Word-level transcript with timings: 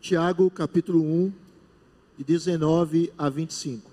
Tiago 0.00 0.50
capítulo 0.50 1.00
1, 1.02 1.32
de 2.16 2.24
19 2.24 3.12
a 3.18 3.28
25. 3.28 3.90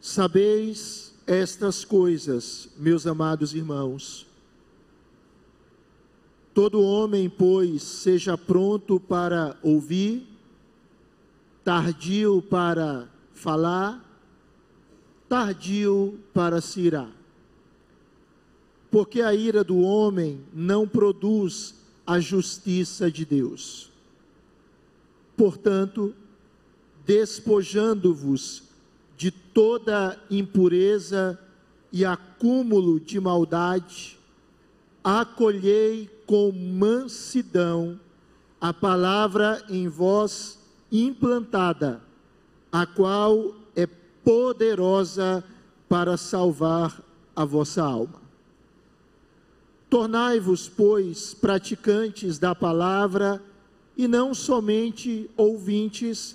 Sabeis 0.00 1.14
estas 1.26 1.84
coisas, 1.84 2.70
meus 2.78 3.06
amados 3.06 3.54
irmãos. 3.54 4.26
Todo 6.54 6.82
homem, 6.82 7.28
pois, 7.28 7.82
seja 7.82 8.36
pronto 8.36 8.98
para 8.98 9.58
ouvir, 9.62 10.26
tardio 11.62 12.42
para 12.42 13.08
falar, 13.34 14.02
tardio 15.28 16.18
para 16.32 16.60
se 16.62 16.80
irar. 16.80 17.21
Porque 18.92 19.22
a 19.22 19.34
ira 19.34 19.64
do 19.64 19.80
homem 19.80 20.40
não 20.52 20.86
produz 20.86 21.74
a 22.06 22.20
justiça 22.20 23.10
de 23.10 23.24
Deus. 23.24 23.90
Portanto, 25.36 26.14
despojando-vos 27.04 28.64
de 29.16 29.30
toda 29.30 30.20
impureza 30.30 31.38
e 31.90 32.04
acúmulo 32.04 33.00
de 33.00 33.18
maldade, 33.18 34.18
acolhei 35.02 36.08
com 36.26 36.52
mansidão 36.52 37.98
a 38.60 38.72
palavra 38.72 39.64
em 39.68 39.88
vós 39.88 40.58
implantada, 40.90 42.00
a 42.70 42.86
qual 42.86 43.54
é 43.74 43.86
poderosa 44.22 45.42
para 45.88 46.16
salvar 46.16 47.02
a 47.34 47.44
vossa 47.44 47.82
alma. 47.82 48.21
Tornai-vos, 49.92 50.70
pois, 50.70 51.34
praticantes 51.34 52.38
da 52.38 52.54
palavra 52.54 53.42
e 53.94 54.08
não 54.08 54.32
somente 54.32 55.28
ouvintes, 55.36 56.34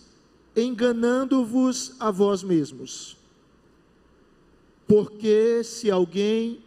enganando-vos 0.55 1.95
a 1.99 2.11
vós 2.11 2.43
mesmos. 2.43 3.17
Porque 4.87 5.63
se 5.63 5.89
alguém 5.89 6.59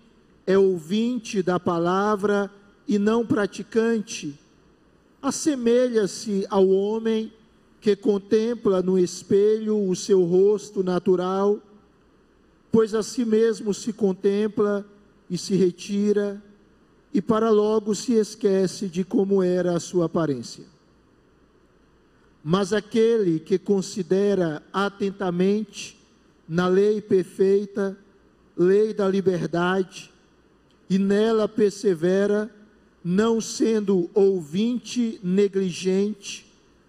é 0.45 0.59
ouvinte 0.59 1.45
da 1.45 1.61
palavra 1.61 2.51
e 2.89 2.99
não 2.99 3.25
praticante, 3.25 4.37
assemelha-se 5.23 6.45
ao 6.51 6.69
homem 6.69 7.33
que 7.81 7.95
contempla 7.95 8.83
no 8.83 8.99
espelho 8.99 9.89
o 9.89 9.95
seu 9.95 10.25
rosto 10.25 10.83
natural, 10.83 11.61
pois 12.73 12.97
a 12.97 13.03
si 13.05 13.25
mesmo 13.25 13.73
se 13.73 13.93
contempla 13.93 14.85
e 15.31 15.39
se 15.39 15.55
retira 15.55 16.43
e 17.13 17.21
para 17.21 17.51
logo 17.51 17.93
se 17.95 18.15
esquece 18.15 18.89
de 18.89 19.05
como 19.05 19.43
era 19.43 19.77
a 19.77 19.81
sua 19.81 20.07
aparência. 20.07 20.65
Mas 22.43 22.73
aquele 22.73 23.39
que 23.41 23.59
considera 23.59 24.63
atentamente 24.73 26.01
na 26.49 26.67
lei 26.67 26.99
perfeita, 27.01 27.97
lei 28.57 28.95
da 28.95 29.07
liberdade, 29.09 30.11
e 30.89 30.99
nela 30.99 31.49
persevera, 31.49 32.51
não 33.05 33.39
sendo 33.41 34.11
ouvinte 34.15 35.21
negligente, 35.23 36.47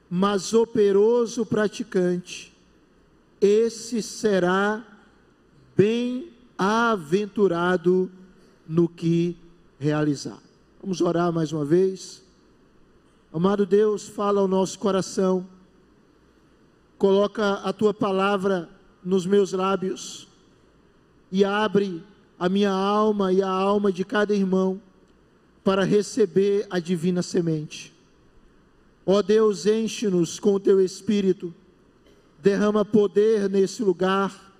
mas 0.09 0.53
operoso 0.53 1.45
praticante, 1.45 2.51
esse 3.39 4.01
será 4.01 4.83
bem-aventurado 5.75 8.11
no 8.67 8.89
que 8.89 9.37
realizar. 9.81 10.37
Vamos 10.79 11.01
orar 11.01 11.33
mais 11.33 11.51
uma 11.51 11.65
vez. 11.65 12.21
Amado 13.33 13.65
Deus, 13.65 14.07
fala 14.07 14.39
ao 14.39 14.47
nosso 14.47 14.77
coração. 14.77 15.47
Coloca 16.99 17.53
a 17.53 17.73
tua 17.73 17.91
palavra 17.91 18.69
nos 19.03 19.25
meus 19.25 19.53
lábios 19.53 20.27
e 21.31 21.43
abre 21.43 22.03
a 22.37 22.47
minha 22.47 22.69
alma 22.69 23.33
e 23.33 23.41
a 23.41 23.49
alma 23.49 23.91
de 23.91 24.05
cada 24.05 24.35
irmão 24.35 24.79
para 25.63 25.83
receber 25.83 26.67
a 26.69 26.77
divina 26.77 27.23
semente. 27.23 27.91
Ó 29.03 29.19
Deus, 29.23 29.65
enche-nos 29.65 30.39
com 30.39 30.53
o 30.53 30.59
teu 30.59 30.79
espírito, 30.79 31.51
derrama 32.39 32.85
poder 32.85 33.49
nesse 33.49 33.81
lugar, 33.81 34.53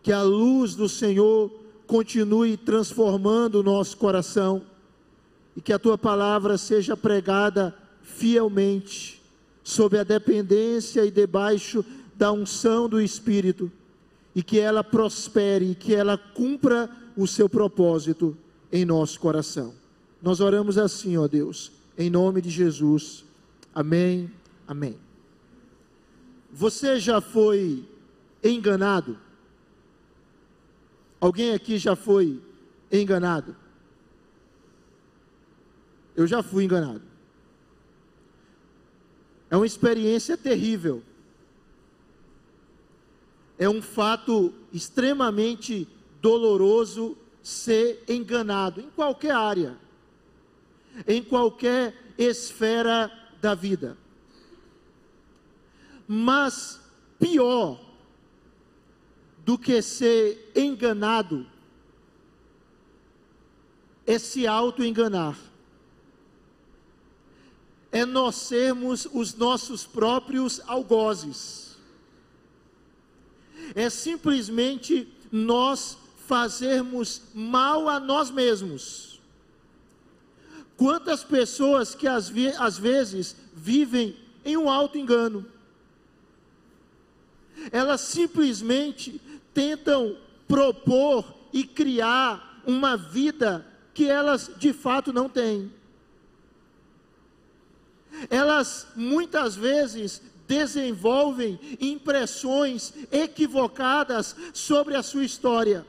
que 0.00 0.12
a 0.12 0.22
luz 0.22 0.76
do 0.76 0.88
Senhor 0.88 1.57
continue 1.88 2.56
transformando 2.58 3.56
o 3.56 3.62
nosso 3.62 3.96
coração 3.96 4.62
e 5.56 5.60
que 5.60 5.72
a 5.72 5.78
tua 5.78 5.96
palavra 5.96 6.58
seja 6.58 6.96
pregada 6.96 7.74
fielmente, 8.02 9.20
sob 9.64 9.98
a 9.98 10.04
dependência 10.04 11.04
e 11.04 11.10
debaixo 11.10 11.84
da 12.14 12.30
unção 12.30 12.88
do 12.88 13.00
Espírito, 13.00 13.72
e 14.34 14.42
que 14.42 14.60
ela 14.60 14.84
prospere, 14.84 15.74
que 15.74 15.94
ela 15.94 16.16
cumpra 16.16 16.90
o 17.16 17.26
seu 17.26 17.48
propósito 17.48 18.36
em 18.70 18.84
nosso 18.84 19.18
coração. 19.18 19.74
Nós 20.22 20.40
oramos 20.40 20.78
assim, 20.78 21.16
ó 21.16 21.26
Deus, 21.26 21.72
em 21.96 22.10
nome 22.10 22.40
de 22.42 22.50
Jesus. 22.50 23.24
Amém. 23.74 24.30
Amém. 24.66 24.96
Você 26.52 27.00
já 27.00 27.20
foi 27.20 27.84
enganado? 28.44 29.16
Alguém 31.20 31.52
aqui 31.52 31.78
já 31.78 31.96
foi 31.96 32.40
enganado? 32.90 33.56
Eu 36.14 36.26
já 36.26 36.42
fui 36.42 36.64
enganado. 36.64 37.02
É 39.50 39.56
uma 39.56 39.66
experiência 39.66 40.36
terrível. 40.36 41.02
É 43.58 43.68
um 43.68 43.82
fato 43.82 44.54
extremamente 44.72 45.88
doloroso 46.20 47.16
ser 47.42 48.04
enganado 48.08 48.80
em 48.80 48.90
qualquer 48.90 49.32
área, 49.32 49.76
em 51.06 51.22
qualquer 51.22 51.94
esfera 52.16 53.10
da 53.40 53.54
vida. 53.54 53.96
Mas 56.06 56.80
pior 57.18 57.87
do 59.48 59.56
que 59.56 59.80
ser 59.80 60.52
enganado 60.54 61.46
é 64.06 64.18
se 64.18 64.46
auto-enganar. 64.46 65.38
É 67.90 68.04
nós 68.04 68.34
sermos 68.34 69.08
os 69.10 69.32
nossos 69.32 69.86
próprios 69.86 70.60
algozes. 70.66 71.78
É 73.74 73.88
simplesmente 73.88 75.10
nós 75.32 75.96
fazermos 76.26 77.22
mal 77.32 77.88
a 77.88 77.98
nós 77.98 78.30
mesmos. 78.30 79.18
Quantas 80.76 81.24
pessoas 81.24 81.94
que 81.94 82.06
às, 82.06 82.30
às 82.58 82.76
vezes 82.76 83.34
vivem 83.54 84.14
em 84.44 84.58
um 84.58 84.68
auto-engano, 84.68 85.46
elas 87.72 88.02
simplesmente 88.02 89.20
tentam 89.52 90.16
propor 90.46 91.24
e 91.52 91.64
criar 91.64 92.62
uma 92.66 92.96
vida 92.96 93.66
que 93.94 94.08
elas 94.08 94.50
de 94.56 94.72
fato 94.72 95.12
não 95.12 95.28
têm. 95.28 95.72
Elas 98.30 98.86
muitas 98.96 99.54
vezes 99.54 100.22
desenvolvem 100.46 101.58
impressões 101.80 102.94
equivocadas 103.12 104.34
sobre 104.52 104.96
a 104.96 105.02
sua 105.02 105.24
história. 105.24 105.86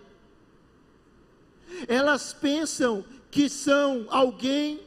Elas 1.88 2.34
pensam 2.34 3.06
que 3.31 3.47
são 3.47 4.06
alguém 4.09 4.82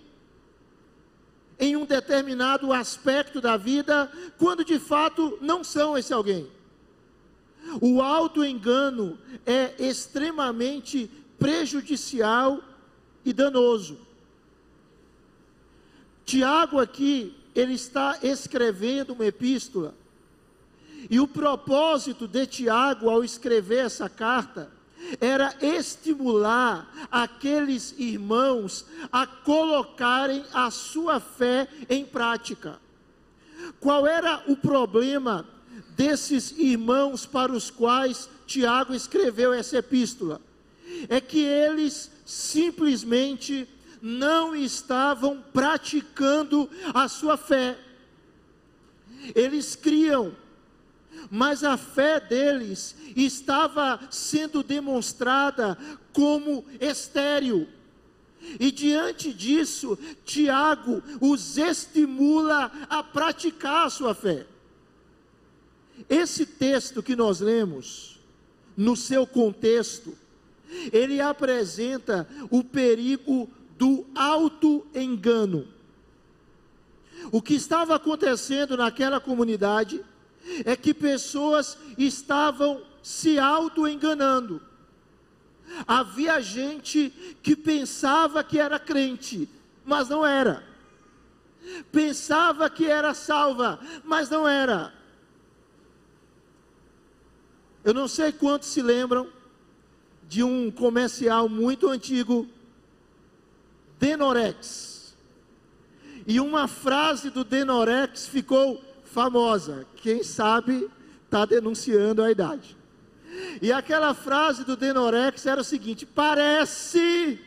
em 1.59 1.77
um 1.77 1.87
determinado 1.87 2.73
aspecto 2.73 3.41
da 3.41 3.57
vida, 3.57 4.11
quando 4.37 4.65
de 4.65 4.79
fato 4.79 5.39
não 5.41 5.63
são 5.63 5.97
esse 5.97 6.13
alguém. 6.13 6.51
O 7.81 8.03
auto-engano 8.03 9.19
é 9.47 9.75
extremamente 9.79 11.11
prejudicial 11.39 12.63
e 13.25 13.33
danoso. 13.33 13.99
Tiago 16.25 16.79
aqui, 16.79 17.35
ele 17.55 17.75
está 17.75 18.19
escrevendo 18.23 19.13
uma 19.13 19.27
epístola. 19.27 19.95
E 21.11 21.19
o 21.19 21.27
propósito 21.27 22.29
de 22.29 22.47
Tiago 22.47 23.11
ao 23.11 23.25
escrever 23.25 23.87
essa 23.87 24.09
carta 24.09 24.71
era 25.21 25.55
estimular 25.61 26.89
aqueles 27.11 27.95
irmãos 27.99 28.87
a 29.11 29.27
colocarem 29.27 30.45
a 30.53 30.71
sua 30.71 31.19
fé 31.19 31.69
em 31.89 32.05
prática. 32.05 32.81
Qual 33.81 34.07
era 34.07 34.43
o 34.47 34.57
problema 34.57 35.47
desses 35.97 36.53
irmãos 36.53 37.27
para 37.27 37.53
os 37.53 37.71
quais 37.71 38.29
Tiago 38.47 38.95
escreveu 38.95 39.53
essa 39.53 39.79
epístola, 39.79 40.41
é 41.09 41.21
que 41.21 41.41
eles 41.41 42.11
simplesmente 42.25 43.69
não 44.01 44.55
estavam 44.55 45.43
praticando 45.53 46.69
a 46.93 47.09
sua 47.09 47.37
fé. 47.37 47.79
Eles 49.35 49.77
criam, 49.77 50.35
mas 51.31 51.63
a 51.63 51.77
fé 51.77 52.19
deles 52.19 52.97
estava 53.15 54.01
sendo 54.11 54.63
demonstrada 54.63 55.79
como 56.13 56.65
estéril. 56.81 57.69
E 58.59 58.73
diante 58.73 59.33
disso, 59.33 59.97
Tiago 60.25 61.01
os 61.21 61.57
estimula 61.57 62.73
a 62.91 63.03
praticar 63.03 63.87
a 63.87 63.91
sua 63.91 64.15
fé. 64.15 64.47
Esse 66.09 66.47
texto 66.47 67.03
que 67.03 67.17
nós 67.17 67.41
lemos, 67.41 68.21
no 68.77 68.97
seu 68.97 69.27
contexto, 69.27 70.17
ele 70.93 71.21
apresenta 71.21 72.27
o 72.51 72.65
perigo 72.65 73.49
do 73.79 74.07
auto-engano. 74.15 75.69
O 77.31 77.41
que 77.41 77.55
estava 77.55 77.95
acontecendo 77.95 78.77
naquela 78.77 79.21
comunidade 79.21 80.03
é 80.65 80.75
que 80.75 80.93
pessoas 80.93 81.79
estavam 81.97 82.83
se 83.03 83.39
auto-enganando. 83.39 84.61
Havia 85.87 86.41
gente 86.41 87.11
que 87.43 87.55
pensava 87.55 88.43
que 88.43 88.59
era 88.59 88.79
crente, 88.79 89.49
mas 89.85 90.09
não 90.09 90.27
era. 90.27 90.65
Pensava 91.91 92.69
que 92.69 92.87
era 92.87 93.15
salva, 93.15 93.79
mas 94.05 94.29
não 94.29 94.47
era. 94.47 94.93
Eu 97.85 97.93
não 97.93 98.07
sei 98.07 98.33
quantos 98.33 98.69
se 98.69 98.81
lembram 98.81 99.29
de 100.29 100.43
um 100.43 100.71
comercial 100.71 101.49
muito 101.49 101.89
antigo, 101.89 102.47
Denorex. 103.99 105.15
E 106.27 106.41
uma 106.41 106.69
frase 106.69 107.31
do 107.31 107.45
Denorex 107.45 108.27
ficou 108.27 108.83
famosa. 109.05 109.87
Quem 109.97 110.23
sabe 110.23 110.89
está 111.25 111.45
denunciando 111.45 112.23
a 112.23 112.31
idade. 112.31 112.77
E 113.61 113.73
aquela 113.73 114.15
frase 114.15 114.65
do 114.65 114.77
Denorex 114.77 115.47
era 115.47 115.61
o 115.61 115.65
seguinte: 115.65 116.07
parece. 116.07 117.41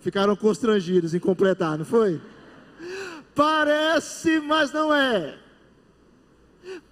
Ficaram 0.00 0.34
constrangidos 0.34 1.14
em 1.14 1.20
completar, 1.20 1.78
não 1.78 1.84
foi? 1.84 2.20
Parece, 3.34 4.40
mas 4.40 4.72
não 4.72 4.92
é. 4.94 5.38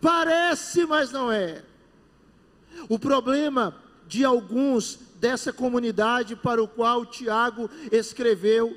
Parece, 0.01 0.87
mas 0.87 1.11
não 1.11 1.31
é. 1.31 1.63
O 2.89 2.99
problema 2.99 3.77
de 4.07 4.25
alguns 4.25 4.99
dessa 5.21 5.53
comunidade 5.53 6.35
para 6.35 6.63
o 6.63 6.69
qual 6.69 7.05
Tiago 7.07 7.71
escreveu 7.93 8.77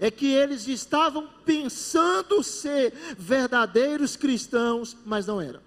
é 0.00 0.10
que 0.10 0.26
eles 0.26 0.66
estavam 0.66 1.28
pensando 1.44 2.42
ser 2.42 2.92
verdadeiros 3.16 4.16
cristãos, 4.16 4.96
mas 5.06 5.26
não 5.26 5.40
eram. 5.40 5.60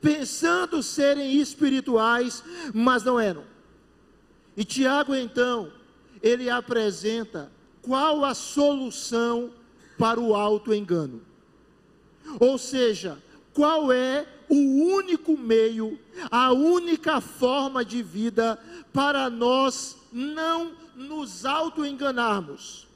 Pensando 0.00 0.82
serem 0.82 1.36
espirituais, 1.36 2.42
mas 2.74 3.04
não 3.04 3.18
eram. 3.18 3.44
E 4.56 4.64
Tiago 4.64 5.14
então, 5.14 5.72
ele 6.20 6.50
apresenta 6.50 7.50
qual 7.80 8.24
a 8.24 8.34
solução 8.34 9.50
para 9.98 10.20
o 10.20 10.34
auto 10.34 10.74
engano. 10.74 11.22
Ou 12.38 12.58
seja, 12.58 13.18
qual 13.52 13.92
é 13.92 14.26
o 14.48 14.56
único 14.94 15.36
meio, 15.36 15.98
a 16.30 16.52
única 16.52 17.20
forma 17.20 17.84
de 17.84 18.02
vida 18.02 18.58
para 18.92 19.30
nós 19.30 19.96
não 20.12 20.72
nos 20.94 21.44
auto-enganarmos, 21.44 22.86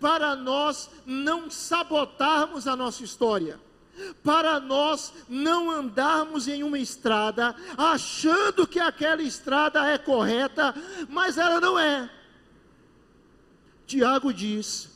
para 0.00 0.34
nós 0.34 0.88
não 1.04 1.50
sabotarmos 1.50 2.66
a 2.66 2.74
nossa 2.74 3.04
história, 3.04 3.60
para 4.22 4.58
nós 4.58 5.12
não 5.28 5.70
andarmos 5.70 6.48
em 6.48 6.62
uma 6.62 6.78
estrada 6.78 7.54
achando 7.76 8.66
que 8.66 8.80
aquela 8.80 9.22
estrada 9.22 9.86
é 9.86 9.98
correta, 9.98 10.74
mas 11.08 11.38
ela 11.38 11.60
não 11.60 11.78
é. 11.78 12.10
Tiago 13.86 14.32
diz 14.32 14.88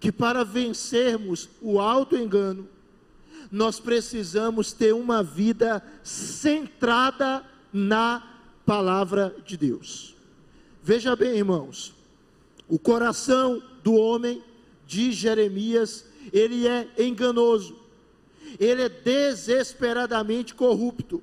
que 0.00 0.10
para 0.10 0.44
vencermos 0.44 1.48
o 1.60 1.78
auto-engano, 1.78 2.68
nós 3.52 3.78
precisamos 3.78 4.72
ter 4.72 4.94
uma 4.94 5.22
vida 5.22 5.84
centrada 6.02 7.44
na 7.70 8.26
palavra 8.64 9.36
de 9.44 9.58
Deus. 9.58 10.16
Veja 10.82 11.14
bem, 11.14 11.36
irmãos, 11.36 11.92
o 12.66 12.78
coração 12.78 13.62
do 13.84 13.92
homem, 13.92 14.42
diz 14.86 15.14
Jeremias, 15.14 16.06
ele 16.32 16.66
é 16.66 16.88
enganoso, 16.98 17.76
ele 18.58 18.82
é 18.82 18.88
desesperadamente 18.88 20.54
corrupto. 20.54 21.22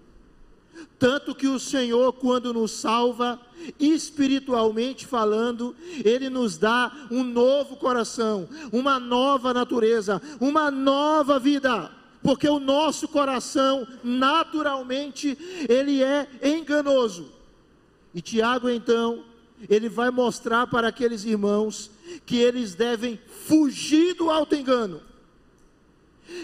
Tanto 0.99 1.33
que 1.33 1.47
o 1.47 1.59
Senhor, 1.59 2.13
quando 2.13 2.53
nos 2.53 2.71
salva, 2.71 3.39
espiritualmente 3.77 5.05
falando, 5.05 5.75
Ele 6.05 6.29
nos 6.29 6.57
dá 6.57 7.07
um 7.11 7.21
novo 7.21 7.75
coração, 7.75 8.47
uma 8.71 8.97
nova 8.97 9.53
natureza, 9.53 10.21
uma 10.39 10.71
nova 10.71 11.37
vida 11.37 11.99
porque 12.29 12.47
o 12.47 12.59
nosso 12.59 13.07
coração, 13.07 13.87
naturalmente, 14.03 15.35
ele 15.67 16.03
é 16.03 16.27
enganoso. 16.43 17.31
E 18.13 18.21
Tiago, 18.21 18.69
então, 18.69 19.23
ele 19.67 19.89
vai 19.89 20.11
mostrar 20.11 20.67
para 20.67 20.89
aqueles 20.89 21.23
irmãos 21.25 21.89
que 22.27 22.37
eles 22.37 22.75
devem 22.75 23.19
fugir 23.47 24.13
do 24.13 24.29
auto-engano, 24.29 25.01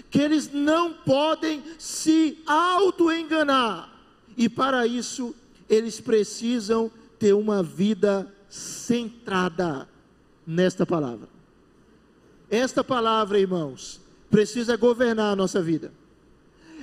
que 0.10 0.20
eles 0.20 0.52
não 0.52 0.92
podem 0.92 1.62
se 1.78 2.40
auto-enganar, 2.48 3.88
e 4.36 4.50
para 4.50 4.88
isso, 4.88 5.36
eles 5.70 6.02
precisam 6.02 6.90
ter 7.20 7.34
uma 7.34 7.62
vida 7.62 8.34
centrada 8.50 9.88
nesta 10.48 10.84
palavra. 10.84 11.30
Esta 12.50 12.84
palavra, 12.84 13.40
irmãos, 13.40 14.04
precisa 14.36 14.76
governar 14.76 15.32
a 15.32 15.36
nossa 15.36 15.62
vida. 15.62 15.94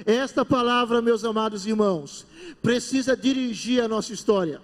Esta 0.06 0.43
palavra, 0.43 1.02
meus 1.02 1.22
amados 1.22 1.66
irmãos, 1.66 2.25
precisa 2.62 3.14
dirigir 3.14 3.84
a 3.84 3.87
nossa 3.87 4.10
história. 4.10 4.58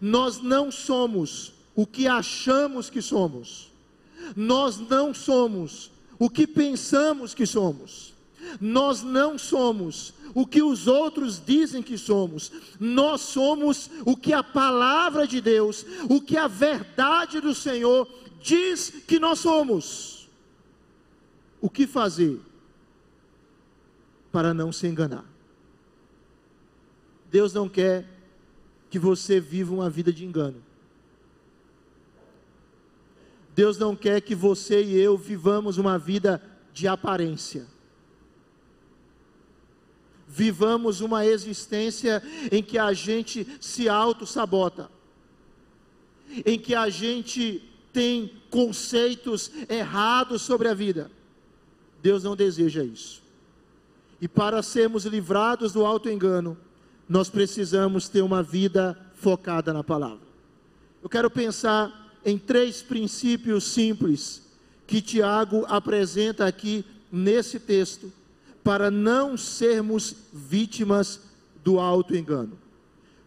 Nós 0.00 0.42
não 0.42 0.72
somos 0.72 1.52
o 1.76 1.86
que 1.86 2.08
achamos 2.08 2.90
que 2.90 3.00
somos, 3.00 3.70
nós 4.34 4.78
não 4.78 5.14
somos 5.14 5.92
o 6.18 6.28
que 6.28 6.44
pensamos 6.44 7.34
que 7.34 7.46
somos, 7.46 8.12
nós 8.60 9.04
não 9.04 9.38
somos 9.38 10.12
o 10.34 10.44
que 10.44 10.64
os 10.64 10.88
outros 10.88 11.40
dizem 11.40 11.84
que 11.84 11.96
somos, 11.96 12.50
nós 12.80 13.20
somos 13.20 13.88
o 14.04 14.16
que 14.16 14.32
a 14.32 14.42
palavra 14.42 15.24
de 15.24 15.40
Deus, 15.40 15.86
o 16.10 16.20
que 16.20 16.36
a 16.36 16.48
verdade 16.48 17.40
do 17.40 17.54
Senhor 17.54 18.08
diz 18.42 18.92
que 19.06 19.20
nós 19.20 19.38
somos 19.38 20.15
o 21.66 21.68
que 21.68 21.84
fazer 21.84 22.40
para 24.30 24.54
não 24.54 24.70
se 24.70 24.86
enganar. 24.86 25.24
Deus 27.28 27.52
não 27.52 27.68
quer 27.68 28.08
que 28.88 29.00
você 29.00 29.40
viva 29.40 29.74
uma 29.74 29.90
vida 29.90 30.12
de 30.12 30.24
engano. 30.24 30.62
Deus 33.52 33.78
não 33.78 33.96
quer 33.96 34.20
que 34.20 34.32
você 34.32 34.80
e 34.80 34.96
eu 34.96 35.18
vivamos 35.18 35.76
uma 35.76 35.98
vida 35.98 36.40
de 36.72 36.86
aparência. 36.86 37.66
Vivamos 40.28 41.00
uma 41.00 41.26
existência 41.26 42.22
em 42.52 42.62
que 42.62 42.78
a 42.78 42.92
gente 42.92 43.44
se 43.60 43.88
auto-sabota, 43.88 44.88
em 46.44 46.60
que 46.60 46.76
a 46.76 46.88
gente 46.88 47.60
tem 47.92 48.40
conceitos 48.50 49.50
errados 49.68 50.42
sobre 50.42 50.68
a 50.68 50.74
vida. 50.74 51.10
Deus 52.06 52.22
não 52.22 52.36
deseja 52.36 52.84
isso. 52.84 53.20
E 54.20 54.28
para 54.28 54.62
sermos 54.62 55.04
livrados 55.04 55.72
do 55.72 55.84
alto 55.84 56.08
engano, 56.08 56.56
nós 57.08 57.28
precisamos 57.28 58.08
ter 58.08 58.22
uma 58.22 58.44
vida 58.44 58.96
focada 59.16 59.72
na 59.72 59.82
palavra. 59.82 60.24
Eu 61.02 61.08
quero 61.08 61.28
pensar 61.28 62.14
em 62.24 62.38
três 62.38 62.80
princípios 62.80 63.64
simples 63.64 64.40
que 64.86 65.02
Tiago 65.02 65.66
apresenta 65.66 66.46
aqui 66.46 66.84
nesse 67.10 67.58
texto 67.58 68.12
para 68.62 68.88
não 68.88 69.36
sermos 69.36 70.14
vítimas 70.32 71.20
do 71.64 71.80
alto 71.80 72.14
engano. 72.14 72.56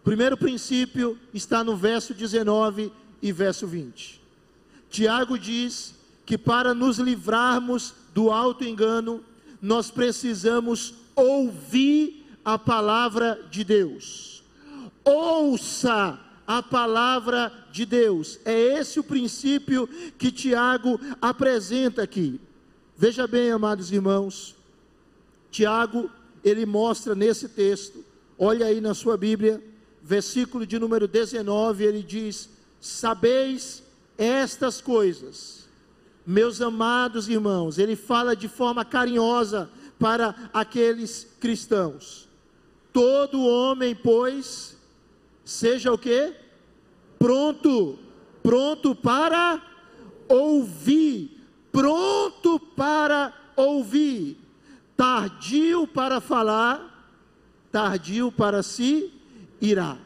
Primeiro 0.05 0.37
princípio 0.37 1.19
está 1.33 1.65
no 1.65 1.75
verso 1.75 2.13
19 2.13 2.93
e 3.21 3.33
verso 3.33 3.67
20. 3.67 4.21
Tiago 4.89 5.37
diz 5.37 5.95
que 6.25 6.37
para 6.37 6.73
nos 6.73 6.97
livrarmos 6.97 7.98
do 8.13 8.31
alto 8.31 8.63
engano, 8.63 9.23
nós 9.61 9.91
precisamos 9.91 10.93
ouvir 11.15 12.25
a 12.43 12.57
palavra 12.57 13.39
de 13.51 13.63
Deus. 13.63 14.43
Ouça 15.03 16.19
a 16.47 16.63
palavra 16.63 17.51
de 17.71 17.85
Deus. 17.85 18.39
É 18.43 18.79
esse 18.79 18.99
o 18.99 19.03
princípio 19.03 19.87
que 20.17 20.31
Tiago 20.31 20.99
apresenta 21.21 22.01
aqui. 22.01 22.39
Veja 22.97 23.27
bem, 23.27 23.51
amados 23.51 23.91
irmãos, 23.91 24.55
Tiago, 25.51 26.09
ele 26.43 26.65
mostra 26.65 27.15
nesse 27.15 27.49
texto, 27.49 28.03
olha 28.37 28.65
aí 28.65 28.81
na 28.81 28.93
sua 28.93 29.15
Bíblia, 29.15 29.63
versículo 30.01 30.65
de 30.65 30.79
número 30.79 31.07
19, 31.07 31.83
ele 31.83 32.03
diz: 32.03 32.49
Sabeis 32.81 33.83
estas 34.17 34.81
coisas, 34.81 35.58
meus 36.29 36.61
amados 36.61 37.27
irmãos, 37.27 37.79
ele 37.79 37.95
fala 37.95 38.35
de 38.35 38.47
forma 38.47 38.85
carinhosa 38.85 39.67
para 39.97 40.35
aqueles 40.53 41.27
cristãos. 41.39 42.29
Todo 42.93 43.47
homem, 43.47 43.95
pois, 43.95 44.77
seja 45.43 45.91
o 45.91 45.97
que? 45.97 46.35
Pronto, 47.17 47.97
pronto 48.43 48.93
para 48.93 49.59
ouvir, 50.27 51.35
pronto 51.71 52.59
para 52.59 53.33
ouvir, 53.55 54.37
tardio 54.95 55.87
para 55.87 56.21
falar, 56.21 57.11
tardio 57.71 58.31
para 58.31 58.61
se 58.61 59.11
irá. 59.59 59.97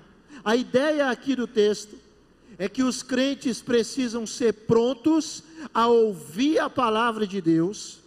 A 0.41 0.55
ideia 0.55 1.09
aqui 1.09 1.35
do 1.35 1.47
texto 1.47 1.97
é 2.57 2.69
que 2.69 2.81
os 2.81 3.03
crentes 3.03 3.61
precisam 3.61 4.25
ser 4.25 4.53
prontos 4.53 5.43
a 5.73 5.87
ouvir 5.87 6.59
a 6.59 6.69
palavra 6.69 7.27
de 7.27 7.41
Deus 7.41 7.99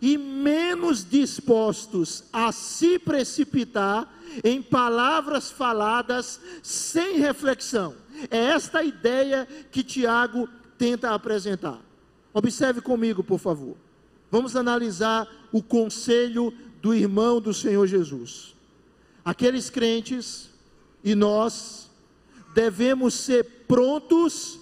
e 0.00 0.18
menos 0.18 1.08
dispostos 1.08 2.24
a 2.32 2.50
se 2.50 2.98
precipitar 2.98 4.12
em 4.42 4.60
palavras 4.60 5.50
faladas 5.50 6.40
sem 6.62 7.18
reflexão. 7.18 7.94
É 8.30 8.38
esta 8.38 8.80
a 8.80 8.84
ideia 8.84 9.46
que 9.70 9.82
Tiago 9.82 10.48
tenta 10.76 11.14
apresentar. 11.14 11.80
Observe 12.34 12.80
comigo, 12.80 13.22
por 13.22 13.38
favor. 13.38 13.76
Vamos 14.30 14.56
analisar 14.56 15.28
o 15.52 15.62
conselho 15.62 16.52
do 16.80 16.94
irmão 16.94 17.40
do 17.40 17.54
Senhor 17.54 17.86
Jesus. 17.86 18.56
Aqueles 19.24 19.70
crentes 19.70 20.50
e 21.04 21.14
nós 21.14 21.90
devemos 22.54 23.14
ser 23.14 23.44
prontos 23.68 24.58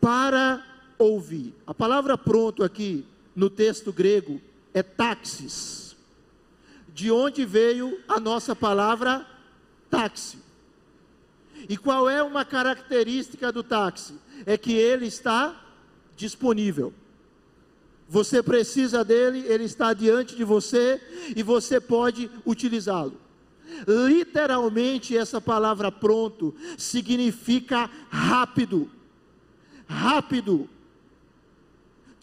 para 0.00 0.64
ouvir. 0.98 1.54
A 1.66 1.74
palavra 1.74 2.16
pronto 2.16 2.62
aqui 2.62 3.04
no 3.34 3.50
texto 3.50 3.92
grego 3.92 4.40
é 4.72 4.82
táxis. 4.82 5.96
De 6.92 7.10
onde 7.10 7.44
veio 7.44 7.98
a 8.08 8.20
nossa 8.20 8.54
palavra 8.54 9.26
táxi? 9.90 10.38
E 11.68 11.76
qual 11.76 12.08
é 12.08 12.22
uma 12.22 12.44
característica 12.44 13.50
do 13.50 13.62
táxi? 13.62 14.14
É 14.44 14.56
que 14.56 14.72
ele 14.72 15.06
está 15.06 15.60
disponível. 16.16 16.92
Você 18.08 18.42
precisa 18.42 19.04
dele, 19.04 19.44
ele 19.46 19.64
está 19.64 19.92
diante 19.92 20.36
de 20.36 20.44
você 20.44 21.00
e 21.34 21.42
você 21.42 21.80
pode 21.80 22.30
utilizá-lo. 22.44 23.18
Literalmente, 23.88 25.16
essa 25.16 25.40
palavra 25.40 25.90
pronto 25.90 26.54
significa 26.76 27.90
rápido. 28.10 28.90
Rápido. 29.86 30.68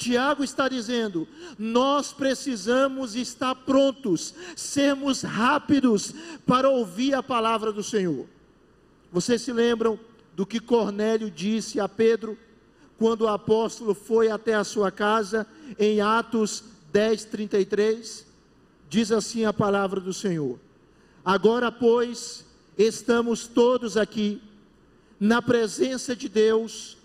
Tiago 0.02 0.44
está 0.44 0.68
dizendo: 0.68 1.28
nós 1.60 2.12
precisamos 2.12 3.16
estar 3.16 3.54
prontos, 3.54 4.34
sermos 4.56 5.22
rápidos 5.22 6.12
para 6.44 6.68
ouvir 6.68 7.14
a 7.14 7.22
palavra 7.22 7.72
do 7.72 7.84
Senhor. 7.84 8.26
Vocês 9.12 9.44
se 9.44 9.54
lembram 9.54 10.00
do 10.36 10.44
que 10.44 10.60
Cornélio 10.60 11.30
disse 11.30 11.80
a 11.80 11.88
Pedro 11.88 12.36
quando 12.98 13.22
o 13.22 13.28
apóstolo 13.28 13.94
foi 13.94 14.32
até 14.32 14.56
a 14.56 14.64
sua 14.64 14.90
casa 14.90 15.46
em 15.78 16.02
Atos 16.02 16.64
10, 16.92 17.26
33? 17.26 18.26
Diz 18.90 19.12
assim 19.12 19.46
a 19.46 19.54
palavra 19.54 20.00
do 20.00 20.14
Senhor: 20.14 20.60
Agora, 21.24 21.72
pois, 21.72 22.44
estamos 22.76 23.46
todos 23.46 23.98
aqui, 23.98 24.42
na 25.20 25.44
presença 25.44 26.16
de 26.16 26.28
Deus, 26.28 26.98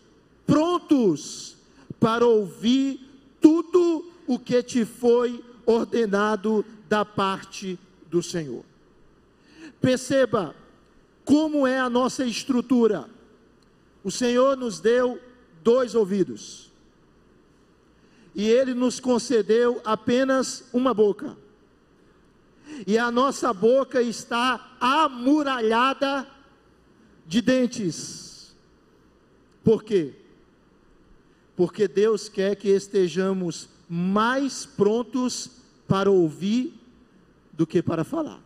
prontos 0.47 1.55
para 1.99 2.26
ouvir 2.26 3.00
tudo 3.41 4.11
o 4.26 4.38
que 4.38 4.62
te 4.62 4.85
foi 4.85 5.45
ordenado 5.65 6.65
da 6.88 7.05
parte 7.05 7.79
do 8.09 8.23
Senhor. 8.23 8.65
Perceba 9.81 10.55
como 11.25 11.67
é 11.67 11.79
a 11.79 11.91
nossa 11.91 12.25
estrutura. 12.25 13.09
O 14.03 14.11
Senhor 14.11 14.57
nos 14.57 14.81
deu 14.81 15.21
dois 15.62 15.95
ouvidos. 15.95 16.71
E 18.35 18.49
Ele 18.49 18.75
nos 18.75 19.00
concedeu 19.00 19.81
apenas 19.85 20.65
uma 20.73 20.93
boca. 20.93 21.37
E 22.87 22.99
a 22.99 23.11
nossa 23.11 23.53
boca 23.53 24.03
está 24.03 24.76
amuralhada 24.81 26.26
de 27.26 27.41
dentes. 27.41 28.55
Por 29.65 29.83
quê? 29.83 30.15
Porque 31.56 31.88
Deus 31.88 32.28
quer 32.28 32.56
que 32.56 32.68
estejamos 32.68 33.68
mais 33.88 34.66
prontos 34.66 35.50
para 35.88 36.10
ouvir 36.10 36.75
do 37.52 37.66
que 37.66 37.82
para 37.82 38.04
falar. 38.04 38.40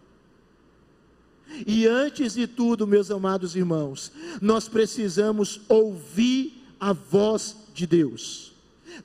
E 1.66 1.86
antes 1.86 2.34
de 2.34 2.46
tudo, 2.46 2.86
meus 2.86 3.10
amados 3.10 3.56
irmãos, 3.56 4.12
nós 4.40 4.68
precisamos 4.68 5.60
ouvir 5.68 6.62
a 6.78 6.92
voz 6.92 7.56
de 7.74 7.86
Deus 7.86 8.50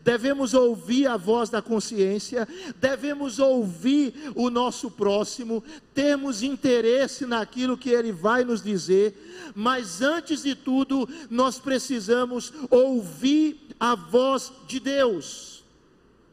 devemos 0.03 0.53
ouvir 0.53 1.07
a 1.07 1.17
voz 1.17 1.49
da 1.49 1.61
consciência, 1.61 2.47
devemos 2.79 3.39
ouvir 3.39 4.13
o 4.35 4.49
nosso 4.49 4.91
próximo, 4.91 5.63
temos 5.93 6.43
interesse 6.43 7.25
naquilo 7.25 7.77
que 7.77 7.89
ele 7.89 8.11
vai 8.11 8.43
nos 8.43 8.61
dizer, 8.61 9.51
mas 9.55 10.01
antes 10.01 10.43
de 10.43 10.55
tudo, 10.55 11.07
nós 11.29 11.59
precisamos 11.59 12.53
ouvir 12.69 13.69
a 13.79 13.95
voz 13.95 14.51
de 14.67 14.79
Deus. 14.79 15.63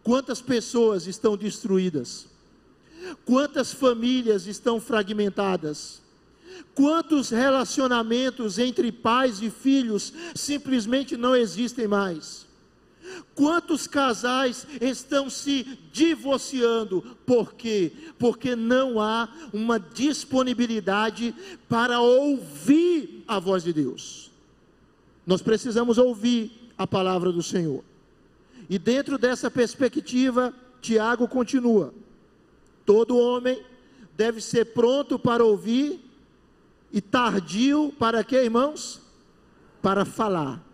Quantas 0.03 0.41
pessoas 0.41 1.07
estão 1.07 1.37
destruídas? 1.37 2.27
Quantas 3.25 3.73
famílias 3.73 4.47
estão 4.47 4.81
fragmentadas? 4.81 6.03
Quantos 6.75 7.31
relacionamentos 7.31 8.59
entre 8.59 8.91
pais 8.91 9.43
e 9.43 9.51
filhos 9.51 10.13
simplesmente 10.35 11.17
não 11.17 11.37
existem 11.37 11.87
mais? 11.87 12.47
Quantos 13.35 13.87
casais 13.87 14.67
estão 14.81 15.29
se 15.29 15.79
divorciando? 15.93 17.03
Por 17.27 17.55
quê? 17.55 17.93
Porque 18.19 18.55
não 18.55 19.01
há 19.01 19.29
uma 19.53 19.79
disponibilidade 19.79 21.35
para 21.69 22.01
ouvir 22.01 23.25
a 23.27 23.39
voz 23.39 23.63
de 23.65 23.73
Deus. 23.73 24.31
Nós 25.27 25.43
precisamos 25.43 25.99
ouvir 25.99 26.71
a 26.77 26.87
palavra 26.87 27.33
do 27.33 27.43
Senhor. 27.43 27.85
E 28.69 28.79
dentro 28.79 29.19
dessa 29.19 29.51
perspectiva, 29.51 30.55
Tiago 30.81 31.29
continua: 31.29 31.93
todo 32.85 33.19
homem 33.19 33.63
deve 34.17 34.41
ser 34.41 34.67
pronto 34.67 35.19
para 35.19 35.45
ouvir 35.45 36.01
e 36.93 37.01
tardio 37.01 37.95
para 37.99 38.23
quê, 38.23 38.45
irmãos? 38.45 39.01
Para 39.81 40.05
falar. 40.05 40.72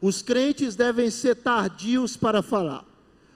Os 0.00 0.22
crentes 0.22 0.76
devem 0.76 1.10
ser 1.10 1.36
tardios 1.36 2.16
para 2.16 2.42
falar. 2.42 2.84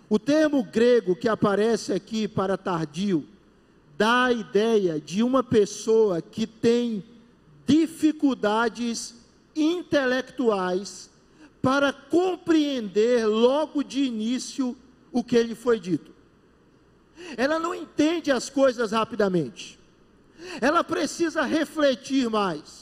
O 0.09 0.19
termo 0.19 0.63
grego 0.63 1.15
que 1.15 1.29
aparece 1.29 1.93
aqui 1.93 2.27
para 2.27 2.59
tardio 2.59 3.27
dá 3.97 4.25
a 4.25 4.33
ideia 4.33 5.01
de 5.01 5.23
uma 5.23 5.43
pessoa 5.43 6.21
que 6.21 6.47
tem 6.47 7.05
dificuldades 7.67 9.15
intelectuais 9.55 11.11
para 11.63 11.93
compreender 11.93 13.27
logo 13.27 13.83
de 13.83 14.03
início 14.03 14.77
o 15.13 15.23
que 15.23 15.43
lhe 15.43 15.55
foi 15.55 15.79
dito. 15.79 16.11
Ela 17.37 17.59
não 17.59 17.75
entende 17.75 18.33
as 18.33 18.49
coisas 18.49 18.93
rapidamente. 18.93 19.79
Ela 20.61 20.83
precisa 20.83 21.43
refletir 21.43 22.31
mais 22.31 22.80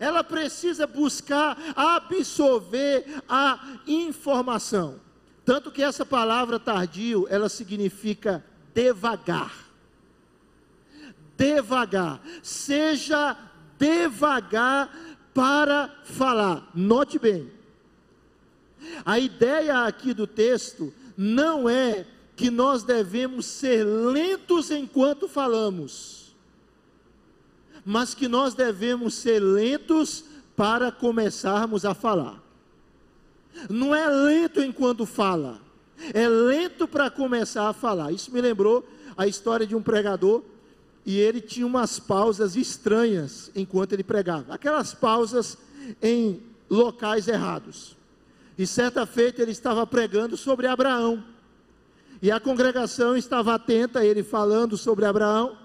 ela 0.00 0.24
precisa 0.24 0.86
buscar 0.86 1.56
absorver 1.76 3.04
a 3.28 3.78
informação. 3.86 5.00
Tanto 5.44 5.70
que 5.70 5.82
essa 5.82 6.06
palavra 6.06 6.58
tardio, 6.58 7.26
ela 7.28 7.48
significa 7.48 8.44
devagar. 8.74 9.52
Devagar. 11.36 12.20
Seja 12.42 13.36
devagar 13.78 14.90
para 15.34 15.94
falar. 16.04 16.70
Note 16.74 17.18
bem. 17.18 17.52
A 19.04 19.18
ideia 19.18 19.84
aqui 19.84 20.14
do 20.14 20.26
texto 20.26 20.92
não 21.16 21.68
é 21.68 22.06
que 22.36 22.50
nós 22.50 22.82
devemos 22.82 23.46
ser 23.46 23.84
lentos 23.84 24.70
enquanto 24.70 25.28
falamos 25.28 26.23
mas 27.84 28.14
que 28.14 28.28
nós 28.28 28.54
devemos 28.54 29.14
ser 29.14 29.40
lentos 29.40 30.24
para 30.56 30.90
começarmos 30.90 31.84
a 31.84 31.94
falar. 31.94 32.42
Não 33.68 33.94
é 33.94 34.08
lento 34.08 34.62
enquanto 34.62 35.06
fala, 35.06 35.60
é 36.12 36.28
lento 36.28 36.88
para 36.88 37.10
começar 37.10 37.68
a 37.68 37.72
falar. 37.72 38.12
Isso 38.12 38.32
me 38.32 38.40
lembrou 38.40 38.86
a 39.16 39.26
história 39.26 39.66
de 39.66 39.76
um 39.76 39.82
pregador 39.82 40.42
e 41.06 41.18
ele 41.18 41.40
tinha 41.40 41.66
umas 41.66 41.98
pausas 41.98 42.56
estranhas 42.56 43.50
enquanto 43.54 43.92
ele 43.92 44.02
pregava. 44.02 44.54
Aquelas 44.54 44.94
pausas 44.94 45.58
em 46.02 46.40
locais 46.68 47.28
errados. 47.28 47.96
E 48.56 48.66
certa 48.66 49.04
feita 49.04 49.42
ele 49.42 49.50
estava 49.50 49.86
pregando 49.86 50.36
sobre 50.36 50.66
Abraão. 50.66 51.22
E 52.22 52.30
a 52.30 52.40
congregação 52.40 53.16
estava 53.16 53.54
atenta 53.54 54.00
a 54.00 54.04
ele 54.04 54.22
falando 54.22 54.76
sobre 54.76 55.04
Abraão. 55.04 55.58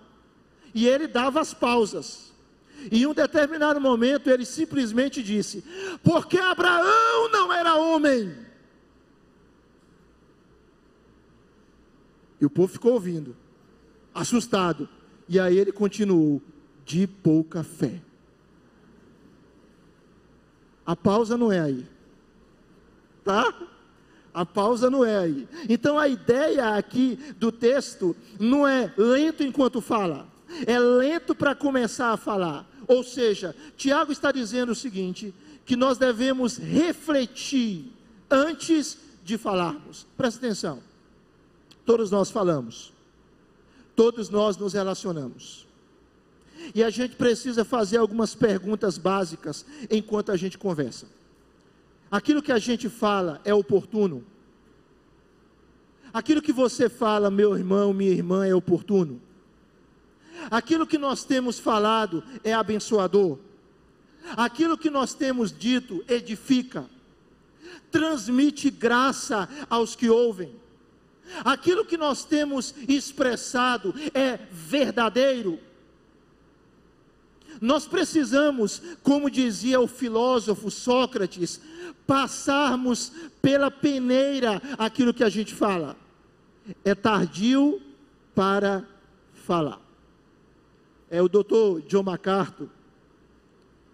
E 0.73 0.87
ele 0.87 1.07
dava 1.07 1.39
as 1.39 1.53
pausas. 1.53 2.33
E 2.91 3.03
em 3.03 3.05
um 3.05 3.13
determinado 3.13 3.79
momento 3.81 4.29
ele 4.29 4.45
simplesmente 4.45 5.21
disse: 5.21 5.63
Porque 6.03 6.37
Abraão 6.37 7.29
não 7.31 7.51
era 7.51 7.75
homem. 7.75 8.33
E 12.39 12.45
o 12.45 12.49
povo 12.49 12.71
ficou 12.71 12.93
ouvindo, 12.93 13.35
assustado. 14.13 14.87
E 15.27 15.39
aí 15.39 15.57
ele 15.57 15.71
continuou: 15.71 16.41
De 16.85 17.05
pouca 17.05 17.63
fé. 17.63 18.01
A 20.85 20.95
pausa 20.95 21.37
não 21.37 21.51
é 21.51 21.59
aí. 21.59 21.85
Tá? 23.23 23.53
A 24.33 24.45
pausa 24.45 24.89
não 24.89 25.03
é 25.03 25.17
aí. 25.17 25.47
Então 25.67 25.99
a 25.99 26.07
ideia 26.07 26.75
aqui 26.75 27.15
do 27.37 27.51
texto 27.51 28.15
não 28.39 28.67
é 28.67 28.91
lento 28.97 29.43
enquanto 29.43 29.81
fala, 29.81 30.27
é 30.65 30.79
lento 30.79 31.35
para 31.35 31.55
começar 31.55 32.11
a 32.11 32.17
falar. 32.17 32.69
Ou 32.87 33.03
seja, 33.03 33.55
Tiago 33.77 34.11
está 34.11 34.31
dizendo 34.31 34.71
o 34.71 34.75
seguinte: 34.75 35.33
que 35.65 35.75
nós 35.75 35.97
devemos 35.97 36.57
refletir 36.57 37.91
antes 38.29 38.97
de 39.23 39.37
falarmos. 39.37 40.07
Presta 40.17 40.39
atenção. 40.45 40.81
Todos 41.85 42.09
nós 42.11 42.31
falamos. 42.31 42.91
Todos 43.95 44.29
nós 44.29 44.57
nos 44.57 44.73
relacionamos. 44.73 45.67
E 46.73 46.83
a 46.83 46.89
gente 46.89 47.15
precisa 47.15 47.63
fazer 47.63 47.97
algumas 47.97 48.35
perguntas 48.35 48.97
básicas 48.97 49.65
enquanto 49.89 50.31
a 50.31 50.37
gente 50.37 50.57
conversa. 50.57 51.05
Aquilo 52.11 52.41
que 52.41 52.51
a 52.51 52.57
gente 52.57 52.89
fala 52.89 53.39
é 53.45 53.53
oportuno? 53.53 54.23
Aquilo 56.11 56.41
que 56.41 56.51
você 56.51 56.89
fala, 56.89 57.29
meu 57.29 57.55
irmão, 57.55 57.93
minha 57.93 58.11
irmã, 58.11 58.45
é 58.45 58.53
oportuno? 58.53 59.21
Aquilo 60.49 60.87
que 60.87 60.97
nós 60.97 61.23
temos 61.23 61.59
falado 61.59 62.23
é 62.43 62.53
abençoador? 62.53 63.37
Aquilo 64.35 64.77
que 64.77 64.89
nós 64.89 65.13
temos 65.13 65.51
dito 65.51 66.03
edifica? 66.07 66.85
Transmite 67.91 68.69
graça 68.69 69.49
aos 69.69 69.95
que 69.95 70.09
ouvem? 70.09 70.55
Aquilo 71.43 71.85
que 71.85 71.97
nós 71.97 72.23
temos 72.23 72.73
expressado 72.87 73.93
é 74.13 74.39
verdadeiro? 74.51 75.59
Nós 77.61 77.85
precisamos, 77.85 78.81
como 79.03 79.29
dizia 79.29 79.79
o 79.79 79.87
filósofo 79.87 80.71
Sócrates, 80.71 81.59
passarmos 82.07 83.11
pela 83.41 83.69
peneira 83.69 84.61
aquilo 84.77 85.13
que 85.13 85.23
a 85.23 85.29
gente 85.29 85.53
fala. 85.53 85.95
É 86.85 86.95
tardio 86.95 87.81
para 88.33 88.85
falar. 89.45 89.88
É 91.09 91.21
o 91.21 91.29
doutor 91.29 91.81
John 91.81 92.03
MacArthur, 92.03 92.67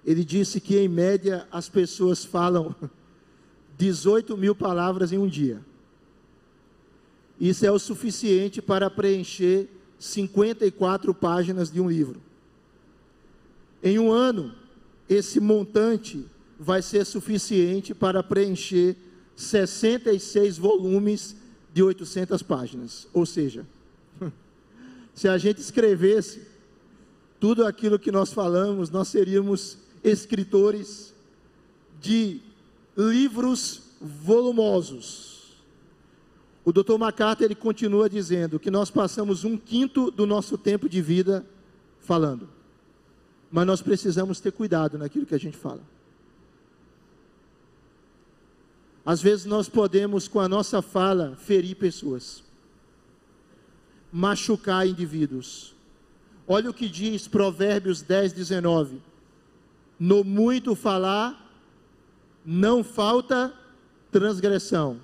ele 0.06 0.24
disse 0.24 0.60
que 0.60 0.78
em 0.78 0.88
média 0.88 1.48
as 1.52 1.68
pessoas 1.68 2.24
falam 2.24 2.76
18 3.78 4.38
mil 4.38 4.56
palavras 4.56 5.12
em 5.12 5.18
um 5.18 5.28
dia. 5.28 5.62
Isso 7.40 7.66
é 7.66 7.72
o 7.72 7.80
suficiente 7.80 8.62
para 8.62 8.90
preencher 8.90 9.70
54 10.00 11.14
páginas 11.14 11.72
de 11.72 11.82
um 11.82 11.90
livro. 11.90 12.22
Em 13.84 14.00
um 14.00 14.12
ano, 14.12 14.54
esse 15.10 15.40
montante 15.40 16.26
vai 16.60 16.82
ser 16.82 17.06
suficiente 17.06 17.94
para 17.94 18.24
preencher 18.24 18.96
66 19.36 20.58
volumes 20.58 21.36
de 21.74 21.84
800 21.84 22.42
páginas. 22.42 23.08
Ou 23.14 23.26
seja, 23.26 23.66
se 25.14 25.28
a 25.28 25.38
gente 25.38 25.60
escrevesse 25.60 26.45
tudo 27.40 27.66
aquilo 27.66 28.00
que 28.00 28.12
nós 28.12 28.32
falamos, 28.34 28.90
nós 28.90 29.08
seríamos 29.08 29.78
escritores 30.04 31.14
de 32.02 32.42
livros 32.98 33.84
volumosos. 34.00 35.36
O 36.64 36.72
Dr. 36.72 36.98
MacArthur 36.98 37.46
ele 37.46 37.56
continua 37.56 38.10
dizendo 38.10 38.60
que 38.60 38.72
nós 38.72 38.90
passamos 38.90 39.44
um 39.44 39.56
quinto 39.56 40.10
do 40.10 40.26
nosso 40.26 40.58
tempo 40.58 40.90
de 40.90 41.02
vida 41.02 41.46
falando. 42.00 42.50
Mas 43.52 43.68
nós 43.68 43.82
precisamos 43.82 44.40
ter 44.40 44.52
cuidado 44.52 44.98
naquilo 44.98 45.26
que 45.26 45.36
a 45.36 45.40
gente 45.40 45.56
fala. 45.56 45.82
Às 49.06 49.22
vezes 49.22 49.46
nós 49.46 49.70
podemos, 49.70 50.28
com 50.28 50.40
a 50.40 50.50
nossa 50.50 50.82
fala, 50.82 51.36
ferir 51.36 51.76
pessoas, 51.76 52.44
machucar 54.12 54.88
indivíduos. 54.88 55.75
Olha 56.48 56.70
o 56.70 56.74
que 56.74 56.88
diz 56.88 57.28
Provérbios 57.28 58.02
10, 58.02 58.34
19: 58.34 59.02
No 60.00 60.24
muito 60.24 60.76
falar, 60.76 61.42
não 62.46 62.84
falta 62.84 63.54
transgressão, 64.12 65.00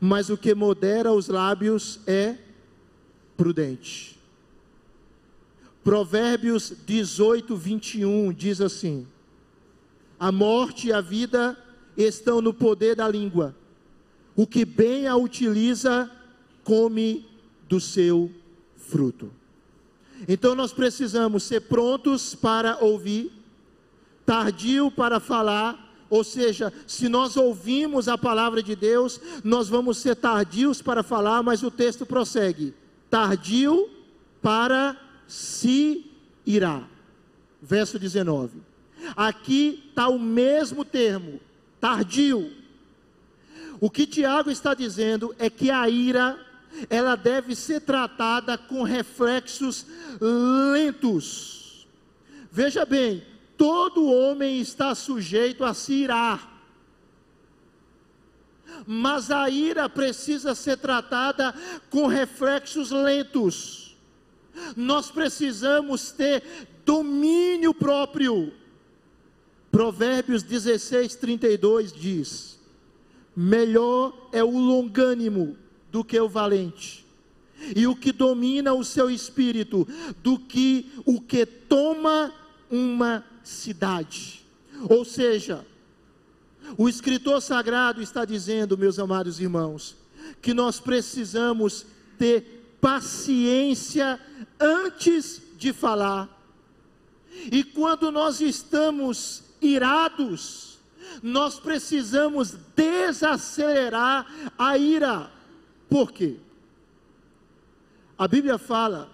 mas 0.00 0.30
o 0.30 0.36
que 0.36 0.54
modera 0.54 1.12
os 1.12 1.28
lábios 1.28 2.00
é 2.06 2.36
prudente. 3.36 4.18
Provérbios 5.84 6.72
18, 6.86 7.54
21 7.56 8.32
diz 8.32 8.60
assim: 8.60 9.06
A 10.18 10.32
morte 10.32 10.88
e 10.88 10.92
a 10.92 11.00
vida 11.02 11.58
estão 11.96 12.40
no 12.40 12.54
poder 12.54 12.96
da 12.96 13.08
língua. 13.08 13.54
O 14.34 14.46
que 14.46 14.64
bem 14.64 15.06
a 15.06 15.16
utiliza, 15.16 16.10
come 16.64 17.28
do 17.68 17.80
seu 17.80 18.30
fruto. 18.76 19.39
Então 20.28 20.54
nós 20.54 20.72
precisamos 20.72 21.42
ser 21.42 21.62
prontos 21.62 22.34
para 22.34 22.78
ouvir, 22.78 23.32
tardio 24.24 24.90
para 24.90 25.18
falar, 25.18 25.90
ou 26.10 26.24
seja, 26.24 26.72
se 26.86 27.08
nós 27.08 27.36
ouvimos 27.36 28.08
a 28.08 28.18
palavra 28.18 28.62
de 28.62 28.74
Deus, 28.74 29.20
nós 29.44 29.68
vamos 29.68 29.98
ser 29.98 30.16
tardios 30.16 30.82
para 30.82 31.02
falar, 31.02 31.42
mas 31.42 31.62
o 31.62 31.70
texto 31.70 32.04
prossegue: 32.04 32.74
tardio 33.08 33.88
para 34.42 34.96
se 35.26 36.04
irá. 36.44 36.82
Verso 37.62 37.98
19. 37.98 38.60
Aqui 39.16 39.84
está 39.88 40.08
o 40.08 40.18
mesmo 40.18 40.84
termo, 40.84 41.40
tardio. 41.80 42.50
O 43.80 43.88
que 43.88 44.06
Tiago 44.06 44.50
está 44.50 44.74
dizendo 44.74 45.34
é 45.38 45.48
que 45.48 45.70
a 45.70 45.88
ira, 45.88 46.38
ela 46.88 47.16
deve 47.16 47.54
ser 47.54 47.80
tratada 47.80 48.56
com 48.56 48.82
reflexos 48.82 49.86
lentos. 50.20 51.86
Veja 52.50 52.84
bem, 52.84 53.24
todo 53.56 54.10
homem 54.10 54.60
está 54.60 54.94
sujeito 54.94 55.64
a 55.64 55.74
se 55.74 55.92
irar. 55.92 56.48
Mas 58.86 59.30
a 59.30 59.50
ira 59.50 59.88
precisa 59.88 60.54
ser 60.54 60.78
tratada 60.78 61.54
com 61.90 62.06
reflexos 62.06 62.90
lentos 62.90 63.90
nós 64.76 65.10
precisamos 65.10 66.10
ter 66.10 66.42
domínio 66.84 67.72
próprio. 67.72 68.52
Provérbios 69.70 70.42
16, 70.42 71.14
32 71.16 71.92
diz: 71.92 72.58
Melhor 73.34 74.28
é 74.32 74.42
o 74.42 74.50
longânimo 74.50 75.56
do 75.90 76.04
que 76.04 76.18
o 76.18 76.28
valente, 76.28 77.06
e 77.76 77.86
o 77.86 77.94
que 77.94 78.12
domina 78.12 78.72
o 78.72 78.84
seu 78.84 79.10
espírito, 79.10 79.86
do 80.22 80.38
que 80.38 80.90
o 81.04 81.20
que 81.20 81.44
toma 81.44 82.32
uma 82.70 83.24
cidade. 83.42 84.44
Ou 84.88 85.04
seja, 85.04 85.66
o 86.78 86.88
escritor 86.88 87.42
sagrado 87.42 88.00
está 88.00 88.24
dizendo, 88.24 88.78
meus 88.78 88.98
amados 88.98 89.40
irmãos, 89.40 89.96
que 90.40 90.54
nós 90.54 90.80
precisamos 90.80 91.84
ter 92.18 92.76
paciência 92.80 94.18
antes 94.58 95.42
de 95.58 95.72
falar. 95.72 96.28
E 97.50 97.62
quando 97.62 98.10
nós 98.10 98.40
estamos 98.40 99.42
irados, 99.60 100.78
nós 101.22 101.58
precisamos 101.58 102.54
desacelerar 102.74 104.26
a 104.56 104.78
ira. 104.78 105.30
Por 105.90 106.12
quê? 106.12 106.36
A 108.16 108.28
Bíblia 108.28 108.56
fala 108.56 109.10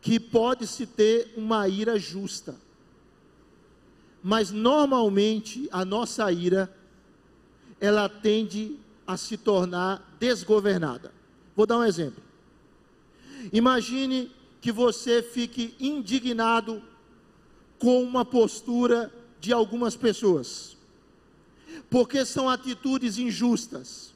que 0.00 0.18
pode-se 0.18 0.86
ter 0.86 1.34
uma 1.36 1.68
ira 1.68 1.98
justa, 1.98 2.56
Mas 4.22 4.50
normalmente 4.50 5.66
a 5.72 5.82
nossa 5.82 6.30
ira 6.30 6.70
ela 7.80 8.06
tende 8.06 8.78
a 9.06 9.16
se 9.16 9.38
tornar 9.38 10.14
desgovernada. 10.20 11.10
Vou 11.56 11.66
dar 11.66 11.78
um 11.78 11.84
exemplo. 11.84 12.22
Imagine 13.50 14.30
que 14.60 14.70
você 14.70 15.22
fique 15.22 15.74
indignado 15.80 16.82
com 17.78 18.02
uma 18.02 18.24
postura 18.24 19.10
de 19.40 19.54
algumas 19.54 19.96
pessoas, 19.96 20.76
porque 21.88 22.26
são 22.26 22.46
atitudes 22.46 23.16
injustas, 23.16 24.12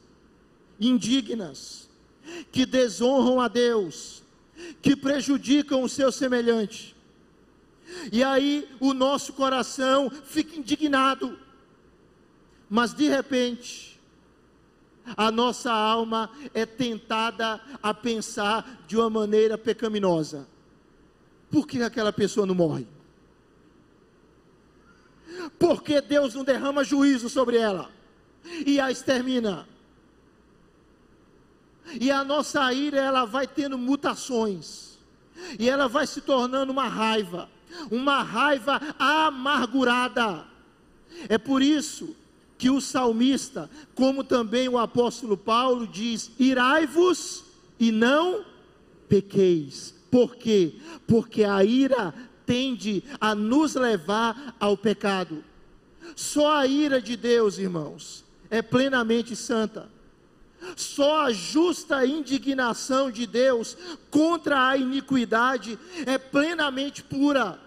indignas, 0.79 1.89
que 2.51 2.65
desonram 2.65 3.39
a 3.39 3.47
Deus, 3.47 4.23
que 4.81 4.95
prejudicam 4.95 5.83
o 5.83 5.89
seu 5.89 6.11
semelhante. 6.11 6.95
E 8.11 8.23
aí 8.23 8.67
o 8.79 8.93
nosso 8.93 9.33
coração 9.33 10.09
fica 10.09 10.57
indignado, 10.57 11.37
mas 12.69 12.93
de 12.93 13.07
repente, 13.07 13.99
a 15.15 15.29
nossa 15.29 15.71
alma 15.71 16.31
é 16.53 16.65
tentada 16.65 17.61
a 17.81 17.93
pensar 17.93 18.83
de 18.87 18.97
uma 18.97 19.09
maneira 19.09 19.57
pecaminosa: 19.57 20.47
por 21.51 21.67
que 21.67 21.81
aquela 21.81 22.11
pessoa 22.11 22.45
não 22.45 22.55
morre? 22.55 22.87
Por 25.59 25.83
que 25.83 26.01
Deus 26.01 26.33
não 26.33 26.43
derrama 26.43 26.83
juízo 26.83 27.29
sobre 27.29 27.57
ela 27.57 27.91
e 28.65 28.79
a 28.79 28.89
extermina? 28.89 29.67
E 31.99 32.11
a 32.11 32.23
nossa 32.23 32.73
ira, 32.73 32.97
ela 32.99 33.25
vai 33.25 33.47
tendo 33.47 33.77
mutações, 33.77 34.97
e 35.59 35.69
ela 35.69 35.87
vai 35.87 36.07
se 36.07 36.21
tornando 36.21 36.71
uma 36.71 36.87
raiva, 36.87 37.49
uma 37.91 38.23
raiva 38.23 38.81
amargurada. 38.97 40.45
É 41.29 41.37
por 41.37 41.61
isso 41.61 42.15
que 42.57 42.69
o 42.69 42.81
salmista, 42.81 43.69
como 43.93 44.23
também 44.23 44.67
o 44.67 44.77
apóstolo 44.77 45.37
Paulo, 45.37 45.87
diz: 45.87 46.31
irai-vos 46.39 47.43
e 47.79 47.91
não 47.91 48.45
pequeis. 49.07 49.93
Por 50.09 50.35
quê? 50.35 50.75
Porque 51.07 51.43
a 51.43 51.63
ira 51.63 52.13
tende 52.45 53.03
a 53.19 53.35
nos 53.35 53.75
levar 53.75 54.55
ao 54.59 54.77
pecado. 54.77 55.43
Só 56.15 56.57
a 56.57 56.67
ira 56.67 57.01
de 57.01 57.17
Deus, 57.17 57.57
irmãos, 57.57 58.23
é 58.49 58.61
plenamente 58.61 59.35
santa. 59.35 59.89
Só 60.75 61.21
a 61.21 61.31
justa 61.31 62.05
indignação 62.05 63.11
de 63.11 63.25
Deus 63.25 63.77
contra 64.09 64.69
a 64.69 64.77
iniquidade 64.77 65.77
é 66.05 66.17
plenamente 66.17 67.03
pura. 67.03 67.59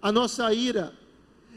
A 0.00 0.12
nossa 0.12 0.52
ira, 0.52 0.92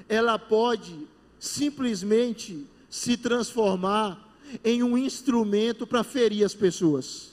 ela 0.08 0.38
pode 0.38 1.08
simplesmente 1.40 2.68
se 2.90 3.16
transformar 3.18 4.30
em 4.64 4.84
um 4.84 4.98
instrumento 4.98 5.88
para 5.88 6.04
ferir 6.04 6.46
as 6.46 6.54
pessoas, 6.54 7.32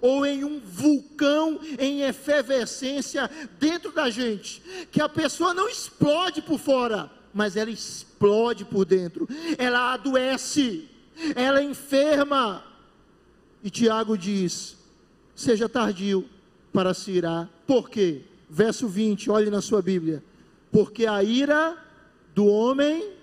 ou 0.00 0.26
em 0.26 0.44
um 0.44 0.60
vulcão 0.60 1.58
em 1.78 2.02
efervescência 2.02 3.30
dentro 3.58 3.90
da 3.92 4.10
gente, 4.10 4.62
que 4.92 5.00
a 5.00 5.08
pessoa 5.08 5.54
não 5.54 5.68
explode 5.68 6.42
por 6.42 6.58
fora, 6.58 7.10
mas 7.32 7.56
ela 7.56 7.70
explode 7.70 8.64
por 8.64 8.84
dentro, 8.84 9.28
ela 9.56 9.94
adoece, 9.94 10.88
ela 11.34 11.62
enferma. 11.62 12.64
E 13.62 13.70
Tiago 13.70 14.16
diz: 14.16 14.76
seja 15.34 15.68
tardio 15.68 16.28
para 16.72 16.94
se 16.94 17.10
irar, 17.10 17.48
por 17.66 17.88
quê? 17.88 18.22
Verso 18.48 18.86
20, 18.86 19.30
olhe 19.30 19.50
na 19.50 19.60
sua 19.60 19.82
Bíblia, 19.82 20.22
porque 20.70 21.06
a 21.06 21.22
ira 21.22 21.76
do 22.34 22.46
homem 22.46 23.16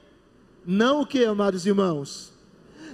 não 0.65 1.01
o 1.01 1.05
que, 1.05 1.23
amados 1.23 1.65
irmãos? 1.65 2.31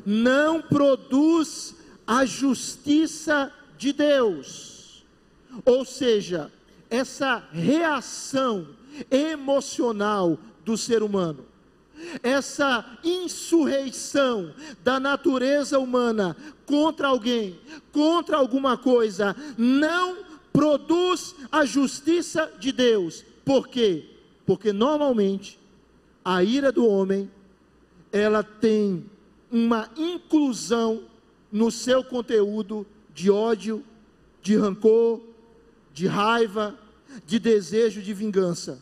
Não 0.05 0.61
produz 0.61 1.75
a 2.05 2.25
justiça 2.25 3.53
de 3.77 3.93
Deus. 3.93 5.05
Ou 5.65 5.85
seja, 5.85 6.51
essa 6.89 7.43
reação 7.51 8.67
emocional 9.09 10.37
do 10.65 10.77
ser 10.77 11.03
humano, 11.03 11.45
essa 12.23 12.85
insurreição 13.03 14.53
da 14.83 14.99
natureza 14.99 15.79
humana 15.79 16.35
contra 16.65 17.07
alguém, 17.07 17.59
contra 17.91 18.37
alguma 18.37 18.77
coisa, 18.77 19.35
não 19.57 20.17
produz 20.51 21.35
a 21.51 21.65
justiça 21.65 22.51
de 22.59 22.71
Deus. 22.71 23.25
Por 23.45 23.67
quê? 23.67 24.05
Porque 24.45 24.73
normalmente 24.73 25.59
a 26.23 26.43
ira 26.43 26.71
do 26.71 26.85
homem 26.87 27.29
ela 28.11 28.43
tem 28.43 29.05
uma 29.51 29.89
inclusão 29.95 31.03
no 31.51 31.71
seu 31.71 32.03
conteúdo 32.03 32.85
de 33.13 33.31
ódio, 33.31 33.83
de 34.41 34.55
rancor, 34.55 35.21
de 35.93 36.07
raiva, 36.07 36.77
de 37.25 37.39
desejo 37.39 38.01
de 38.01 38.13
vingança. 38.13 38.79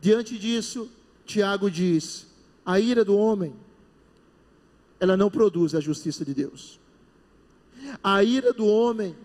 Diante 0.00 0.38
disso, 0.38 0.88
Tiago 1.26 1.70
diz: 1.70 2.27
a 2.68 2.78
ira 2.78 3.02
do 3.02 3.16
homem, 3.16 3.54
ela 5.00 5.16
não 5.16 5.30
produz 5.30 5.74
a 5.74 5.80
justiça 5.80 6.22
de 6.22 6.34
Deus. 6.34 6.78
A 8.04 8.22
ira 8.22 8.52
do 8.52 8.66
homem, 8.66 9.16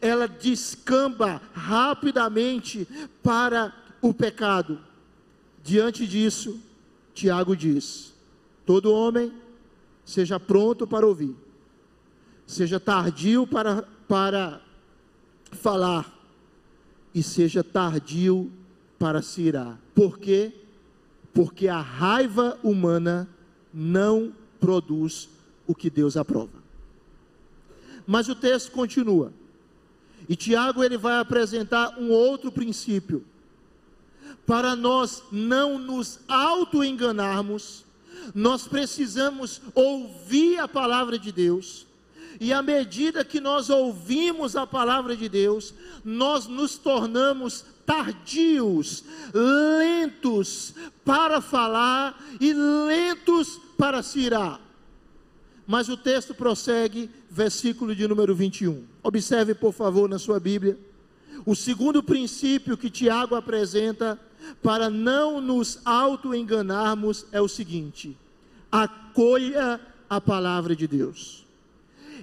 ela 0.00 0.26
descamba 0.26 1.42
rapidamente 1.52 2.88
para 3.22 3.74
o 4.00 4.14
pecado. 4.14 4.80
Diante 5.62 6.06
disso, 6.06 6.58
Tiago 7.12 7.54
diz: 7.54 8.14
Todo 8.64 8.94
homem 8.94 9.30
seja 10.02 10.40
pronto 10.40 10.86
para 10.86 11.06
ouvir, 11.06 11.36
seja 12.46 12.80
tardio 12.80 13.46
para, 13.46 13.82
para 14.08 14.62
falar 15.52 16.10
e 17.14 17.22
seja 17.22 17.62
tardio 17.62 18.50
para 18.98 19.20
se 19.20 19.42
irar. 19.42 19.78
Por 19.94 20.18
quê? 20.18 20.59
Porque 21.32 21.68
a 21.68 21.80
raiva 21.80 22.58
humana 22.62 23.28
não 23.72 24.32
produz 24.58 25.28
o 25.66 25.74
que 25.74 25.88
Deus 25.88 26.16
aprova. 26.16 26.60
Mas 28.06 28.28
o 28.28 28.34
texto 28.34 28.72
continua. 28.72 29.32
E 30.28 30.36
Tiago 30.36 30.82
ele 30.82 30.96
vai 30.96 31.18
apresentar 31.18 31.98
um 31.98 32.10
outro 32.10 32.50
princípio 32.50 33.24
para 34.46 34.74
nós 34.74 35.22
não 35.30 35.78
nos 35.78 36.20
auto-enganarmos 36.28 37.84
nós 38.34 38.66
precisamos 38.66 39.60
ouvir 39.74 40.58
a 40.58 40.68
palavra 40.68 41.18
de 41.18 41.32
Deus, 41.32 41.86
e 42.40 42.52
à 42.52 42.62
medida 42.62 43.24
que 43.24 43.40
nós 43.40 43.68
ouvimos 43.68 44.56
a 44.56 44.66
palavra 44.66 45.16
de 45.16 45.28
Deus, 45.28 45.74
nós 46.04 46.46
nos 46.46 46.78
tornamos 46.78 47.64
tardios, 47.86 49.04
lentos 49.32 50.74
para 51.04 51.40
falar 51.40 52.20
e 52.40 52.52
lentos 52.52 53.60
para 53.76 54.02
se 54.02 54.20
irar. 54.20 54.60
Mas 55.66 55.88
o 55.88 55.96
texto 55.96 56.34
prossegue, 56.34 57.10
versículo 57.30 57.94
de 57.94 58.06
número 58.08 58.34
21. 58.34 58.84
Observe, 59.02 59.54
por 59.54 59.72
favor, 59.72 60.08
na 60.08 60.18
sua 60.18 60.40
Bíblia. 60.40 60.76
O 61.46 61.54
segundo 61.54 62.02
princípio 62.02 62.76
que 62.76 62.90
Tiago 62.90 63.34
apresenta 63.34 64.18
para 64.62 64.90
não 64.90 65.40
nos 65.40 65.80
auto-enganarmos 65.84 67.26
é 67.32 67.40
o 67.40 67.48
seguinte: 67.48 68.16
acolha 68.70 69.80
a 70.08 70.20
palavra 70.20 70.74
de 70.74 70.86
Deus, 70.86 71.46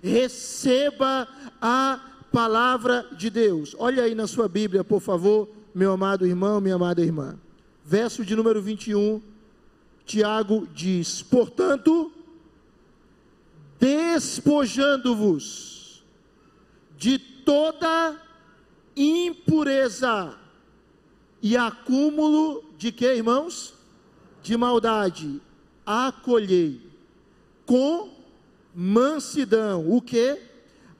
receba 0.03 1.27
a 1.61 2.16
palavra 2.31 3.05
de 3.11 3.29
Deus. 3.29 3.75
Olha 3.77 4.03
aí 4.03 4.15
na 4.15 4.27
sua 4.27 4.47
Bíblia, 4.47 4.81
por 4.83 5.01
favor, 5.01 5.49
meu 5.73 5.91
amado 5.91 6.25
irmão, 6.25 6.61
minha 6.61 6.75
amada 6.75 7.01
irmã. 7.01 7.37
Verso 7.83 8.23
de 8.25 8.35
número 8.35 8.61
21, 8.61 9.21
Tiago 10.05 10.67
diz: 10.73 11.21
Portanto, 11.21 12.11
despojando-vos 13.79 16.03
de 16.97 17.19
toda 17.19 18.19
impureza 18.95 20.35
e 21.41 21.55
acúmulo 21.55 22.63
de 22.77 22.91
que, 22.91 23.05
irmãos? 23.05 23.73
De 24.41 24.57
maldade. 24.57 25.41
Acolhei 25.85 26.81
com 27.65 28.09
mansidão. 28.73 29.89
O 29.89 30.01
que? 30.01 30.41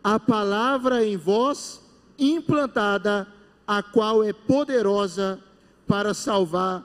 A 0.09 0.17
palavra 0.17 1.05
em 1.05 1.17
vós 1.17 1.81
implantada, 2.17 3.27
a 3.67 3.83
qual 3.83 4.23
é 4.23 4.31
poderosa 4.31 5.37
para 5.85 6.13
salvar 6.13 6.81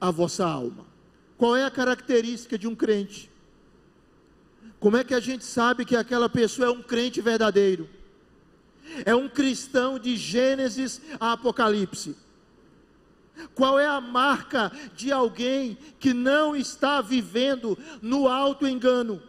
a 0.00 0.12
vossa 0.12 0.46
alma. 0.46 0.86
Qual 1.36 1.56
é 1.56 1.64
a 1.64 1.70
característica 1.70 2.56
de 2.56 2.68
um 2.68 2.76
crente? 2.76 3.28
Como 4.78 4.96
é 4.96 5.02
que 5.02 5.14
a 5.14 5.18
gente 5.18 5.44
sabe 5.44 5.84
que 5.84 5.96
aquela 5.96 6.28
pessoa 6.28 6.68
é 6.68 6.70
um 6.70 6.80
crente 6.80 7.20
verdadeiro? 7.20 7.90
É 9.04 9.16
um 9.16 9.28
cristão 9.28 9.98
de 9.98 10.16
Gênesis 10.16 11.02
a 11.18 11.32
Apocalipse 11.32 12.16
Qual 13.52 13.80
é 13.80 13.86
a 13.86 14.00
marca 14.00 14.70
de 14.94 15.10
alguém 15.10 15.76
que 15.98 16.14
não 16.14 16.54
está 16.54 17.00
vivendo 17.00 17.76
no 18.00 18.28
alto 18.28 18.64
engano? 18.64 19.20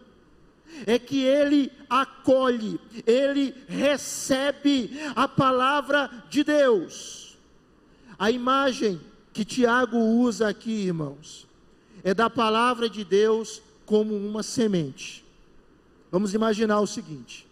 É 0.86 0.98
que 0.98 1.24
ele 1.24 1.72
acolhe, 1.90 2.80
ele 3.06 3.54
recebe 3.68 4.92
a 5.16 5.28
palavra 5.28 6.10
de 6.30 6.44
Deus. 6.44 7.38
A 8.18 8.32
imagem 8.32 9.00
que 9.34 9.46
Tiago 9.46 9.98
usa 9.98 10.48
aqui, 10.48 10.72
irmãos, 10.72 11.48
é 12.04 12.14
da 12.14 12.30
palavra 12.30 12.90
de 12.90 13.04
Deus 13.04 13.62
como 13.86 14.16
uma 14.16 14.44
semente. 14.44 15.26
Vamos 16.12 16.34
imaginar 16.34 16.80
o 16.80 16.88
seguinte: 16.88 17.48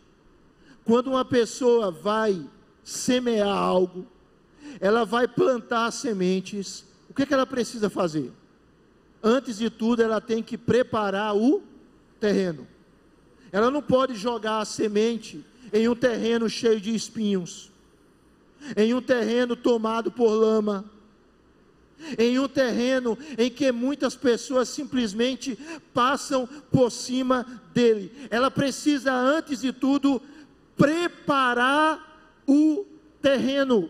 quando 0.83 1.07
uma 1.07 1.23
pessoa 1.23 1.91
vai 1.91 2.45
semear 2.83 3.55
algo, 3.55 4.07
ela 4.79 5.05
vai 5.05 5.27
plantar 5.27 5.91
sementes, 5.91 6.85
o 7.09 7.13
que, 7.13 7.25
que 7.25 7.33
ela 7.33 7.45
precisa 7.45 7.89
fazer? 7.89 8.31
Antes 9.21 9.57
de 9.57 9.69
tudo, 9.69 10.01
ela 10.01 10.21
tem 10.21 10.41
que 10.41 10.57
preparar 10.57 11.35
o 11.35 11.61
terreno. 12.19 12.67
Ela 13.51 13.71
não 13.71 13.81
pode 13.81 14.15
jogar 14.15 14.59
a 14.59 14.65
semente 14.65 15.43
em 15.71 15.87
um 15.87 15.95
terreno 15.95 16.49
cheio 16.49 16.79
de 16.79 16.93
espinhos, 16.93 17.71
em 18.75 18.93
um 18.93 19.01
terreno 19.01 19.55
tomado 19.55 20.11
por 20.11 20.31
lama, 20.31 20.85
em 22.17 22.39
um 22.39 22.47
terreno 22.47 23.17
em 23.37 23.49
que 23.49 23.71
muitas 23.71 24.15
pessoas 24.15 24.69
simplesmente 24.69 25.57
passam 25.93 26.47
por 26.71 26.91
cima 26.91 27.45
dele. 27.73 28.11
Ela 28.29 28.49
precisa, 28.49 29.13
antes 29.13 29.61
de 29.61 29.73
tudo, 29.73 30.21
preparar 30.77 32.41
o 32.47 32.85
terreno 33.21 33.89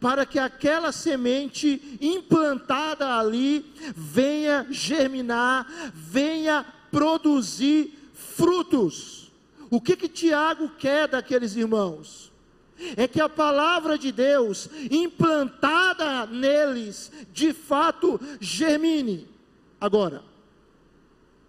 para 0.00 0.26
que 0.26 0.38
aquela 0.38 0.90
semente 0.90 1.98
implantada 2.00 3.16
ali 3.16 3.64
venha 3.94 4.66
germinar, 4.70 5.66
venha 5.94 6.66
produzir 6.90 7.96
frutos. 8.36 9.32
O 9.70 9.80
que 9.80 9.96
que 9.96 10.08
Tiago 10.08 10.68
quer 10.78 11.08
daqueles 11.08 11.56
irmãos? 11.56 12.30
É 12.96 13.08
que 13.08 13.20
a 13.20 13.28
palavra 13.28 13.96
de 13.96 14.12
Deus 14.12 14.68
implantada 14.90 16.26
neles, 16.26 17.10
de 17.32 17.52
fato, 17.54 18.20
germine. 18.38 19.26
Agora, 19.80 20.22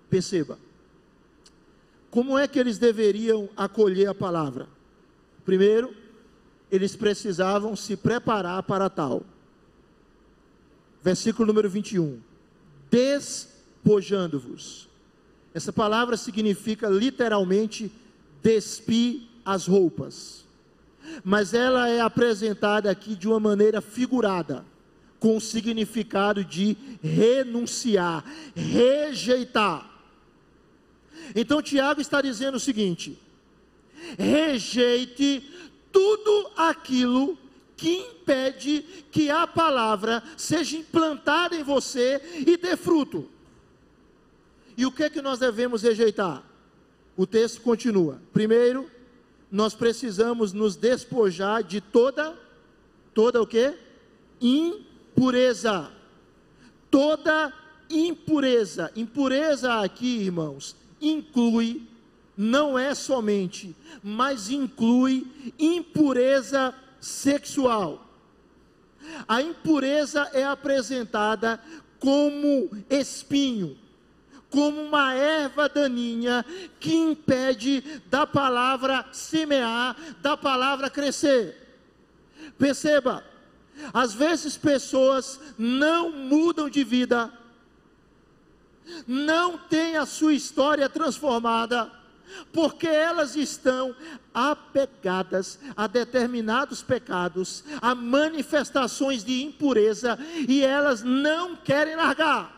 perceba, 0.09 0.57
como 2.09 2.37
é 2.37 2.47
que 2.47 2.57
eles 2.57 2.77
deveriam 2.77 3.49
acolher 3.57 4.07
a 4.07 4.15
palavra? 4.15 4.69
Primeiro, 5.45 5.93
eles 6.71 6.95
precisavam 6.95 7.75
se 7.75 7.97
preparar 7.97 8.63
para 8.63 8.89
tal. 8.89 9.23
Versículo 11.03 11.47
número 11.47 11.69
21. 11.69 12.21
Despojando-vos. 12.89 14.86
Essa 15.57 15.73
palavra 15.73 16.15
significa 16.15 16.87
literalmente 16.87 17.91
despir 18.43 19.23
as 19.43 19.65
roupas. 19.65 20.45
Mas 21.23 21.51
ela 21.51 21.89
é 21.89 21.99
apresentada 21.99 22.91
aqui 22.91 23.15
de 23.15 23.27
uma 23.27 23.39
maneira 23.39 23.81
figurada, 23.81 24.63
com 25.19 25.35
o 25.35 25.41
significado 25.41 26.45
de 26.45 26.77
renunciar, 27.01 28.23
rejeitar. 28.55 29.89
Então 31.35 31.59
Tiago 31.59 32.01
está 32.01 32.21
dizendo 32.21 32.57
o 32.57 32.59
seguinte: 32.59 33.17
rejeite 34.15 35.43
tudo 35.91 36.51
aquilo 36.55 37.35
que 37.75 37.97
impede 37.97 38.85
que 39.09 39.31
a 39.31 39.47
palavra 39.47 40.21
seja 40.37 40.77
implantada 40.77 41.55
em 41.55 41.63
você 41.63 42.21
e 42.45 42.55
dê 42.57 42.77
fruto. 42.77 43.27
E 44.77 44.85
o 44.85 44.91
que 44.91 45.03
é 45.03 45.09
que 45.09 45.21
nós 45.21 45.39
devemos 45.39 45.81
rejeitar? 45.81 46.43
O 47.17 47.25
texto 47.25 47.61
continua. 47.61 48.21
Primeiro, 48.31 48.89
nós 49.51 49.73
precisamos 49.73 50.53
nos 50.53 50.75
despojar 50.75 51.63
de 51.63 51.81
toda 51.81 52.37
toda 53.13 53.41
o 53.41 53.47
que? 53.47 53.73
Impureza. 54.39 55.91
Toda 56.91 57.51
impureza. 57.89 58.91
Impureza 58.95 59.81
aqui, 59.81 60.19
irmãos, 60.19 60.75
inclui 61.01 61.87
não 62.37 62.77
é 62.77 62.93
somente, 62.93 63.75
mas 64.03 64.51
inclui 64.51 65.25
impureza 65.57 66.71
sexual. 67.01 68.07
A 69.27 69.41
impureza 69.41 70.29
é 70.33 70.43
apresentada 70.43 71.59
como 71.99 72.69
espinho, 72.87 73.75
como 74.49 74.81
uma 74.81 75.13
erva 75.13 75.67
daninha 75.67 76.45
que 76.79 76.93
impede 76.93 78.01
da 78.09 78.25
palavra 78.25 79.05
semear, 79.11 79.95
da 80.21 80.37
palavra 80.37 80.89
crescer. 80.89 81.67
Perceba, 82.57 83.23
às 83.93 84.13
vezes 84.13 84.57
pessoas 84.57 85.39
não 85.57 86.11
mudam 86.11 86.69
de 86.69 86.83
vida, 86.83 87.31
não 89.05 89.57
têm 89.57 89.97
a 89.97 90.05
sua 90.05 90.33
história 90.33 90.87
transformada, 90.87 91.91
porque 92.51 92.87
elas 92.87 93.35
estão 93.35 93.95
apegadas 94.33 95.59
a 95.75 95.87
determinados 95.87 96.81
pecados, 96.81 97.63
a 97.81 97.95
manifestações 97.95 99.23
de 99.23 99.43
impureza, 99.43 100.17
e 100.47 100.63
elas 100.63 101.03
não 101.03 101.55
querem 101.55 101.95
largar. 101.95 102.56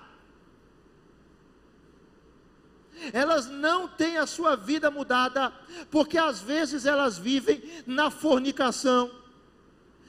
Elas 3.13 3.47
não 3.47 3.87
têm 3.87 4.17
a 4.17 4.27
sua 4.27 4.55
vida 4.55 4.91
mudada, 4.91 5.53
porque 5.89 6.17
às 6.17 6.41
vezes 6.41 6.85
elas 6.85 7.17
vivem 7.17 7.61
na 7.85 8.09
fornicação, 8.11 9.09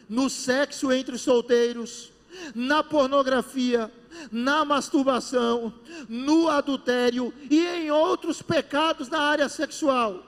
no 0.09 0.29
sexo 0.29 0.93
entre 0.93 1.17
solteiros, 1.17 2.13
na 2.55 2.83
pornografia, 2.83 3.91
na 4.31 4.65
masturbação, 4.65 5.73
no 6.09 6.49
adultério 6.49 7.33
e 7.49 7.65
em 7.65 7.91
outros 7.91 8.43
pecados 8.43 9.09
na 9.09 9.21
área 9.21 9.49
sexual. 9.49 10.25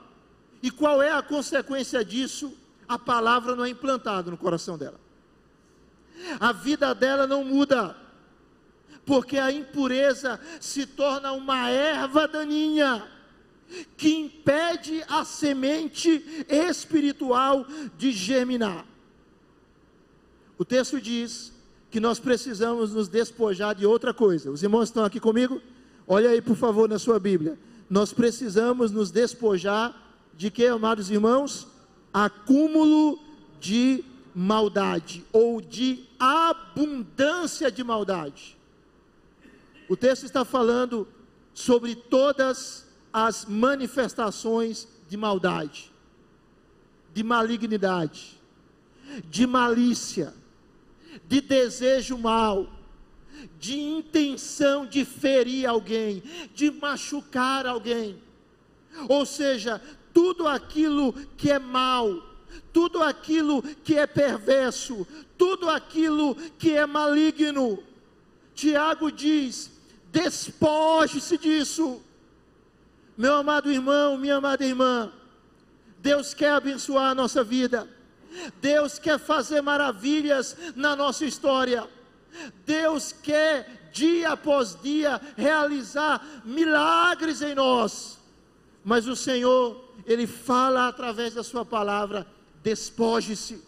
E 0.61 0.71
qual 0.71 1.01
é 1.01 1.11
a 1.11 1.21
consequência 1.21 2.03
disso? 2.03 2.53
A 2.87 2.97
palavra 2.97 3.55
não 3.55 3.65
é 3.65 3.69
implantada 3.69 4.31
no 4.31 4.37
coração 4.37 4.77
dela. 4.77 4.99
A 6.39 6.51
vida 6.51 6.93
dela 6.95 7.27
não 7.27 7.43
muda, 7.43 7.95
porque 9.05 9.37
a 9.37 9.51
impureza 9.51 10.39
se 10.59 10.85
torna 10.85 11.31
uma 11.31 11.69
erva 11.69 12.27
daninha 12.27 13.05
que 13.97 14.09
impede 14.09 15.03
a 15.07 15.25
semente 15.25 16.45
espiritual 16.47 17.65
de 17.97 18.11
germinar. 18.11 18.85
O 20.57 20.63
texto 20.63 21.01
diz 21.01 21.51
que 21.89 21.99
nós 21.99 22.19
precisamos 22.19 22.93
nos 22.93 23.07
despojar 23.07 23.75
de 23.75 23.85
outra 23.85 24.13
coisa. 24.13 24.51
Os 24.51 24.63
irmãos 24.63 24.89
estão 24.89 25.03
aqui 25.03 25.19
comigo? 25.19 25.61
Olha 26.07 26.29
aí, 26.29 26.41
por 26.41 26.55
favor, 26.55 26.87
na 26.87 26.99
sua 26.99 27.19
Bíblia. 27.19 27.57
Nós 27.89 28.13
precisamos 28.13 28.91
nos 28.91 29.11
despojar 29.11 29.93
de 30.35 30.49
que, 30.49 30.65
amados 30.65 31.09
irmãos? 31.09 31.67
Acúmulo 32.13 33.19
de 33.59 34.03
maldade 34.33 35.23
ou 35.31 35.61
de 35.61 36.03
abundância 36.19 37.71
de 37.71 37.83
maldade. 37.83 38.57
O 39.93 39.95
texto 39.95 40.23
está 40.23 40.43
falando 40.43 41.07
sobre 41.53 41.93
todas 41.93 42.83
as 43.13 43.45
manifestações 43.45 44.87
de 45.07 45.15
maldade, 45.15 45.91
de 47.13 47.23
malignidade, 47.23 48.41
de 49.29 49.45
malícia, 49.45 50.33
de 51.27 51.39
desejo 51.41 52.17
mal, 52.17 52.67
de 53.59 53.79
intenção 53.79 54.83
de 54.83 55.05
ferir 55.05 55.67
alguém, 55.67 56.23
de 56.55 56.71
machucar 56.71 57.67
alguém. 57.67 58.19
Ou 59.07 59.27
seja, 59.27 59.79
tudo 60.11 60.47
aquilo 60.47 61.13
que 61.37 61.51
é 61.51 61.59
mal, 61.59 62.09
tudo 62.73 63.03
aquilo 63.03 63.61
que 63.61 63.95
é 63.95 64.07
perverso, 64.07 65.05
tudo 65.37 65.69
aquilo 65.69 66.33
que 66.57 66.71
é 66.71 66.83
maligno. 66.83 67.77
Tiago 68.55 69.11
diz: 69.11 69.72
despoje-se 70.13 71.37
disso. 71.39 71.99
Meu 73.17 73.35
amado 73.37 73.71
irmão, 73.71 74.15
minha 74.17 74.35
amada 74.35 74.63
irmã, 74.63 75.11
Deus 75.97 76.33
quer 76.33 76.51
abençoar 76.51 77.09
a 77.09 77.15
nossa 77.15 77.43
vida. 77.43 77.89
Deus 78.61 78.99
quer 78.99 79.19
fazer 79.19 79.61
maravilhas 79.61 80.55
na 80.75 80.95
nossa 80.95 81.25
história. 81.25 81.87
Deus 82.65 83.11
quer 83.11 83.89
dia 83.91 84.31
após 84.31 84.77
dia 84.81 85.19
realizar 85.35 86.41
milagres 86.45 87.41
em 87.41 87.55
nós. 87.55 88.19
Mas 88.83 89.07
o 89.07 89.15
Senhor, 89.15 89.93
ele 90.05 90.27
fala 90.27 90.87
através 90.87 91.33
da 91.33 91.43
sua 91.43 91.65
palavra: 91.65 92.25
despoje-se. 92.63 93.63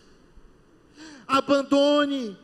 Abandone 1.28 2.38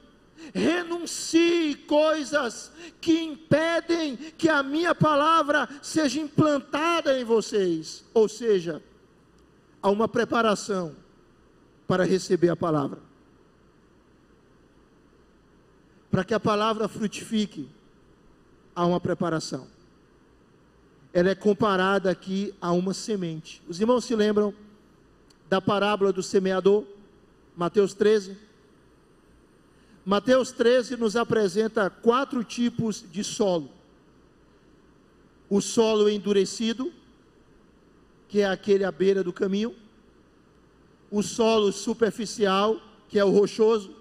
renuncie 0.53 1.75
coisas 1.75 2.71
que 2.99 3.21
impedem 3.21 4.15
que 4.15 4.49
a 4.49 4.63
minha 4.63 4.93
palavra 4.93 5.67
seja 5.81 6.19
implantada 6.19 7.19
em 7.19 7.23
vocês. 7.23 8.03
Ou 8.13 8.27
seja, 8.27 8.81
há 9.81 9.89
uma 9.89 10.07
preparação 10.07 10.95
para 11.87 12.03
receber 12.03 12.49
a 12.49 12.55
palavra. 12.55 12.99
Para 16.09 16.23
que 16.23 16.33
a 16.33 16.39
palavra 16.39 16.87
frutifique, 16.87 17.69
há 18.75 18.85
uma 18.85 18.99
preparação. 18.99 19.67
Ela 21.13 21.29
é 21.29 21.35
comparada 21.35 22.09
aqui 22.09 22.53
a 22.61 22.71
uma 22.71 22.93
semente. 22.93 23.61
Os 23.67 23.79
irmãos 23.79 24.05
se 24.05 24.15
lembram 24.15 24.53
da 25.49 25.61
parábola 25.61 26.13
do 26.13 26.23
semeador? 26.23 26.85
Mateus 27.55 27.93
13. 27.93 28.37
Mateus 30.05 30.51
13 30.51 30.97
nos 30.97 31.15
apresenta 31.15 31.89
quatro 31.89 32.43
tipos 32.43 33.03
de 33.11 33.23
solo: 33.23 33.69
o 35.49 35.61
solo 35.61 36.09
endurecido, 36.09 36.91
que 38.27 38.39
é 38.39 38.47
aquele 38.47 38.83
à 38.83 38.91
beira 38.91 39.23
do 39.23 39.31
caminho, 39.31 39.75
o 41.11 41.21
solo 41.21 41.71
superficial, 41.71 42.81
que 43.07 43.19
é 43.19 43.25
o 43.25 43.29
rochoso, 43.29 43.93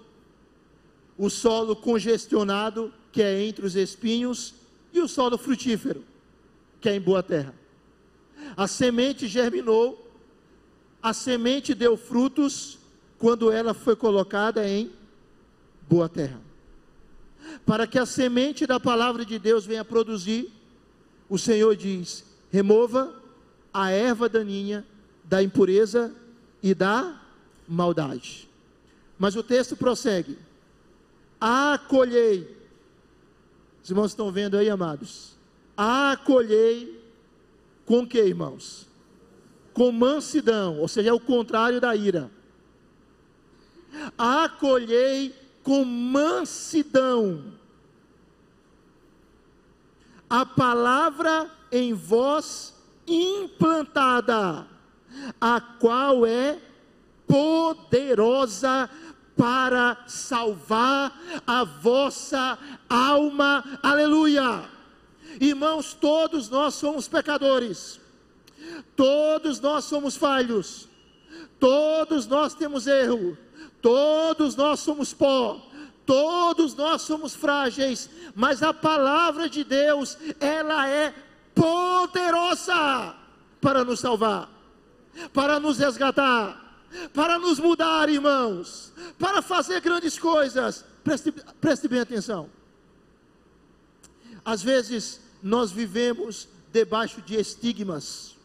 o 1.19 1.29
solo 1.29 1.77
congestionado, 1.77 2.93
que 3.13 3.21
é 3.23 3.43
entre 3.43 3.67
os 3.67 3.77
espinhos, 3.77 4.55
e 4.93 5.01
o 5.01 5.09
solo 5.09 5.37
frutífero, 5.37 6.03
que 6.81 6.89
é 6.89 6.95
em 6.95 7.01
boa 7.01 7.23
terra. 7.23 7.55
A 8.57 8.67
semente 8.67 9.29
germinou, 9.29 10.11
a 11.03 11.13
semente 11.13 11.75
deu 11.75 11.97
frutos 11.97 12.79
quando 13.19 13.53
ela 13.53 13.75
foi 13.75 13.95
colocada 13.95 14.67
em 14.67 14.91
boa 15.91 16.09
terra. 16.09 16.41
Para 17.67 17.85
que 17.85 17.99
a 17.99 18.07
semente 18.07 18.65
da 18.65 18.79
palavra 18.79 19.25
de 19.25 19.41
Deus 19.41 19.67
venha 19.67 19.85
produzir, 19.85 20.53
o 21.29 21.37
Senhor 21.37 21.75
diz: 21.75 22.25
remova 22.49 23.13
a 23.75 23.91
erva 23.91 24.29
daninha 24.29 24.87
da 25.25 25.43
impureza 25.43 26.15
e 26.63 26.73
da 26.75 27.21
maldade. 27.67 28.49
Mas 29.19 29.35
o 29.35 29.43
texto 29.43 29.77
prossegue: 29.77 30.39
acolhei. 31.41 32.57
Os 33.83 33.91
irmãos 33.91 34.13
estão 34.13 34.31
vendo 34.31 34.57
aí, 34.57 34.71
amados? 34.71 35.37
Acolhei 35.77 37.03
com 37.85 38.07
que, 38.07 38.21
irmãos? 38.21 38.87
Com 39.73 39.91
mansidão, 39.91 40.79
ou 40.79 40.87
seja, 40.87 41.11
é 41.11 41.13
o 41.13 41.19
contrário 41.19 41.81
da 41.81 41.97
ira. 41.97 42.31
Acolhei 44.17 45.40
com 45.63 45.85
mansidão 45.85 47.61
a 50.31 50.47
palavra 50.47 51.51
em 51.73 51.93
vós 51.93 52.73
implantada, 53.05 54.65
a 55.41 55.61
qual 55.61 56.25
é 56.25 56.57
poderosa 57.27 58.89
para 59.37 60.05
salvar 60.07 61.21
a 61.45 61.65
vossa 61.65 62.57
alma. 62.89 63.65
Aleluia! 63.83 64.71
Irmãos, 65.41 65.95
todos 65.95 66.49
nós 66.49 66.75
somos 66.75 67.09
pecadores. 67.09 68.01
Todos 68.95 69.59
nós 69.59 69.85
somos 69.85 70.15
falhos. 70.17 70.89
Todos 71.59 72.27
nós 72.27 72.55
temos 72.55 72.87
erro 72.87 73.37
Todos 73.81 74.57
nós 74.57 74.81
somos 74.81 75.13
pó, 75.13 75.67
todos 76.05 76.75
nós 76.75 77.03
somos 77.03 77.35
frágeis, 77.35 78.11
mas 78.35 78.63
a 78.63 78.75
palavra 78.75 79.49
de 79.49 79.65
Deus, 79.65 80.19
ela 80.39 80.89
é 80.89 81.15
poderosa 81.55 83.15
para 83.61 83.85
nos 83.85 84.01
salvar, 84.01 84.49
para 85.33 85.61
nos 85.61 85.79
resgatar, 85.79 86.85
para 87.15 87.39
nos 87.39 87.59
mudar, 87.59 88.09
irmãos, 88.09 88.93
para 89.19 89.41
fazer 89.41 89.81
grandes 89.81 90.19
coisas. 90.19 90.85
Preste, 91.05 91.33
preste 91.61 91.89
bem 91.89 92.01
atenção. 92.01 92.51
Às 94.45 94.63
vezes 94.63 95.21
nós 95.43 95.71
vivemos 95.71 96.49
debaixo 96.73 97.21
de 97.23 97.37
estigmas, 97.37 98.37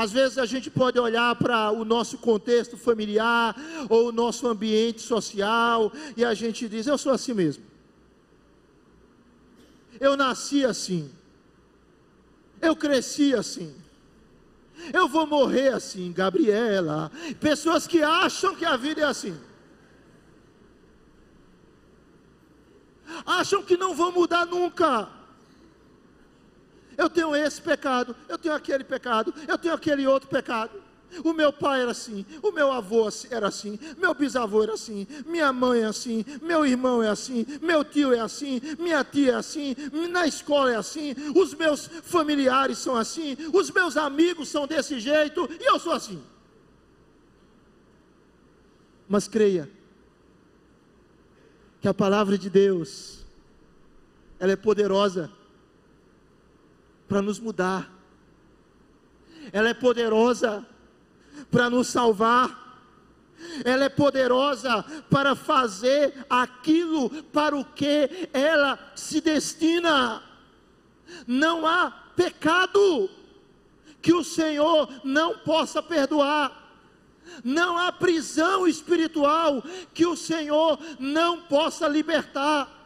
às 0.00 0.10
vezes 0.10 0.38
a 0.38 0.46
gente 0.46 0.70
pode 0.70 0.98
olhar 0.98 1.34
para 1.34 1.70
o 1.70 1.84
nosso 1.84 2.16
contexto 2.16 2.74
familiar 2.74 3.54
ou 3.86 4.08
o 4.08 4.12
nosso 4.12 4.48
ambiente 4.48 5.02
social 5.02 5.92
e 6.16 6.24
a 6.24 6.32
gente 6.32 6.66
diz: 6.70 6.86
Eu 6.86 6.96
sou 6.96 7.12
assim 7.12 7.34
mesmo. 7.34 7.62
Eu 10.00 10.16
nasci 10.16 10.64
assim. 10.64 11.10
Eu 12.62 12.74
cresci 12.74 13.34
assim. 13.34 13.76
Eu 14.90 15.06
vou 15.06 15.26
morrer 15.26 15.74
assim, 15.74 16.10
Gabriela. 16.10 17.12
Pessoas 17.38 17.86
que 17.86 18.02
acham 18.02 18.56
que 18.56 18.64
a 18.64 18.78
vida 18.78 19.02
é 19.02 19.04
assim. 19.04 19.38
Acham 23.26 23.62
que 23.62 23.76
não 23.76 23.94
vão 23.94 24.10
mudar 24.10 24.46
nunca 24.46 25.19
eu 27.00 27.08
tenho 27.08 27.34
esse 27.34 27.62
pecado, 27.62 28.14
eu 28.28 28.36
tenho 28.36 28.54
aquele 28.54 28.84
pecado, 28.84 29.32
eu 29.48 29.56
tenho 29.56 29.72
aquele 29.72 30.06
outro 30.06 30.28
pecado. 30.28 30.70
O 31.24 31.32
meu 31.32 31.50
pai 31.50 31.80
era 31.80 31.90
assim, 31.90 32.26
o 32.42 32.52
meu 32.52 32.70
avô 32.70 33.08
era 33.30 33.48
assim, 33.48 33.78
meu 33.96 34.14
bisavô 34.14 34.62
era 34.62 34.74
assim, 34.74 35.06
minha 35.26 35.50
mãe 35.50 35.80
é 35.80 35.86
assim, 35.86 36.24
meu 36.42 36.64
irmão 36.64 37.02
é 37.02 37.08
assim, 37.08 37.46
meu 37.62 37.82
tio 37.82 38.12
é 38.12 38.20
assim, 38.20 38.60
minha 38.78 39.02
tia 39.02 39.32
é 39.32 39.34
assim, 39.34 39.74
na 40.10 40.26
escola 40.26 40.72
é 40.72 40.76
assim, 40.76 41.16
os 41.34 41.54
meus 41.54 41.86
familiares 42.04 42.78
são 42.78 42.94
assim, 42.94 43.36
os 43.52 43.70
meus 43.70 43.96
amigos 43.96 44.50
são 44.50 44.66
desse 44.66 45.00
jeito 45.00 45.48
e 45.58 45.64
eu 45.64 45.80
sou 45.80 45.94
assim. 45.94 46.22
Mas 49.08 49.26
creia 49.26 49.68
que 51.80 51.88
a 51.88 51.94
palavra 51.94 52.36
de 52.36 52.50
Deus 52.50 53.24
ela 54.38 54.52
é 54.52 54.56
poderosa 54.56 55.39
para 57.10 57.20
nos 57.20 57.40
mudar. 57.40 57.90
Ela 59.52 59.70
é 59.70 59.74
poderosa 59.74 60.64
para 61.50 61.68
nos 61.68 61.88
salvar. 61.88 62.56
Ela 63.64 63.86
é 63.86 63.88
poderosa 63.88 64.84
para 65.10 65.34
fazer 65.34 66.24
aquilo 66.30 67.10
para 67.24 67.56
o 67.56 67.64
que 67.64 68.28
ela 68.32 68.78
se 68.94 69.20
destina. 69.20 70.22
Não 71.26 71.66
há 71.66 71.90
pecado 72.14 73.10
que 74.00 74.14
o 74.14 74.22
Senhor 74.22 74.88
não 75.02 75.38
possa 75.38 75.82
perdoar. 75.82 76.56
Não 77.42 77.76
há 77.76 77.90
prisão 77.90 78.68
espiritual 78.68 79.64
que 79.92 80.06
o 80.06 80.16
Senhor 80.16 80.78
não 81.00 81.40
possa 81.40 81.88
libertar. 81.88 82.79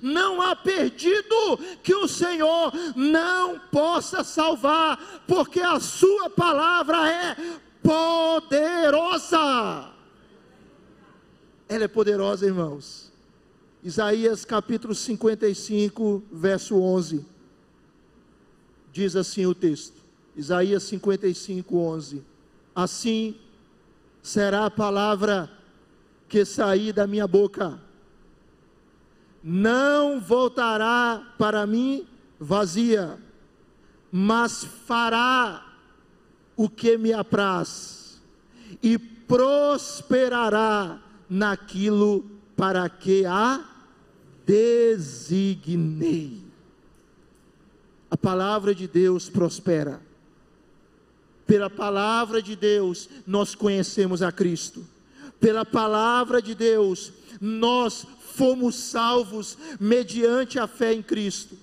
Não 0.00 0.40
há 0.40 0.54
perdido 0.54 1.58
que 1.82 1.94
o 1.94 2.06
Senhor 2.06 2.72
não 2.94 3.58
possa 3.58 4.22
salvar, 4.22 5.22
porque 5.26 5.60
a 5.60 5.80
Sua 5.80 6.30
palavra 6.30 7.10
é 7.10 7.36
poderosa. 7.82 9.38
Ela 11.68 11.84
é 11.84 11.88
poderosa, 11.88 12.46
irmãos. 12.46 13.10
Isaías 13.82 14.44
capítulo 14.44 14.94
55, 14.94 16.22
verso 16.30 16.80
11. 16.80 17.24
Diz 18.92 19.16
assim 19.16 19.46
o 19.46 19.54
texto. 19.54 20.00
Isaías 20.36 20.84
55, 20.84 21.76
11. 21.76 22.22
Assim 22.74 23.36
será 24.22 24.66
a 24.66 24.70
palavra 24.70 25.50
que 26.28 26.44
sair 26.44 26.92
da 26.92 27.06
minha 27.06 27.26
boca 27.26 27.80
não 29.42 30.20
voltará 30.20 31.34
para 31.36 31.66
mim 31.66 32.06
vazia, 32.38 33.18
mas 34.10 34.64
fará 34.86 35.66
o 36.56 36.68
que 36.68 36.98
me 36.98 37.12
apraz 37.12 38.20
e 38.82 38.98
prosperará 38.98 41.00
naquilo 41.28 42.24
para 42.56 42.88
que 42.88 43.24
a 43.24 43.64
designei. 44.46 46.42
A 48.10 48.16
palavra 48.16 48.74
de 48.74 48.86
Deus 48.86 49.30
prospera. 49.30 50.00
Pela 51.46 51.70
palavra 51.70 52.42
de 52.42 52.54
Deus 52.54 53.08
nós 53.26 53.54
conhecemos 53.54 54.22
a 54.22 54.30
Cristo. 54.30 54.86
Pela 55.40 55.64
palavra 55.64 56.42
de 56.42 56.54
Deus 56.54 57.12
nós 57.40 58.06
fomos 58.34 58.74
salvos 58.74 59.56
mediante 59.78 60.58
a 60.58 60.66
fé 60.66 60.92
em 60.92 61.02
Cristo. 61.02 61.56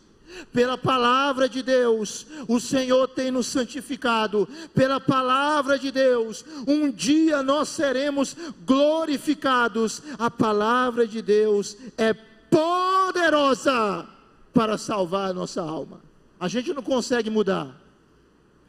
Pela 0.53 0.77
palavra 0.77 1.49
de 1.49 1.63
Deus, 1.63 2.25
o 2.47 2.59
Senhor 2.59 3.07
tem 3.07 3.31
nos 3.31 3.47
santificado. 3.47 4.47
Pela 4.73 4.99
palavra 4.99 5.77
de 5.77 5.91
Deus, 5.91 6.45
um 6.67 6.91
dia 6.91 7.41
nós 7.41 7.69
seremos 7.69 8.35
glorificados. 8.65 10.01
A 10.17 10.29
palavra 10.29 11.07
de 11.07 11.21
Deus 11.21 11.75
é 11.97 12.13
poderosa 12.13 14.07
para 14.53 14.77
salvar 14.77 15.31
a 15.31 15.33
nossa 15.33 15.61
alma. 15.61 16.01
A 16.39 16.47
gente 16.47 16.73
não 16.73 16.83
consegue 16.83 17.29
mudar, 17.29 17.75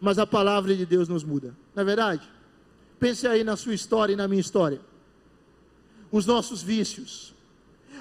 mas 0.00 0.18
a 0.18 0.26
palavra 0.26 0.74
de 0.74 0.86
Deus 0.86 1.08
nos 1.08 1.22
muda, 1.22 1.54
não 1.74 1.82
é 1.82 1.84
verdade? 1.84 2.28
Pense 2.98 3.26
aí 3.26 3.44
na 3.44 3.56
sua 3.56 3.74
história 3.74 4.12
e 4.12 4.16
na 4.16 4.26
minha 4.26 4.40
história. 4.40 4.80
Os 6.10 6.26
nossos 6.26 6.62
vícios, 6.62 7.32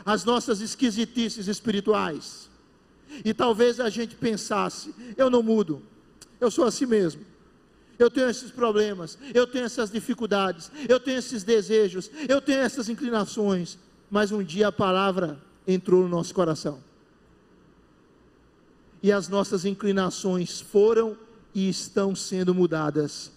as 0.10 0.26
nossas 0.26 0.60
esquisitices 0.60 1.48
espirituais. 1.48 2.50
E 3.24 3.32
talvez 3.32 3.80
a 3.80 3.90
gente 3.90 4.16
pensasse: 4.16 4.94
eu 5.16 5.30
não 5.30 5.44
mudo, 5.44 5.84
eu 6.42 6.50
sou 6.50 6.66
assim 6.66 6.88
mesmo. 6.88 7.22
Eu 7.98 8.10
tenho 8.10 8.30
esses 8.30 8.50
problemas, 8.50 9.20
eu 9.36 9.46
tenho 9.46 9.66
essas 9.66 9.92
dificuldades, 9.92 10.72
eu 10.88 11.00
tenho 11.00 11.20
esses 11.20 11.44
desejos, 11.44 12.10
eu 12.28 12.42
tenho 12.42 12.60
essas 12.60 12.90
inclinações. 12.90 13.78
Mas 14.10 14.32
um 14.32 14.42
dia 14.42 14.70
a 14.70 14.72
palavra 14.72 15.38
entrou 15.68 16.02
no 16.02 16.10
nosso 16.10 16.34
coração. 16.34 16.80
E 19.04 19.12
as 19.12 19.28
nossas 19.28 19.64
inclinações 19.64 20.60
foram 20.60 21.16
e 21.54 21.70
estão 21.70 22.16
sendo 22.16 22.56
mudadas, 22.56 23.32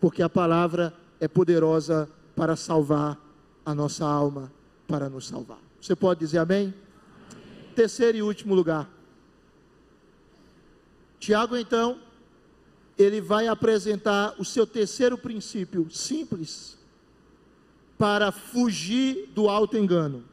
porque 0.00 0.22
a 0.22 0.28
palavra 0.28 0.94
é 1.20 1.28
poderosa 1.28 2.08
para 2.34 2.56
salvar 2.56 3.18
a 3.66 3.74
nossa 3.74 4.06
alma, 4.06 4.50
para 4.86 5.10
nos 5.10 5.26
salvar. 5.26 5.64
Você 5.84 5.94
pode 5.94 6.20
dizer 6.20 6.38
amém? 6.38 6.68
amém? 6.68 6.74
Terceiro 7.74 8.16
e 8.16 8.22
último 8.22 8.54
lugar. 8.54 8.88
Tiago, 11.18 11.56
então, 11.56 12.00
ele 12.96 13.20
vai 13.20 13.48
apresentar 13.48 14.34
o 14.38 14.44
seu 14.44 14.66
terceiro 14.66 15.18
princípio, 15.18 15.90
simples, 15.90 16.78
para 17.98 18.30
fugir 18.32 19.28
do 19.34 19.48
alto 19.48 19.76
engano 19.76 20.24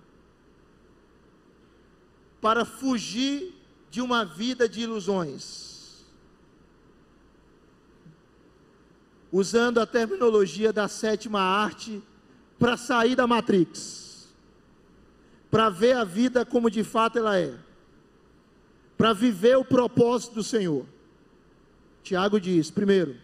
para 2.41 2.65
fugir 2.65 3.53
de 3.91 4.01
uma 4.01 4.25
vida 4.25 4.67
de 4.67 4.81
ilusões. 4.81 6.03
Usando 9.31 9.79
a 9.79 9.85
terminologia 9.85 10.73
da 10.73 10.87
sétima 10.87 11.39
arte 11.39 12.01
para 12.59 12.75
sair 12.75 13.15
da 13.15 13.27
matrix, 13.27 14.00
para 15.51 15.69
ver 15.69 15.97
a 15.97 16.05
vida 16.05 16.45
como 16.45 16.71
de 16.71 16.81
fato 16.81 17.19
ela 17.19 17.37
é, 17.37 17.53
para 18.97 19.11
viver 19.11 19.57
o 19.57 19.65
propósito 19.65 20.35
do 20.35 20.43
Senhor. 20.43 20.85
Tiago 22.01 22.39
diz: 22.39 22.71
primeiro, 22.71 23.17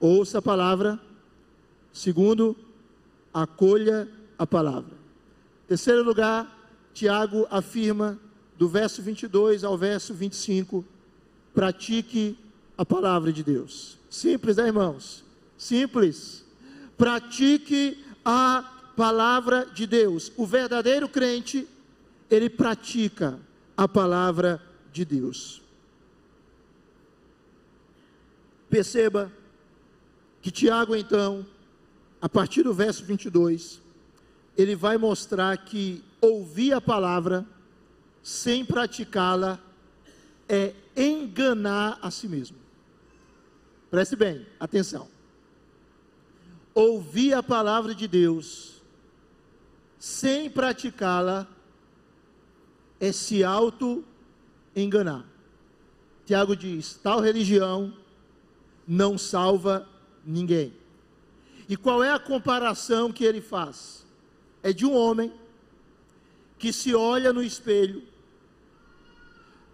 ouça 0.00 0.38
a 0.38 0.42
palavra, 0.42 0.98
segundo, 1.92 2.56
acolha 3.32 4.08
a 4.38 4.46
palavra. 4.46 4.96
Terceiro 5.68 6.02
lugar, 6.02 6.70
Tiago 6.94 7.46
afirma, 7.50 8.18
do 8.56 8.68
verso 8.68 9.02
22 9.02 9.62
ao 9.62 9.78
verso 9.78 10.12
25, 10.14 10.84
pratique 11.54 12.36
a 12.76 12.84
palavra 12.84 13.32
de 13.32 13.44
Deus. 13.44 13.98
Simples, 14.10 14.56
né, 14.56 14.66
irmãos? 14.66 15.24
Simples. 15.56 16.44
Pratique 16.96 18.02
a 18.24 18.77
palavra 18.98 19.64
de 19.72 19.86
Deus. 19.86 20.32
O 20.36 20.44
verdadeiro 20.44 21.08
crente, 21.08 21.68
ele 22.28 22.50
pratica 22.50 23.38
a 23.76 23.86
palavra 23.86 24.60
de 24.92 25.04
Deus. 25.04 25.62
Perceba 28.68 29.30
que 30.42 30.50
Tiago, 30.50 30.96
então, 30.96 31.46
a 32.20 32.28
partir 32.28 32.64
do 32.64 32.74
verso 32.74 33.04
22, 33.04 33.80
ele 34.56 34.74
vai 34.74 34.98
mostrar 34.98 35.56
que 35.58 36.02
ouvir 36.20 36.72
a 36.72 36.80
palavra 36.80 37.46
sem 38.20 38.64
praticá-la 38.64 39.60
é 40.48 40.74
enganar 40.96 42.00
a 42.02 42.10
si 42.10 42.26
mesmo. 42.26 42.56
Preste 43.92 44.16
bem, 44.16 44.44
atenção. 44.58 45.08
Ouvir 46.74 47.34
a 47.34 47.44
palavra 47.44 47.94
de 47.94 48.08
Deus 48.08 48.77
sem 49.98 50.48
praticá-la 50.48 51.46
é 53.00 53.12
se 53.12 53.42
auto-enganar. 53.42 55.24
Tiago 56.24 56.54
diz: 56.54 56.98
tal 57.02 57.20
religião 57.20 57.92
não 58.86 59.18
salva 59.18 59.88
ninguém. 60.24 60.72
E 61.68 61.76
qual 61.76 62.02
é 62.02 62.10
a 62.10 62.18
comparação 62.18 63.12
que 63.12 63.24
ele 63.24 63.40
faz? 63.40 64.06
É 64.62 64.72
de 64.72 64.86
um 64.86 64.94
homem 64.94 65.32
que 66.58 66.72
se 66.72 66.94
olha 66.94 67.32
no 67.32 67.42
espelho, 67.42 68.02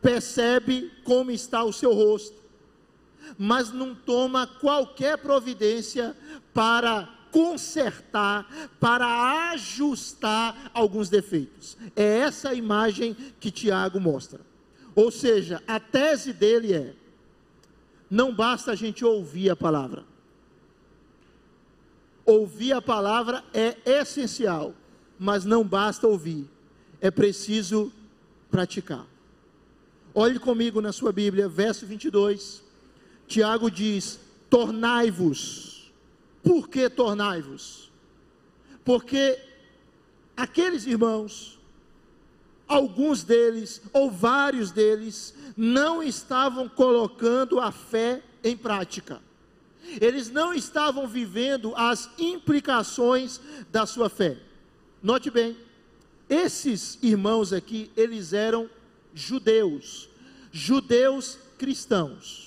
percebe 0.03 0.93
como 1.03 1.31
está 1.31 1.65
o 1.65 1.73
seu 1.73 1.95
rosto, 1.95 2.37
mas 3.39 3.73
não 3.73 3.95
toma 3.95 4.47
qualquer 4.47 5.17
providência 5.19 6.15
para 6.53 7.09
consertar, 7.35 8.47
para 8.79 9.51
ajustar 9.51 10.71
alguns 10.73 11.09
defeitos. 11.09 11.77
É 11.97 12.19
essa 12.19 12.51
a 12.51 12.55
imagem 12.55 13.17
que 13.41 13.51
Tiago 13.51 13.99
mostra. 13.99 14.41
Ou 14.95 15.11
seja, 15.11 15.61
a 15.67 15.81
tese 15.81 16.33
dele 16.33 16.73
é: 16.73 16.95
não 18.09 18.33
basta 18.33 18.71
a 18.71 18.77
gente 18.77 19.05
ouvir 19.05 19.51
a 19.51 19.57
palavra. 19.57 20.05
Ouvir 22.25 22.73
a 22.73 22.81
palavra 22.81 23.45
é 23.53 23.77
essencial, 23.85 24.73
mas 25.19 25.45
não 25.45 25.65
basta 25.65 26.07
ouvir 26.07 26.49
é 27.05 27.11
preciso 27.11 27.93
praticar. 28.51 29.07
Olhe 30.15 30.39
comigo 30.39 30.81
na 30.81 30.91
sua 30.91 31.13
Bíblia, 31.13 31.47
verso 31.47 31.85
22. 31.85 32.63
Tiago 33.29 33.71
diz: 33.71 34.19
Tornai-vos. 34.49 35.74
Por 36.45 36.69
que 36.69 36.91
tornai-vos? 36.91 37.91
Porque 38.85 39.41
aqueles 40.37 40.87
irmãos, 40.87 41.59
alguns 42.69 43.25
deles, 43.25 43.81
ou 43.93 44.11
vários 44.11 44.71
deles, 44.71 45.35
não 45.57 46.03
estavam 46.03 46.69
colocando 46.69 47.59
a 47.59 47.73
fé 47.73 48.23
em 48.45 48.55
prática. 48.57 49.23
Eles 50.01 50.31
não 50.31 50.53
estavam 50.53 51.07
vivendo 51.07 51.75
as 51.75 52.11
implicações 52.19 53.41
da 53.73 53.87
sua 53.87 54.11
fé. 54.11 54.39
Note 55.03 55.31
bem, 55.31 55.57
esses 56.29 56.99
irmãos 57.03 57.53
aqui, 57.53 57.91
eles 57.97 58.33
eram 58.33 58.69
judeus, 59.15 60.09
judeus 60.51 61.39
cristãos. 61.59 62.44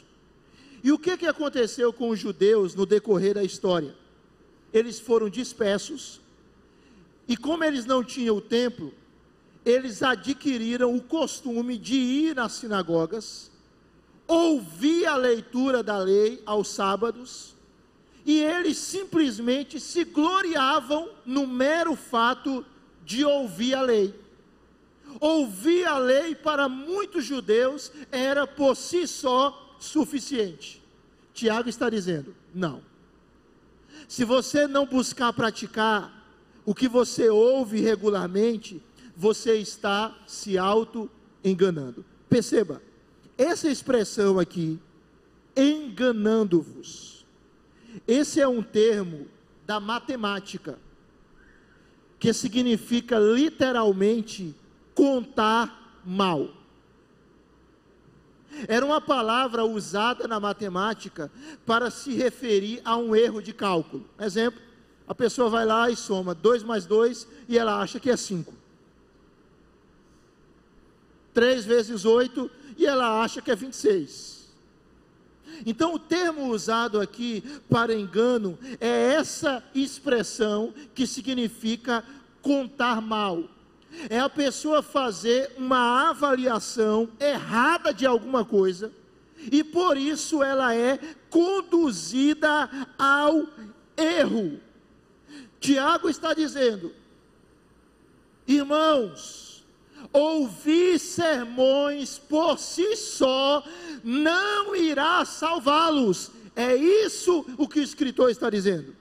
E 0.88 0.92
o 0.94 0.98
que, 0.98 1.18
que 1.18 1.28
aconteceu 1.28 1.92
com 1.92 2.12
os 2.12 2.18
judeus 2.18 2.74
no 2.74 2.86
decorrer 2.86 3.34
da 3.34 3.44
história? 3.44 3.94
Eles 4.72 5.02
foram 5.02 5.30
dispersos, 5.30 6.22
e 7.28 7.36
como 7.36 7.66
eles 7.66 7.84
não 7.84 8.02
tinham 8.02 8.38
o 8.38 8.40
templo, 8.40 8.94
eles 9.66 10.02
adquiriram 10.02 10.96
o 10.96 11.02
costume 11.02 11.78
de 11.78 11.96
ir 11.96 12.36
nas 12.38 12.54
sinagogas, 12.54 13.52
ouvir 14.26 15.06
a 15.08 15.18
leitura 15.18 15.84
da 15.84 15.98
lei 15.98 16.42
aos 16.46 16.70
sábados, 16.70 17.54
e 18.26 18.40
eles 18.40 18.78
simplesmente 18.78 19.82
se 19.82 20.06
gloriavam 20.06 21.10
no 21.26 21.46
mero 21.46 21.98
fato 21.98 22.62
de 22.62 22.78
de 23.08 23.24
ouvir 23.24 23.74
a 23.74 23.82
lei. 23.82 24.14
Ouvir 25.22 25.86
a 25.86 25.98
lei 25.98 26.36
para 26.36 26.68
muitos 26.68 27.24
judeus 27.24 27.90
era 28.12 28.46
por 28.46 28.76
si 28.76 29.08
só 29.08 29.66
suficiente. 29.80 30.82
Tiago 31.34 31.69
está 31.69 31.89
dizendo: 31.89 32.36
não. 32.53 32.82
Se 34.07 34.23
você 34.23 34.67
não 34.67 34.86
buscar 34.86 35.34
praticar 35.34 36.13
o 36.65 36.73
que 36.73 36.88
você 36.88 37.30
ouve 37.30 37.80
regularmente, 37.80 38.82
você 39.15 39.55
está 39.55 40.15
se 40.28 40.57
auto-enganando. 40.57 42.05
Perceba, 42.30 42.82
essa 43.38 43.69
expressão 43.69 44.39
aqui, 44.39 44.80
enganando-vos, 45.55 47.25
esse 48.07 48.39
é 48.41 48.47
um 48.47 48.61
termo 48.61 49.28
da 49.65 49.80
matemática 49.80 50.78
que 52.19 52.34
significa 52.34 53.19
literalmente 53.19 54.55
contar 54.93 56.01
mal. 56.05 56.49
Era 58.68 58.86
uma 58.86 59.01
palavra 59.01 59.66
usada 59.66 60.28
na 60.28 60.39
matemática 60.39 61.32
para 61.66 61.89
se 61.91 62.14
referir 62.14 62.82
a 62.84 62.95
um 62.97 63.16
erro 63.16 63.41
de 63.41 63.53
cálculo. 63.53 64.05
Exemplo, 64.20 64.62
a 65.08 65.16
pessoa 65.16 65.49
vai 65.49 65.66
lá 65.66 65.89
e 65.89 65.95
soma 65.95 66.34
2 66.34 66.64
mais 66.64 66.86
2 66.86 67.28
e 67.47 67.58
ela 67.58 67.80
acha 67.80 67.99
que 67.99 68.10
é 68.10 68.18
5. 68.18 68.53
3 71.34 71.66
vezes 71.66 72.03
8 72.03 72.49
e 72.78 72.86
ela 72.86 73.22
acha 73.24 73.41
que 73.41 73.51
é 73.51 73.55
26. 73.55 74.38
Então, 75.66 75.95
o 75.95 75.99
termo 75.99 76.47
usado 76.49 76.99
aqui 76.99 77.43
para 77.70 77.93
engano 77.93 78.58
é 78.80 79.14
essa 79.14 79.64
expressão 79.74 80.74
que 80.93 81.08
significa 81.08 82.03
contar 82.41 83.01
mal. 83.01 83.43
É 84.10 84.20
a 84.20 84.30
pessoa 84.30 84.82
fazer 84.82 85.52
uma 85.58 86.10
avaliação 86.10 87.10
errada 87.20 87.94
de 87.94 88.06
alguma 88.06 88.46
coisa 88.46 88.92
e 89.52 89.64
por 89.64 89.98
isso 89.98 90.44
ela 90.44 90.74
é 90.76 91.00
conduzida 91.30 92.70
ao 92.98 93.48
erro. 93.96 94.60
Tiago 95.60 96.10
está 96.10 96.34
dizendo: 96.34 96.94
irmãos, 98.48 99.66
ouvir 100.12 101.00
sermões 101.00 102.18
por 102.18 102.58
si 102.58 102.96
só 102.96 103.64
não 104.04 104.76
irá 104.76 105.24
salvá-los. 105.26 106.32
É 106.56 106.76
isso 106.76 107.46
o 107.58 107.68
que 107.68 107.80
o 107.80 107.84
escritor 107.84 108.32
está 108.32 108.50
dizendo. 108.50 108.97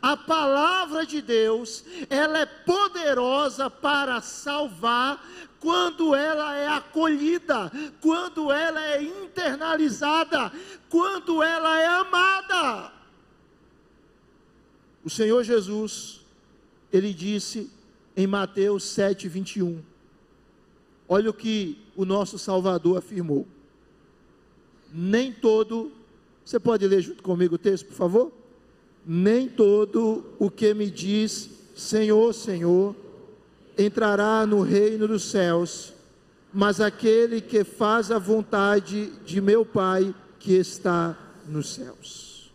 A 0.00 0.16
palavra 0.16 1.04
de 1.04 1.20
Deus, 1.20 1.84
ela 2.08 2.38
é 2.38 2.46
poderosa 2.46 3.68
para 3.68 4.20
salvar 4.20 5.24
quando 5.60 6.14
ela 6.14 6.54
é 6.56 6.68
acolhida, 6.68 7.72
quando 8.00 8.52
ela 8.52 8.84
é 8.84 9.02
internalizada, 9.02 10.52
quando 10.90 11.42
ela 11.42 11.80
é 11.80 11.86
amada. 11.86 12.92
O 15.04 15.10
Senhor 15.10 15.42
Jesus, 15.42 16.20
ele 16.92 17.12
disse 17.12 17.70
em 18.16 18.26
Mateus 18.26 18.84
7, 18.84 19.28
21, 19.28 19.82
olha 21.08 21.30
o 21.30 21.34
que 21.34 21.78
o 21.96 22.04
nosso 22.04 22.38
Salvador 22.38 22.98
afirmou: 22.98 23.46
nem 24.92 25.32
todo, 25.32 25.92
você 26.44 26.60
pode 26.60 26.86
ler 26.86 27.00
junto 27.00 27.22
comigo 27.22 27.54
o 27.54 27.58
texto, 27.58 27.86
por 27.86 27.94
favor? 27.94 28.43
Nem 29.06 29.48
todo 29.48 30.24
o 30.38 30.50
que 30.50 30.72
me 30.72 30.90
diz 30.90 31.50
Senhor, 31.74 32.32
Senhor, 32.32 32.94
entrará 33.76 34.46
no 34.46 34.62
reino 34.62 35.08
dos 35.08 35.24
céus, 35.24 35.92
mas 36.52 36.80
aquele 36.80 37.40
que 37.40 37.64
faz 37.64 38.10
a 38.10 38.18
vontade 38.18 39.10
de 39.24 39.40
meu 39.40 39.64
Pai 39.66 40.14
que 40.38 40.52
está 40.52 41.18
nos 41.48 41.74
céus. 41.74 42.52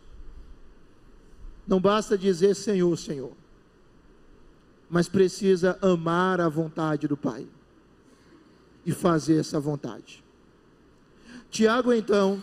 Não 1.66 1.80
basta 1.80 2.16
dizer 2.16 2.54
Senhor, 2.56 2.96
Senhor, 2.96 3.32
mas 4.88 5.08
precisa 5.08 5.78
amar 5.82 6.40
a 6.40 6.48
vontade 6.48 7.06
do 7.06 7.16
Pai 7.16 7.46
e 8.84 8.92
fazer 8.92 9.38
essa 9.38 9.60
vontade. 9.60 10.24
Tiago, 11.50 11.92
então, 11.92 12.42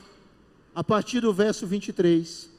a 0.75 0.83
partir 0.83 1.21
do 1.21 1.33
verso 1.33 1.65
23, 1.65 2.49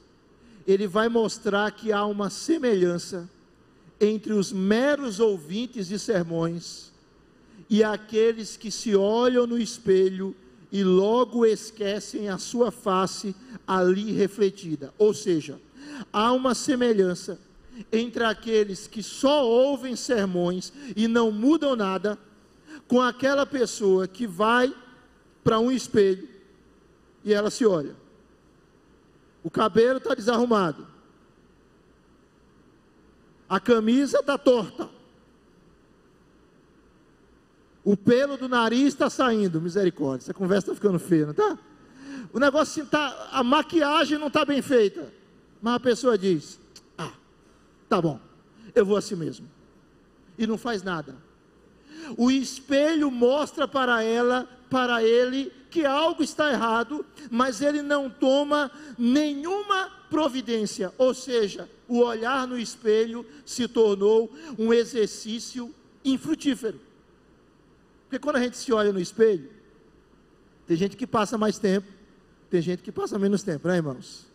ele 0.69 0.87
vai 0.87 1.09
mostrar 1.09 1.71
que 1.71 1.91
há 1.93 2.05
uma 2.05 2.29
semelhança 2.29 3.27
entre 3.99 4.35
os 4.35 4.53
meros 4.53 5.19
ouvintes 5.19 5.89
de 5.89 5.99
sermões 5.99 6.93
e 7.71 7.83
aqueles 7.83 8.55
que 8.55 8.71
se 8.71 8.95
olham 8.95 9.47
no 9.47 9.59
espelho 9.59 10.37
e 10.71 10.85
logo 10.85 11.47
esquecem 11.47 12.29
a 12.29 12.37
sua 12.37 12.71
face 12.71 13.35
ali 13.67 14.13
refletida. 14.13 14.93
Ou 14.99 15.15
seja, 15.15 15.59
há 16.13 16.33
uma 16.33 16.55
semelhança 16.55 17.41
entre 17.91 18.25
aqueles 18.25 18.87
que 18.87 19.03
só 19.03 19.47
ouvem 19.47 19.97
sermões 19.97 20.71
e 20.95 21.09
não 21.09 21.33
mudam 21.33 21.75
nada, 21.75 22.19
com 22.87 23.01
aquela 23.01 23.47
pessoa 23.47 24.07
que 24.07 24.27
vai 24.27 24.75
para 25.43 25.59
um 25.59 25.73
espelho 25.73 26.29
e 27.25 27.33
ela 27.33 27.51
se 27.51 27.65
olha. 27.65 27.97
O 29.43 29.51
cabelo 29.51 29.99
está 29.99 30.15
desarrumado, 30.15 30.87
a 33.49 33.59
camisa 33.59 34.21
está 34.21 34.37
torta. 34.37 34.89
O 37.85 37.97
pelo 37.97 38.37
do 38.37 38.49
nariz 38.49 38.89
está 38.89 39.09
saindo, 39.09 39.61
misericórdia. 39.61 40.25
Essa 40.25 40.35
conversa 40.35 40.67
está 40.67 40.75
ficando 40.75 40.99
feia, 40.99 41.25
não 41.25 41.31
está? 41.31 41.59
O 42.33 42.39
negócio 42.39 42.83
está, 42.83 43.31
a 43.33 43.43
maquiagem 43.43 44.19
não 44.19 44.27
está 44.27 44.45
bem 44.45 44.61
feita. 44.61 45.11
Mas 45.63 45.75
a 45.75 45.81
pessoa 45.81 46.19
diz: 46.19 46.61
Ah, 46.99 47.13
tá 47.89 48.03
bom, 48.03 48.21
eu 48.75 48.85
vou 48.85 48.97
assim 48.97 49.15
mesmo. 49.15 49.49
E 50.37 50.47
não 50.47 50.59
faz 50.59 50.83
nada. 50.83 51.17
O 52.17 52.31
espelho 52.31 53.11
mostra 53.11 53.67
para 53.67 54.03
ela, 54.03 54.47
para 54.69 55.03
ele, 55.03 55.51
que 55.71 55.85
algo 55.85 56.23
está 56.23 56.51
errado, 56.51 57.05
mas 57.31 57.61
ele 57.61 57.83
não 57.83 58.09
toma 58.09 58.71
nenhuma 58.97 59.91
providência, 60.09 60.93
ou 60.97 61.13
seja, 61.13 61.69
o 61.87 62.01
olhar 62.01 62.47
no 62.47 62.59
espelho 62.59 63.25
se 63.45 63.69
tornou 63.69 64.33
um 64.59 64.73
exercício 64.73 65.75
infrutífero. 66.05 66.81
Porque 68.05 68.19
quando 68.19 68.37
a 68.37 68.41
gente 68.41 68.57
se 68.57 68.73
olha 68.73 68.93
no 68.93 69.01
espelho, 69.01 69.51
tem 70.67 70.77
gente 70.77 70.97
que 70.97 71.07
passa 71.07 71.37
mais 71.37 71.59
tempo, 71.59 71.87
tem 72.51 72.63
gente 72.63 72.83
que 72.83 72.91
passa 72.91 73.19
menos 73.19 73.43
tempo, 73.43 73.69
né, 73.69 73.77
irmãos? 73.77 74.27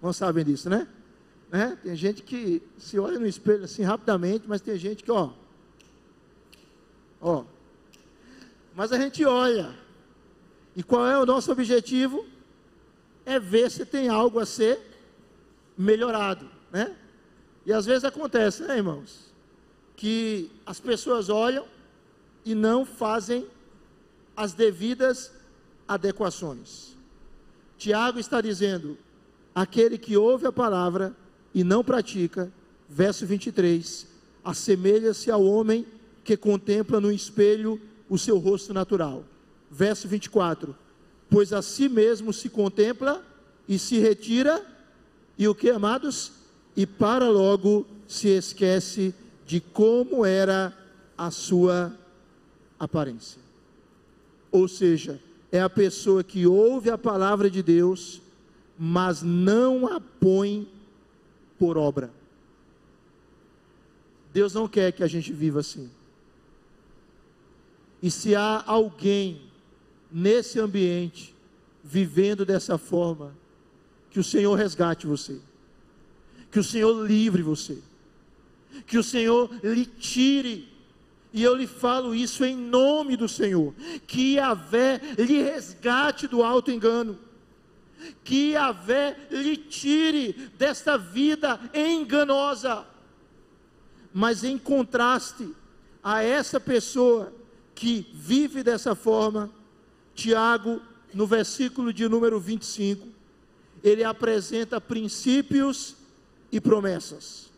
Não 0.00 0.12
sabem 0.12 0.44
disso, 0.44 0.70
né? 0.70 0.86
né? 1.50 1.78
Tem 1.82 1.94
gente 1.94 2.22
que 2.22 2.62
se 2.78 2.98
olha 2.98 3.18
no 3.18 3.26
espelho 3.26 3.64
assim 3.64 3.82
rapidamente, 3.82 4.44
mas 4.48 4.60
tem 4.60 4.76
gente 4.78 5.02
que, 5.02 5.10
ó, 5.10 5.32
ó. 7.20 7.44
Mas 8.74 8.92
a 8.92 8.98
gente 8.98 9.24
olha. 9.24 9.85
E 10.76 10.82
qual 10.82 11.06
é 11.06 11.18
o 11.18 11.24
nosso 11.24 11.50
objetivo? 11.50 12.26
É 13.24 13.40
ver 13.40 13.70
se 13.70 13.86
tem 13.86 14.10
algo 14.10 14.38
a 14.38 14.44
ser 14.44 14.78
melhorado, 15.76 16.48
né? 16.70 16.94
E 17.64 17.72
às 17.72 17.86
vezes 17.86 18.04
acontece, 18.04 18.62
né, 18.62 18.76
irmãos? 18.76 19.32
Que 19.96 20.50
as 20.66 20.78
pessoas 20.78 21.30
olham 21.30 21.64
e 22.44 22.54
não 22.54 22.84
fazem 22.84 23.46
as 24.36 24.52
devidas 24.52 25.32
adequações. 25.88 26.94
Tiago 27.78 28.18
está 28.18 28.42
dizendo: 28.42 28.98
aquele 29.54 29.96
que 29.96 30.16
ouve 30.16 30.46
a 30.46 30.52
palavra 30.52 31.16
e 31.54 31.64
não 31.64 31.82
pratica, 31.82 32.52
verso 32.86 33.24
23, 33.24 34.06
assemelha-se 34.44 35.30
ao 35.30 35.42
homem 35.42 35.86
que 36.22 36.36
contempla 36.36 37.00
no 37.00 37.10
espelho 37.10 37.80
o 38.08 38.18
seu 38.18 38.38
rosto 38.38 38.74
natural. 38.74 39.24
Verso 39.70 40.08
24: 40.08 40.74
Pois 41.28 41.52
a 41.52 41.62
si 41.62 41.88
mesmo 41.88 42.32
se 42.32 42.48
contempla 42.48 43.24
e 43.68 43.78
se 43.78 43.98
retira 43.98 44.64
e 45.38 45.46
o 45.46 45.54
que, 45.54 45.70
amados? 45.70 46.32
E 46.76 46.86
para 46.86 47.28
logo 47.28 47.86
se 48.06 48.28
esquece 48.28 49.14
de 49.46 49.60
como 49.60 50.24
era 50.24 50.76
a 51.16 51.30
sua 51.30 51.96
aparência. 52.78 53.40
Ou 54.50 54.66
seja, 54.68 55.20
é 55.52 55.60
a 55.60 55.70
pessoa 55.70 56.24
que 56.24 56.46
ouve 56.46 56.90
a 56.90 56.98
palavra 56.98 57.50
de 57.50 57.62
Deus, 57.62 58.20
mas 58.78 59.22
não 59.22 59.86
a 59.86 60.00
põe 60.00 60.68
por 61.58 61.76
obra. 61.76 62.10
Deus 64.32 64.54
não 64.54 64.68
quer 64.68 64.92
que 64.92 65.02
a 65.02 65.06
gente 65.06 65.32
viva 65.32 65.60
assim. 65.60 65.90
E 68.02 68.10
se 68.10 68.34
há 68.34 68.62
alguém 68.66 69.45
nesse 70.10 70.58
ambiente 70.58 71.34
vivendo 71.82 72.44
dessa 72.44 72.76
forma, 72.76 73.34
que 74.10 74.18
o 74.18 74.24
Senhor 74.24 74.54
resgate 74.54 75.06
você, 75.06 75.38
que 76.50 76.58
o 76.58 76.64
Senhor 76.64 77.06
livre 77.06 77.42
você, 77.42 77.78
que 78.86 78.98
o 78.98 79.02
Senhor 79.02 79.50
lhe 79.62 79.86
tire, 79.86 80.68
e 81.32 81.42
eu 81.42 81.54
lhe 81.54 81.66
falo 81.66 82.14
isso 82.14 82.44
em 82.44 82.56
nome 82.56 83.16
do 83.16 83.28
Senhor, 83.28 83.74
que 84.06 84.34
Yahvé 84.34 85.00
lhe 85.18 85.42
resgate 85.42 86.26
do 86.26 86.42
alto 86.42 86.70
engano, 86.70 87.18
que 88.24 88.52
Yahvé 88.52 89.16
lhe 89.30 89.56
tire 89.56 90.50
desta 90.58 90.96
vida 90.96 91.60
enganosa, 91.74 92.86
mas 94.12 94.44
em 94.44 94.56
contraste 94.56 95.54
a 96.02 96.22
essa 96.22 96.58
pessoa 96.58 97.32
que 97.74 98.06
vive 98.14 98.62
dessa 98.62 98.94
forma, 98.94 99.50
Tiago, 100.16 100.80
no 101.12 101.26
versículo 101.26 101.92
de 101.92 102.08
número 102.08 102.40
25, 102.40 103.06
ele 103.84 104.02
apresenta 104.02 104.80
princípios 104.80 105.94
e 106.50 106.60
promessas. 106.60 107.50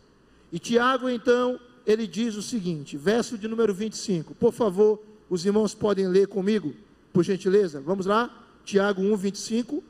E 0.52 0.58
Tiago, 0.58 1.08
então, 1.08 1.58
ele 1.86 2.06
diz 2.06 2.34
o 2.34 2.42
seguinte, 2.42 2.96
verso 2.96 3.38
de 3.38 3.46
número 3.46 3.72
25. 3.72 4.34
Por 4.34 4.52
favor, 4.52 5.00
os 5.30 5.46
irmãos 5.46 5.72
podem 5.72 6.08
ler 6.08 6.26
comigo, 6.26 6.74
por 7.12 7.22
gentileza. 7.22 7.80
Vamos 7.80 8.06
lá? 8.06 8.28
Tiago 8.64 9.02
1, 9.02 9.16
25. 9.16 9.82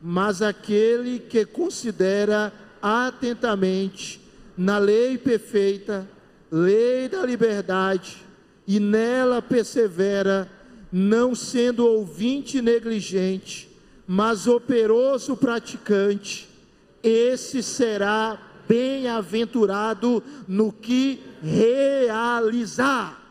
Mas 0.00 0.42
aquele 0.42 1.18
que 1.18 1.44
considera 1.46 2.52
atentamente 2.82 4.20
na 4.56 4.78
lei 4.78 5.16
perfeita, 5.16 6.08
lei 6.50 7.08
da 7.08 7.24
liberdade, 7.24 8.18
e 8.66 8.78
nela 8.78 9.40
persevera, 9.40 10.48
não 10.90 11.34
sendo 11.34 11.86
ouvinte 11.86 12.62
negligente, 12.62 13.68
mas 14.06 14.46
operoso 14.46 15.36
praticante, 15.36 16.48
esse 17.02 17.62
será 17.62 18.40
bem-aventurado 18.66 20.22
no 20.46 20.72
que 20.72 21.22
realizar. 21.42 23.22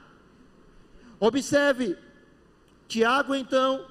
Observe, 1.19 1.95
Tiago 2.87 3.35
então, 3.35 3.85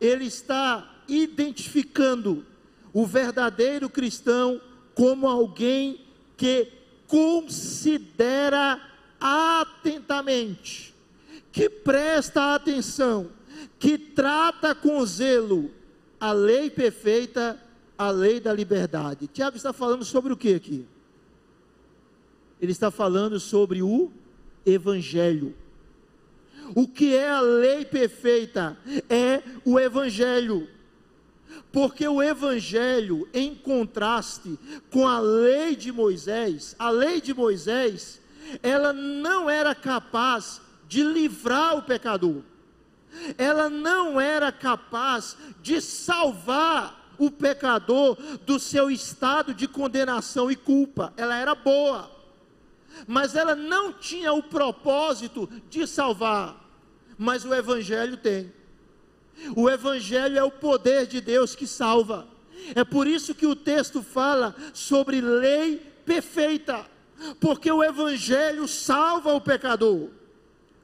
ele 0.00 0.24
está 0.24 1.02
identificando 1.08 2.44
o 2.92 3.04
verdadeiro 3.06 3.88
cristão 3.88 4.60
como 4.94 5.28
alguém 5.28 6.00
que 6.36 6.72
considera 7.06 8.80
atentamente, 9.20 10.94
que 11.52 11.68
presta 11.68 12.54
atenção, 12.54 13.30
que 13.78 13.98
trata 13.98 14.74
com 14.74 15.04
zelo 15.04 15.70
a 16.18 16.32
lei 16.32 16.70
perfeita, 16.70 17.60
a 17.96 18.10
lei 18.10 18.40
da 18.40 18.52
liberdade. 18.52 19.26
Tiago 19.26 19.56
está 19.56 19.72
falando 19.72 20.04
sobre 20.04 20.32
o 20.32 20.36
que 20.36 20.54
aqui? 20.54 20.86
Ele 22.60 22.72
está 22.72 22.90
falando 22.90 23.40
sobre 23.40 23.82
o 23.82 24.10
Evangelho. 24.64 25.54
O 26.74 26.86
que 26.86 27.16
é 27.16 27.28
a 27.28 27.40
lei 27.40 27.84
perfeita? 27.84 28.76
É 29.08 29.42
o 29.64 29.78
Evangelho. 29.80 30.68
Porque 31.72 32.06
o 32.06 32.22
Evangelho, 32.22 33.28
em 33.32 33.54
contraste 33.54 34.58
com 34.90 35.06
a 35.06 35.18
lei 35.18 35.74
de 35.74 35.90
Moisés, 35.90 36.76
a 36.78 36.90
lei 36.90 37.20
de 37.20 37.32
Moisés, 37.32 38.20
ela 38.62 38.92
não 38.92 39.48
era 39.48 39.74
capaz 39.74 40.60
de 40.90 41.04
livrar 41.04 41.76
o 41.76 41.82
pecador, 41.82 42.42
ela 43.38 43.70
não 43.70 44.20
era 44.20 44.50
capaz 44.50 45.36
de 45.62 45.80
salvar 45.80 47.14
o 47.16 47.30
pecador 47.30 48.16
do 48.44 48.58
seu 48.58 48.90
estado 48.90 49.54
de 49.54 49.68
condenação 49.68 50.50
e 50.50 50.56
culpa, 50.56 51.14
ela 51.16 51.36
era 51.36 51.54
boa, 51.54 52.10
mas 53.06 53.36
ela 53.36 53.54
não 53.54 53.92
tinha 53.92 54.32
o 54.32 54.42
propósito 54.42 55.48
de 55.70 55.86
salvar, 55.86 56.56
mas 57.16 57.44
o 57.44 57.54
Evangelho 57.54 58.16
tem. 58.16 58.52
O 59.54 59.70
Evangelho 59.70 60.36
é 60.36 60.42
o 60.42 60.50
poder 60.50 61.06
de 61.06 61.20
Deus 61.20 61.54
que 61.54 61.68
salva. 61.68 62.26
É 62.74 62.82
por 62.82 63.06
isso 63.06 63.32
que 63.32 63.46
o 63.46 63.54
texto 63.54 64.02
fala 64.02 64.56
sobre 64.74 65.20
lei 65.20 65.76
perfeita, 66.04 66.84
porque 67.38 67.70
o 67.70 67.84
Evangelho 67.84 68.66
salva 68.66 69.32
o 69.32 69.40
pecador. 69.40 70.10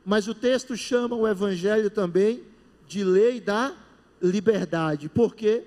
Mas 0.07 0.29
o 0.29 0.35
texto 0.35 0.77
chama 0.77 1.17
o 1.17 1.27
Evangelho 1.27 1.91
também 1.91 2.45
de 2.87 3.03
lei 3.03 3.41
da 3.41 3.75
liberdade. 4.23 5.09
Por 5.09 5.35
quê? 5.35 5.65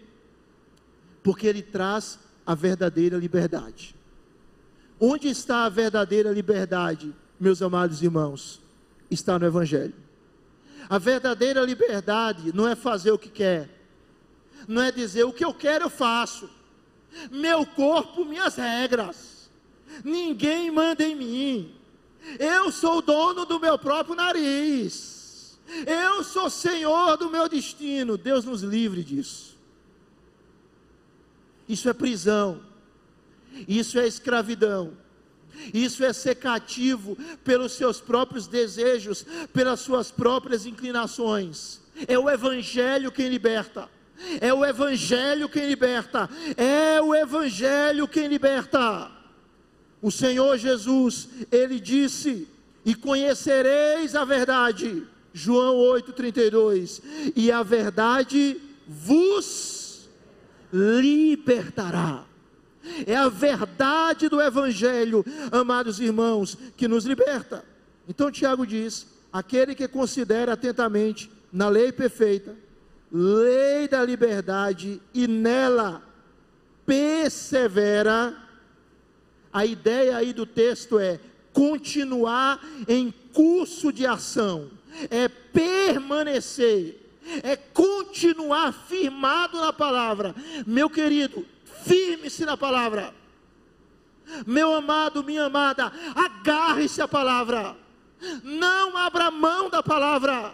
Porque 1.21 1.45
ele 1.45 1.61
traz 1.61 2.17
a 2.45 2.55
verdadeira 2.55 3.17
liberdade. 3.17 3.93
Onde 4.97 5.27
está 5.27 5.65
a 5.65 5.69
verdadeira 5.69 6.31
liberdade, 6.31 7.13
meus 7.37 7.61
amados 7.61 8.01
irmãos? 8.01 8.61
Está 9.11 9.37
no 9.37 9.45
Evangelho. 9.45 9.93
A 10.89 10.97
verdadeira 10.97 11.61
liberdade 11.61 12.55
não 12.55 12.65
é 12.65 12.77
fazer 12.77 13.11
o 13.11 13.19
que 13.19 13.29
quer, 13.29 13.69
não 14.69 14.81
é 14.81 14.89
dizer 14.89 15.25
o 15.25 15.33
que 15.33 15.43
eu 15.43 15.53
quero 15.53 15.83
eu 15.83 15.89
faço, 15.89 16.49
meu 17.29 17.65
corpo, 17.65 18.23
minhas 18.23 18.55
regras, 18.55 19.49
ninguém 20.01 20.71
manda 20.71 21.03
em 21.03 21.15
mim, 21.15 21.78
eu 22.39 22.71
sou 22.71 22.97
o 22.97 23.01
dono 23.01 23.45
do 23.45 23.59
meu 23.59 23.77
próprio 23.77 24.15
nariz, 24.15 25.59
eu 25.85 26.23
sou 26.23 26.49
senhor 26.49 27.17
do 27.17 27.29
meu 27.29 27.47
destino, 27.47 28.17
Deus 28.17 28.45
nos 28.45 28.61
livre 28.61 29.03
disso. 29.03 29.57
Isso 31.67 31.87
é 31.87 31.93
prisão, 31.93 32.61
isso 33.67 33.99
é 33.99 34.07
escravidão. 34.07 34.97
Isso 35.73 36.03
é 36.05 36.13
ser 36.13 36.35
cativo 36.35 37.17
pelos 37.43 37.73
seus 37.73 37.99
próprios 37.99 38.47
desejos, 38.47 39.25
pelas 39.51 39.81
suas 39.81 40.09
próprias 40.09 40.65
inclinações. 40.65 41.81
É 42.07 42.17
o 42.17 42.29
Evangelho 42.29 43.11
quem 43.11 43.27
liberta. 43.27 43.89
É 44.39 44.53
o 44.53 44.65
Evangelho 44.65 45.49
quem 45.49 45.67
liberta. 45.67 46.29
É 46.55 47.01
o 47.01 47.13
Evangelho 47.13 48.07
quem 48.07 48.27
liberta. 48.27 49.11
O 50.01 50.11
Senhor 50.11 50.57
Jesus, 50.57 51.29
ele 51.51 51.79
disse: 51.79 52.47
E 52.85 52.95
conhecereis 52.95 54.15
a 54.15 54.23
verdade. 54.23 55.03
João 55.33 55.77
8,32. 55.95 57.01
E 57.35 57.51
a 57.51 57.61
verdade 57.61 58.57
vos 58.87 60.09
libertará. 60.71 62.25
É 63.05 63.15
a 63.15 63.29
verdade 63.29 64.29
do 64.29 64.41
Evangelho, 64.41 65.23
amados 65.51 65.99
irmãos, 65.99 66.57
que 66.77 66.87
nos 66.87 67.05
liberta. 67.05 67.63
Então 68.07 68.31
Tiago 68.31 68.65
diz: 68.65 69.05
aquele 69.31 69.75
que 69.75 69.87
considera 69.87 70.53
atentamente 70.53 71.29
na 71.51 71.69
lei 71.69 71.91
perfeita, 71.91 72.55
lei 73.11 73.87
da 73.87 74.03
liberdade, 74.03 75.01
e 75.13 75.27
nela 75.27 76.01
persevera, 76.85 78.35
a 79.51 79.65
ideia 79.65 80.17
aí 80.17 80.33
do 80.33 80.45
texto 80.45 80.99
é 80.99 81.19
continuar 81.53 82.59
em 82.87 83.13
curso 83.33 83.91
de 83.91 84.05
ação, 84.05 84.69
é 85.09 85.27
permanecer, 85.27 86.99
é 87.43 87.55
continuar 87.55 88.71
firmado 88.73 89.59
na 89.59 89.73
palavra. 89.73 90.35
Meu 90.65 90.89
querido, 90.89 91.45
firme-se 91.83 92.45
na 92.45 92.55
palavra. 92.55 93.13
Meu 94.45 94.73
amado, 94.73 95.23
minha 95.23 95.45
amada, 95.45 95.91
agarre-se 96.15 97.01
à 97.01 97.07
palavra. 97.07 97.75
Não 98.43 98.95
abra 98.95 99.31
mão 99.31 99.69
da 99.69 99.81
palavra. 99.81 100.53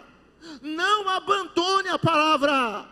Não 0.62 1.08
abandone 1.08 1.88
a 1.88 1.98
palavra. 1.98 2.86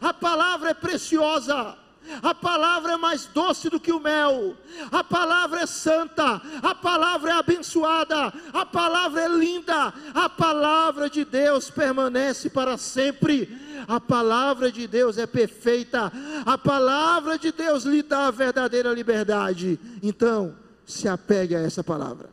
A 0.00 0.12
palavra 0.12 0.70
é 0.70 0.74
preciosa. 0.74 1.76
A 2.22 2.34
palavra 2.34 2.92
é 2.92 2.96
mais 2.96 3.26
doce 3.26 3.68
do 3.68 3.78
que 3.78 3.92
o 3.92 4.00
mel. 4.00 4.56
A 4.90 5.04
palavra 5.04 5.60
é 5.60 5.66
santa. 5.66 6.40
A 6.62 6.74
palavra 6.74 7.30
é 7.30 7.34
abençoada. 7.34 8.32
A 8.52 8.64
palavra 8.64 9.22
é 9.22 9.28
linda. 9.28 9.92
A 10.14 10.28
palavra 10.28 11.08
de 11.10 11.24
Deus 11.24 11.70
permanece 11.70 12.50
para 12.50 12.76
sempre. 12.76 13.48
A 13.86 14.00
palavra 14.00 14.72
de 14.72 14.86
Deus 14.86 15.18
é 15.18 15.26
perfeita. 15.26 16.12
A 16.44 16.58
palavra 16.58 17.38
de 17.38 17.52
Deus 17.52 17.84
lhe 17.84 18.02
dá 18.02 18.26
a 18.26 18.30
verdadeira 18.30 18.92
liberdade. 18.92 19.78
Então, 20.02 20.56
se 20.86 21.06
apegue 21.06 21.54
a 21.54 21.60
essa 21.60 21.84
palavra. 21.84 22.30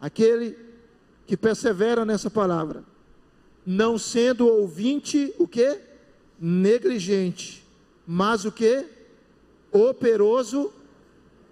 Aquele 0.00 0.56
que 1.26 1.36
persevera 1.36 2.04
nessa 2.04 2.30
palavra, 2.30 2.82
não 3.66 3.98
sendo 3.98 4.46
ouvinte 4.46 5.34
o 5.38 5.46
que? 5.46 5.78
Negligente, 6.40 7.66
mas 8.06 8.44
o 8.44 8.52
que? 8.52 8.86
Operoso, 9.72 10.72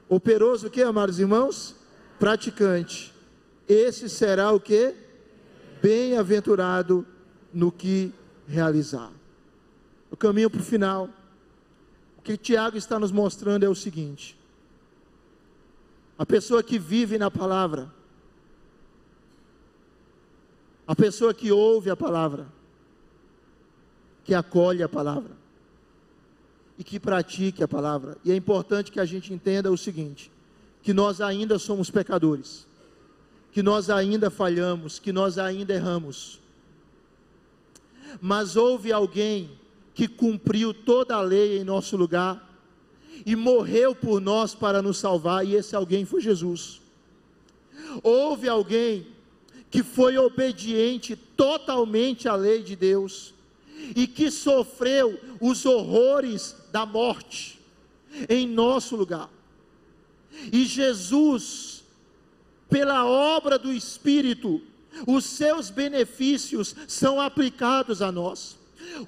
operoso 0.08 0.66
o 0.66 0.70
que, 0.70 0.82
amados 0.82 1.18
irmãos? 1.18 1.74
Praticante. 2.18 3.14
Esse 3.68 4.08
será 4.08 4.52
o 4.52 4.60
que? 4.60 4.94
Bem-aventurado 5.82 7.06
no 7.52 7.70
que 7.70 8.12
realizar. 8.46 9.10
O 10.10 10.16
caminho 10.16 10.50
para 10.50 10.60
o 10.60 10.64
final. 10.64 11.10
O 12.18 12.22
que 12.22 12.36
Tiago 12.36 12.76
está 12.76 12.98
nos 12.98 13.12
mostrando 13.12 13.64
é 13.64 13.68
o 13.68 13.74
seguinte: 13.74 14.38
a 16.18 16.24
pessoa 16.24 16.62
que 16.62 16.78
vive 16.78 17.18
na 17.18 17.30
palavra, 17.30 17.92
a 20.86 20.94
pessoa 20.94 21.34
que 21.34 21.50
ouve 21.50 21.90
a 21.90 21.96
palavra, 21.96 22.46
que 24.24 24.34
acolhe 24.34 24.82
a 24.82 24.88
palavra, 24.88 25.32
e 26.78 26.84
que 26.84 27.00
pratique 27.00 27.62
a 27.62 27.68
palavra. 27.68 28.16
E 28.24 28.30
é 28.30 28.36
importante 28.36 28.92
que 28.92 29.00
a 29.00 29.04
gente 29.04 29.32
entenda 29.32 29.70
o 29.70 29.76
seguinte: 29.76 30.30
que 30.82 30.92
nós 30.92 31.20
ainda 31.20 31.58
somos 31.58 31.90
pecadores, 31.90 32.66
que 33.52 33.62
nós 33.62 33.90
ainda 33.90 34.30
falhamos, 34.30 34.98
que 34.98 35.12
nós 35.12 35.38
ainda 35.38 35.74
erramos. 35.74 36.40
Mas 38.20 38.56
houve 38.56 38.92
alguém 38.92 39.50
que 39.94 40.06
cumpriu 40.06 40.72
toda 40.72 41.16
a 41.16 41.22
lei 41.22 41.58
em 41.58 41.64
nosso 41.64 41.96
lugar 41.96 42.46
e 43.24 43.34
morreu 43.34 43.94
por 43.94 44.20
nós 44.20 44.54
para 44.54 44.82
nos 44.82 44.98
salvar, 44.98 45.46
e 45.46 45.54
esse 45.54 45.74
alguém 45.74 46.04
foi 46.04 46.20
Jesus. 46.20 46.80
Houve 48.02 48.48
alguém 48.48 49.06
que 49.70 49.82
foi 49.82 50.16
obediente 50.18 51.16
totalmente 51.16 52.28
à 52.28 52.34
lei 52.34 52.62
de 52.62 52.76
Deus 52.76 53.34
e 53.94 54.06
que 54.06 54.30
sofreu 54.30 55.18
os 55.40 55.64
horrores 55.64 56.56
da 56.76 56.84
morte 56.84 57.58
em 58.28 58.46
nosso 58.46 58.96
lugar. 58.96 59.30
E 60.52 60.66
Jesus, 60.66 61.82
pela 62.68 63.06
obra 63.06 63.58
do 63.58 63.72
Espírito, 63.72 64.60
os 65.06 65.24
seus 65.24 65.70
benefícios 65.70 66.76
são 66.86 67.18
aplicados 67.18 68.02
a 68.02 68.12
nós. 68.12 68.58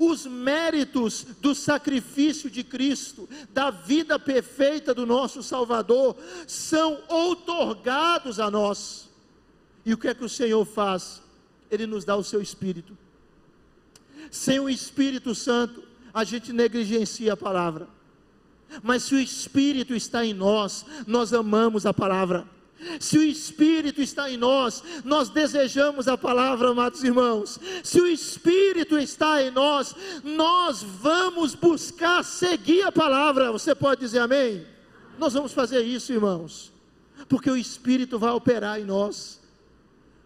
Os 0.01 0.25
méritos 0.25 1.27
do 1.43 1.55
sacrifício 1.55 2.51
de 2.51 2.65
Cristo, 2.65 3.29
da 3.51 3.71
vida 3.71 4.19
perfeita 4.19 4.95
do 4.95 5.05
nosso 5.05 5.43
Salvador, 5.43 6.17
são 6.47 7.03
outorgados 7.07 8.41
a 8.41 8.51
nós. 8.51 9.11
E 9.85 9.93
o 9.93 9.99
que 9.99 10.09
é 10.09 10.15
que 10.15 10.25
o 10.25 10.29
Senhor 10.29 10.65
faz? 10.65 11.21
Ele 11.71 11.87
nos 11.87 12.03
dá 12.03 12.17
o 12.17 12.25
seu 12.25 12.41
Espírito. 12.41 12.97
Sem 14.31 14.59
o 14.59 14.71
Espírito 14.71 15.35
Santo, 15.35 15.88
a 16.13 16.25
gente 16.25 16.53
negligencia 16.53 17.33
a 17.33 17.37
palavra. 17.37 17.89
Mas 18.83 19.05
se 19.05 19.15
o 19.15 19.19
Espírito 19.19 19.95
está 19.95 20.25
em 20.25 20.35
nós, 20.35 20.85
nós 21.07 21.33
amamos 21.33 21.87
a 21.87 21.95
palavra. 21.95 22.47
Se 23.01 23.19
o 23.19 23.23
Espírito 23.23 24.01
está 24.01 24.31
em 24.31 24.37
nós, 24.37 24.83
nós 25.05 25.29
desejamos 25.29 26.07
a 26.07 26.17
palavra, 26.17 26.71
amados 26.71 27.03
irmãos. 27.03 27.59
Se 27.83 28.01
o 28.01 28.07
Espírito 28.07 28.97
está 28.99 29.43
em 29.43 29.51
nós, 29.51 29.97
nós 30.23 30.83
vamos 30.83 31.55
buscar 31.55 32.25
seguir 32.25 32.83
a 32.83 32.93
palavra. 32.93 33.51
Você 33.51 33.75
pode 33.75 34.01
dizer 34.01 34.21
amém? 34.21 34.65
Nós 35.19 35.33
vamos 35.33 35.53
fazer 35.53 35.83
isso, 35.83 36.13
irmãos, 36.13 36.73
porque 37.29 37.51
o 37.51 37.57
Espírito 37.57 38.19
vai 38.19 38.31
operar 38.31 38.81
em 38.81 38.85
nós, 38.85 39.41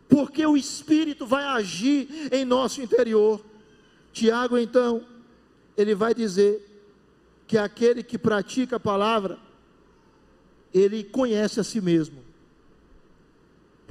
porque 0.07 0.45
o 0.45 0.55
Espírito 0.55 1.24
vai 1.24 1.45
agir 1.45 2.28
em 2.30 2.45
nosso 2.45 2.83
interior. 2.83 3.43
Tiago, 4.12 4.59
então, 4.59 5.03
ele 5.77 5.95
vai 5.95 6.14
dizer 6.14 6.68
que 7.47 7.59
aquele 7.59 8.03
que 8.03 8.18
pratica 8.18 8.77
a 8.77 8.81
palavra, 8.81 9.39
ele 10.73 11.05
conhece 11.05 11.61
a 11.61 11.64
si 11.64 11.81
mesmo 11.81 12.23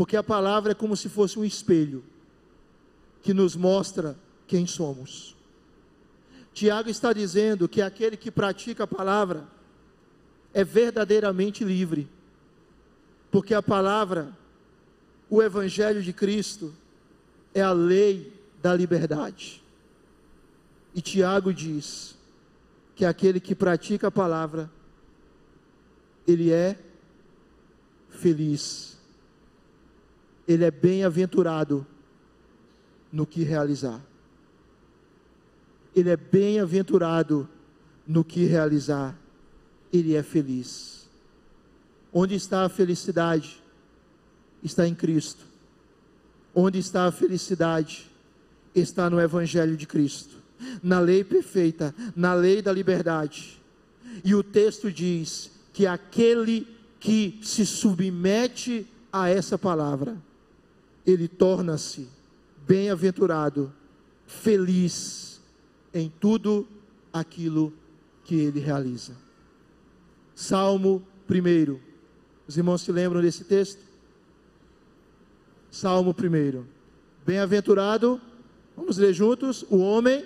porque 0.02 0.18
a 0.18 0.24
palavra 0.24 0.72
é 0.72 0.74
como 0.74 0.98
se 0.98 1.08
fosse 1.08 1.38
um 1.38 1.46
espelho 1.46 2.04
que 3.22 3.36
nos 3.36 3.56
mostra 3.56 4.18
quem 4.48 4.66
somos. 4.66 5.36
Tiago 6.56 6.90
está 6.90 7.14
dizendo 7.14 7.70
que 7.70 7.84
aquele 7.84 8.18
que 8.18 8.32
pratica 8.32 8.86
a 8.86 8.88
palavra 8.88 9.48
é 10.56 10.64
verdadeiramente 10.64 11.64
livre, 11.64 12.10
porque 13.30 13.54
a 13.54 13.62
palavra, 13.62 14.36
o 15.30 15.40
Evangelho 15.40 16.02
de 16.02 16.12
Cristo, 16.12 16.74
é 17.54 17.62
a 17.62 17.72
lei 17.72 18.34
da 18.60 18.74
liberdade. 18.74 19.61
E 20.94 21.02
Tiago 21.02 21.54
diz 21.54 22.18
que 22.96 23.06
aquele 23.06 23.40
que 23.40 23.56
pratica 23.56 24.08
a 24.08 24.12
palavra, 24.12 24.70
ele 26.28 26.52
é 26.52 26.78
feliz 28.10 28.92
ele 30.48 30.66
é 30.66 30.72
bem-aventurado 30.72 31.86
no 33.12 33.26
que 33.26 33.44
realizar. 33.44 34.02
Ele 35.96 36.10
é 36.10 36.18
bem-aventurado 36.18 37.48
no 38.08 38.24
que 38.24 38.46
realizar. 38.46 39.18
Ele 39.92 40.16
é 40.16 40.24
feliz. 40.24 41.10
Onde 42.14 42.36
está 42.36 42.66
a 42.66 42.70
felicidade? 42.70 43.62
Está 44.64 44.88
em 44.88 44.96
Cristo. 44.96 45.46
Onde 46.54 46.80
está 46.80 47.06
a 47.06 47.12
felicidade? 47.12 48.10
Está 48.74 49.10
no 49.10 49.20
Evangelho 49.20 49.76
de 49.76 49.86
Cristo, 49.86 50.38
na 50.82 51.00
lei 51.00 51.24
perfeita, 51.24 51.94
na 52.16 52.34
lei 52.34 52.62
da 52.62 52.72
liberdade. 52.72 53.62
E 54.24 54.36
o 54.36 54.44
texto 54.44 54.92
diz 54.92 55.52
que 55.74 55.86
aquele 55.88 56.68
que 57.00 57.40
se 57.42 57.66
submete 57.66 58.86
a 59.12 59.30
essa 59.30 59.58
palavra, 59.58 60.18
ele 61.06 61.28
torna-se 61.28 62.08
bem-aventurado, 62.68 63.74
feliz 64.26 65.42
em 65.94 66.12
tudo 66.20 66.68
aquilo 67.12 67.74
que 68.24 68.36
ele 68.36 68.60
realiza. 68.60 69.14
Salmo 70.36 71.06
1. 71.30 71.80
Os 72.48 72.58
irmãos 72.58 72.82
se 72.82 72.92
lembram 72.92 73.22
desse 73.22 73.44
texto? 73.44 73.82
Salmo 75.70 76.16
1. 76.18 76.64
Bem-aventurado, 77.26 78.20
vamos 78.76 78.98
ler 78.98 79.14
juntos: 79.14 79.66
o 79.70 79.78
homem 79.78 80.26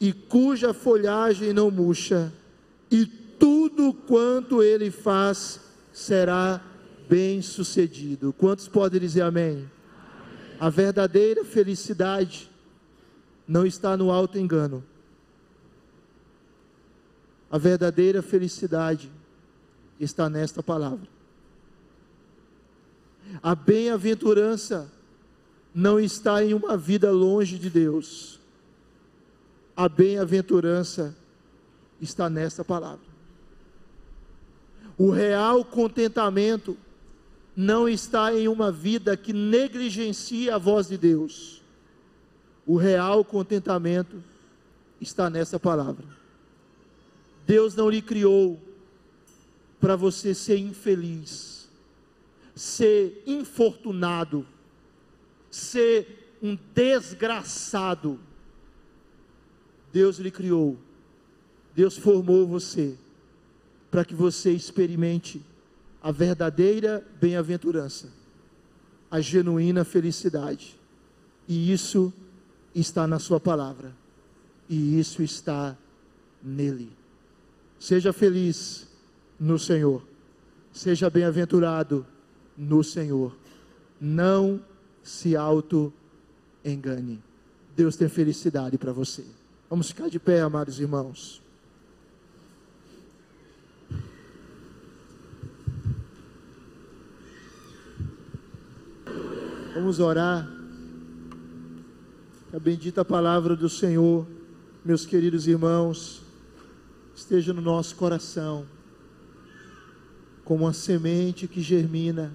e 0.00 0.12
cuja 0.12 0.74
folhagem 0.74 1.52
não 1.52 1.70
murcha, 1.70 2.32
e 2.90 3.06
tudo 3.06 3.92
quanto 3.92 4.62
ele 4.62 4.90
faz 4.90 5.60
será 5.92 6.60
bem-sucedido. 7.08 8.32
Quantos 8.32 8.68
podem 8.68 9.00
dizer 9.00 9.22
amém? 9.22 9.52
amém? 9.52 9.70
A 10.60 10.68
verdadeira 10.68 11.44
felicidade 11.44 12.50
não 13.46 13.64
está 13.64 13.96
no 13.96 14.10
alto 14.10 14.38
engano. 14.38 14.84
A 17.50 17.58
verdadeira 17.58 18.22
felicidade 18.22 19.10
está 20.00 20.28
nesta 20.28 20.62
palavra. 20.62 21.08
A 23.42 23.54
bem-aventurança 23.54 24.90
não 25.74 25.98
está 26.00 26.42
em 26.44 26.54
uma 26.54 26.76
vida 26.76 27.10
longe 27.10 27.58
de 27.58 27.70
Deus. 27.70 28.35
A 29.76 29.88
bem-aventurança 29.88 31.14
está 32.00 32.30
nesta 32.30 32.64
palavra. 32.64 33.04
O 34.96 35.10
real 35.10 35.64
contentamento 35.64 36.76
não 37.54 37.88
está 37.88 38.34
em 38.34 38.48
uma 38.48 38.72
vida 38.72 39.16
que 39.16 39.32
negligencia 39.32 40.54
a 40.54 40.58
voz 40.58 40.88
de 40.88 40.96
Deus. 40.96 41.62
O 42.66 42.76
real 42.76 43.24
contentamento 43.24 44.22
está 45.00 45.28
nessa 45.28 45.60
palavra. 45.60 46.04
Deus 47.46 47.74
não 47.74 47.88
lhe 47.88 48.02
criou 48.02 48.60
para 49.80 49.94
você 49.94 50.34
ser 50.34 50.58
infeliz, 50.58 51.68
ser 52.54 53.22
infortunado, 53.26 54.46
ser 55.50 56.36
um 56.42 56.58
desgraçado. 56.74 58.18
Deus 59.96 60.18
lhe 60.18 60.30
criou, 60.30 60.76
Deus 61.74 61.96
formou 61.96 62.46
você 62.46 62.98
para 63.90 64.04
que 64.04 64.14
você 64.14 64.52
experimente 64.52 65.42
a 66.02 66.12
verdadeira 66.12 67.02
bem-aventurança, 67.18 68.12
a 69.10 69.22
genuína 69.22 69.86
felicidade. 69.86 70.78
E 71.48 71.72
isso 71.72 72.12
está 72.74 73.06
na 73.06 73.18
Sua 73.18 73.40
palavra, 73.40 73.96
e 74.68 75.00
isso 75.00 75.22
está 75.22 75.74
nele. 76.42 76.92
Seja 77.80 78.12
feliz 78.12 78.86
no 79.40 79.58
Senhor, 79.58 80.06
seja 80.74 81.08
bem-aventurado 81.08 82.06
no 82.54 82.84
Senhor. 82.84 83.34
Não 83.98 84.62
se 85.02 85.34
auto-engane. 85.34 87.18
Deus 87.74 87.96
tem 87.96 88.10
felicidade 88.10 88.76
para 88.76 88.92
você. 88.92 89.24
Vamos 89.68 89.88
ficar 89.88 90.08
de 90.08 90.20
pé, 90.20 90.40
amados 90.40 90.78
irmãos. 90.78 91.42
Vamos 99.74 99.98
orar. 99.98 100.48
Que 102.48 102.56
a 102.56 102.60
bendita 102.60 103.04
palavra 103.04 103.56
do 103.56 103.68
Senhor, 103.68 104.24
meus 104.84 105.04
queridos 105.04 105.48
irmãos, 105.48 106.22
esteja 107.16 107.52
no 107.52 107.60
nosso 107.60 107.96
coração, 107.96 108.64
como 110.44 110.64
uma 110.64 110.72
semente 110.72 111.48
que 111.48 111.60
germina, 111.60 112.32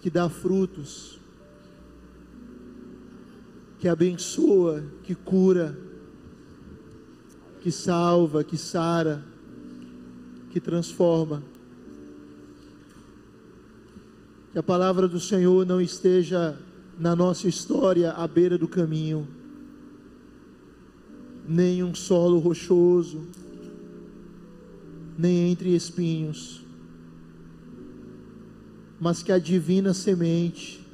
que 0.00 0.08
dá 0.08 0.26
frutos, 0.30 1.20
que 3.86 3.88
abençoa, 3.88 4.82
que 5.04 5.14
cura, 5.14 5.78
que 7.60 7.70
salva, 7.70 8.42
que 8.42 8.58
sara, 8.58 9.24
que 10.50 10.58
transforma. 10.58 11.40
Que 14.50 14.58
a 14.58 14.62
palavra 14.64 15.06
do 15.06 15.20
Senhor 15.20 15.64
não 15.64 15.80
esteja 15.80 16.58
na 16.98 17.14
nossa 17.14 17.46
história 17.46 18.10
à 18.10 18.26
beira 18.26 18.58
do 18.58 18.66
caminho, 18.66 19.28
nem 21.48 21.84
um 21.84 21.94
solo 21.94 22.40
rochoso, 22.40 23.24
nem 25.16 25.52
entre 25.52 25.76
espinhos, 25.76 26.60
mas 29.00 29.22
que 29.22 29.30
a 29.30 29.38
divina 29.38 29.94
semente 29.94 30.84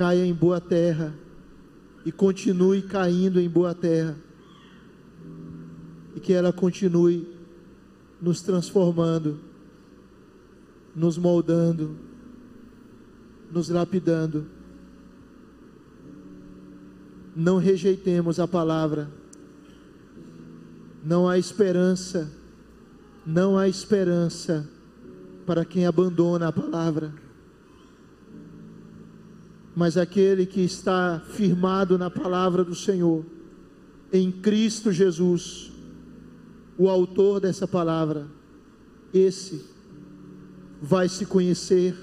caia 0.00 0.24
em 0.24 0.32
boa 0.32 0.62
terra 0.62 1.14
e 2.06 2.10
continue 2.10 2.80
caindo 2.80 3.38
em 3.38 3.50
boa 3.50 3.74
terra, 3.74 4.16
e 6.16 6.20
que 6.20 6.32
ela 6.32 6.54
continue 6.54 7.28
nos 8.18 8.40
transformando, 8.40 9.38
nos 10.96 11.18
moldando, 11.18 11.98
nos 13.52 13.68
lapidando. 13.68 14.46
Não 17.36 17.58
rejeitemos 17.58 18.40
a 18.40 18.48
palavra, 18.48 19.06
não 21.04 21.28
há 21.28 21.36
esperança, 21.36 22.32
não 23.26 23.58
há 23.58 23.68
esperança 23.68 24.66
para 25.44 25.62
quem 25.62 25.84
abandona 25.84 26.48
a 26.48 26.52
palavra 26.52 27.12
mas 29.74 29.96
aquele 29.96 30.46
que 30.46 30.60
está 30.60 31.22
firmado 31.30 31.96
na 31.96 32.10
palavra 32.10 32.64
do 32.64 32.74
Senhor, 32.74 33.24
em 34.12 34.30
Cristo 34.30 34.90
Jesus, 34.90 35.70
o 36.76 36.88
autor 36.88 37.40
dessa 37.40 37.68
palavra, 37.68 38.26
esse 39.12 39.64
vai 40.80 41.08
se 41.08 41.26
conhecer, 41.26 41.94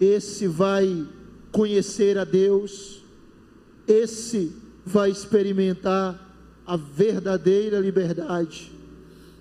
esse 0.00 0.46
vai 0.46 1.06
conhecer 1.52 2.18
a 2.18 2.24
Deus, 2.24 3.02
esse 3.86 4.52
vai 4.84 5.10
experimentar 5.10 6.28
a 6.66 6.76
verdadeira 6.76 7.78
liberdade, 7.78 8.72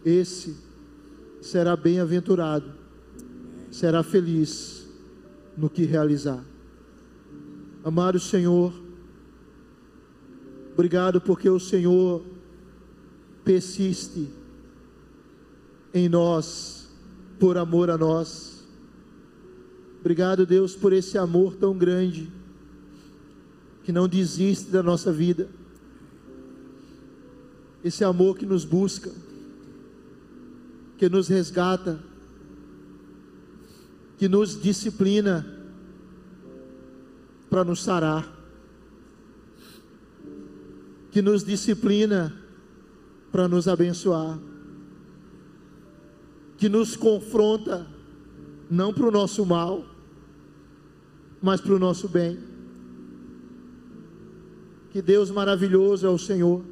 esse 0.05 0.55
será 1.41 1.75
bem-aventurado, 1.75 2.71
será 3.71 4.03
feliz 4.03 4.87
no 5.57 5.69
que 5.69 5.83
realizar. 5.83 6.48
Amado 7.83 8.19
Senhor, 8.19 8.73
obrigado 10.73 11.21
porque 11.21 11.49
o 11.49 11.59
Senhor 11.59 12.25
persiste 13.45 14.27
em 15.93 16.09
nós, 16.09 16.89
por 17.39 17.57
amor 17.57 17.89
a 17.89 17.97
nós. 17.97 18.67
Obrigado, 20.01 20.45
Deus, 20.45 20.75
por 20.75 20.91
esse 20.91 21.17
amor 21.17 21.55
tão 21.55 21.77
grande, 21.77 22.29
que 23.83 23.93
não 23.93 24.09
desiste 24.09 24.69
da 24.69 24.83
nossa 24.83 25.11
vida, 25.11 25.49
esse 27.81 28.03
amor 28.03 28.37
que 28.37 28.45
nos 28.45 28.65
busca, 28.65 29.09
que 30.97 31.07
nos 31.07 31.29
resgata, 31.29 32.03
que 34.17 34.27
nos 34.27 34.61
disciplina 34.61 35.58
para 37.49 37.63
nos 37.63 37.83
sarar, 37.83 38.27
que 41.11 41.21
nos 41.21 41.43
disciplina 41.43 42.33
para 43.31 43.47
nos 43.47 43.67
abençoar, 43.67 44.39
que 46.57 46.69
nos 46.69 46.95
confronta 46.95 47.87
não 48.69 48.93
para 48.93 49.07
o 49.07 49.11
nosso 49.11 49.45
mal, 49.45 49.85
mas 51.41 51.59
para 51.61 51.73
o 51.73 51.79
nosso 51.79 52.07
bem. 52.07 52.37
Que 54.91 55.01
Deus 55.01 55.31
maravilhoso 55.31 56.05
é 56.05 56.09
o 56.09 56.17
Senhor, 56.17 56.63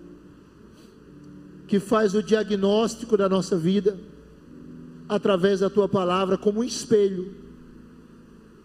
que 1.68 1.80
faz 1.80 2.14
o 2.14 2.22
diagnóstico 2.22 3.18
da 3.18 3.30
nossa 3.30 3.58
vida 3.58 4.00
através 5.08 5.62
da 5.62 5.70
tua 5.70 5.88
palavra 5.88 6.38
como 6.38 6.60
um 6.60 6.64
espelho 6.64 7.47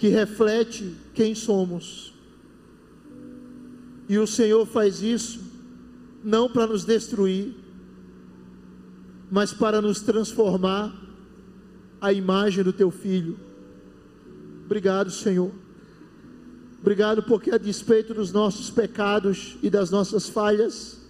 que 0.03 0.09
reflete 0.09 0.97
quem 1.15 1.33
somos. 1.33 2.13
E 4.09 4.19
o 4.19 4.27
Senhor 4.27 4.67
faz 4.67 5.01
isso 5.01 5.39
não 6.25 6.51
para 6.51 6.67
nos 6.67 6.85
destruir, 6.85 7.55
mas 9.31 9.53
para 9.53 9.81
nos 9.81 10.01
transformar 10.01 10.93
a 12.01 12.13
imagem 12.13 12.65
do 12.65 12.73
teu 12.73 12.91
filho. 12.91 13.39
Obrigado, 14.65 15.09
Senhor. 15.09 15.53
Obrigado 16.81 17.23
porque 17.23 17.53
a 17.53 17.57
despeito 17.57 18.13
dos 18.13 18.33
nossos 18.33 18.71
pecados 18.71 19.57
e 19.63 19.71
das 19.71 19.89
nossas 19.89 20.29
falhas, 20.29 21.01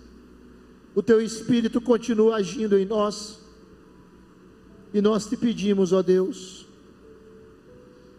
o 0.94 1.02
teu 1.02 1.18
espírito 1.18 1.80
continua 1.80 2.36
agindo 2.36 2.78
em 2.78 2.84
nós. 2.84 3.40
E 4.92 5.00
nós 5.00 5.24
te 5.24 5.34
pedimos, 5.34 5.94
ó 5.94 6.02
Deus, 6.02 6.66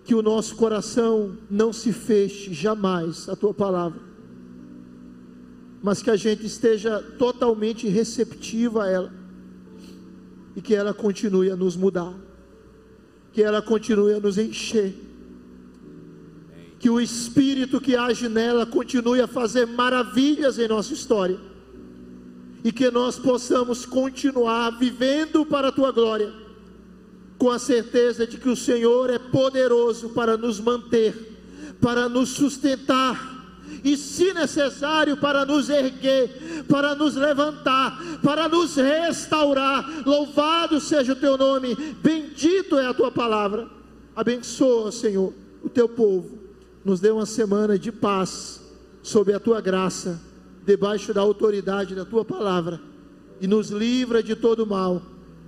que 0.04 0.14
o 0.14 0.22
nosso 0.22 0.56
coração 0.56 1.38
não 1.50 1.72
se 1.72 1.94
feche 1.94 2.54
jamais 2.54 3.30
à 3.30 3.36
tua 3.36 3.54
palavra, 3.54 4.02
mas 5.82 6.02
que 6.02 6.10
a 6.10 6.16
gente 6.16 6.46
esteja 6.46 7.02
totalmente 7.18 7.88
receptivo 7.88 8.80
a 8.80 8.88
ela 8.88 9.14
e 10.56 10.62
que 10.62 10.76
ela 10.76 10.94
continue 10.94 11.50
a 11.50 11.56
nos 11.56 11.76
mudar, 11.76 12.14
que 13.32 13.42
ela 13.42 13.62
continue 13.62 14.14
a 14.14 14.20
nos 14.20 14.38
encher, 14.38 14.94
que 16.80 16.90
o 16.90 17.00
Espírito 17.00 17.80
que 17.80 17.96
age 17.96 18.28
nela 18.28 18.66
continue 18.66 19.22
a 19.22 19.28
fazer 19.28 19.66
maravilhas 19.66 20.60
em 20.60 20.68
nossa 20.68 20.94
história 20.94 21.40
e 22.62 22.74
que 22.74 22.92
nós 22.92 23.18
possamos 23.18 23.86
continuar 23.86 24.72
vivendo 24.72 25.46
para 25.46 25.70
a 25.70 25.72
tua 25.72 25.92
glória 25.92 26.43
com 27.44 27.52
a 27.52 27.60
certeza 27.60 28.26
de 28.26 28.38
que 28.38 28.48
o 28.48 28.56
Senhor 28.56 29.10
é 29.10 29.20
poderoso 29.20 30.12
para 30.12 30.38
nos 30.38 30.62
manter, 30.62 31.14
para 31.82 32.08
nos 32.08 32.30
sustentar, 32.30 33.60
e, 33.84 33.98
se 33.98 34.34
necessário, 34.34 35.18
para 35.18 35.46
nos 35.46 35.68
erguer, 35.68 36.64
para 36.70 36.96
nos 36.96 37.16
levantar, 37.16 38.02
para 38.24 38.48
nos 38.48 38.78
restaurar. 38.78 39.86
Louvado 40.06 40.80
seja 40.80 41.12
o 41.12 41.18
teu 41.18 41.38
nome, 41.38 41.76
bendito 42.02 42.78
é 42.78 42.86
a 42.86 42.94
tua 42.94 43.12
palavra. 43.12 43.68
Abençoa, 44.16 44.90
Senhor, 44.90 45.34
o 45.62 45.68
teu 45.68 45.90
povo. 45.90 46.40
Nos 46.86 47.02
dê 47.02 47.12
uma 47.12 47.26
semana 47.26 47.78
de 47.78 47.92
paz, 47.92 48.62
sob 49.02 49.34
a 49.34 49.40
tua 49.42 49.60
graça, 49.60 50.18
debaixo 50.66 51.14
da 51.14 51.20
autoridade 51.20 51.94
da 51.94 52.06
tua 52.06 52.24
palavra, 52.24 52.80
e 53.42 53.48
nos 53.48 53.70
livra 53.70 54.24
de 54.24 54.34
todo 54.34 54.66
mal 54.66 55.02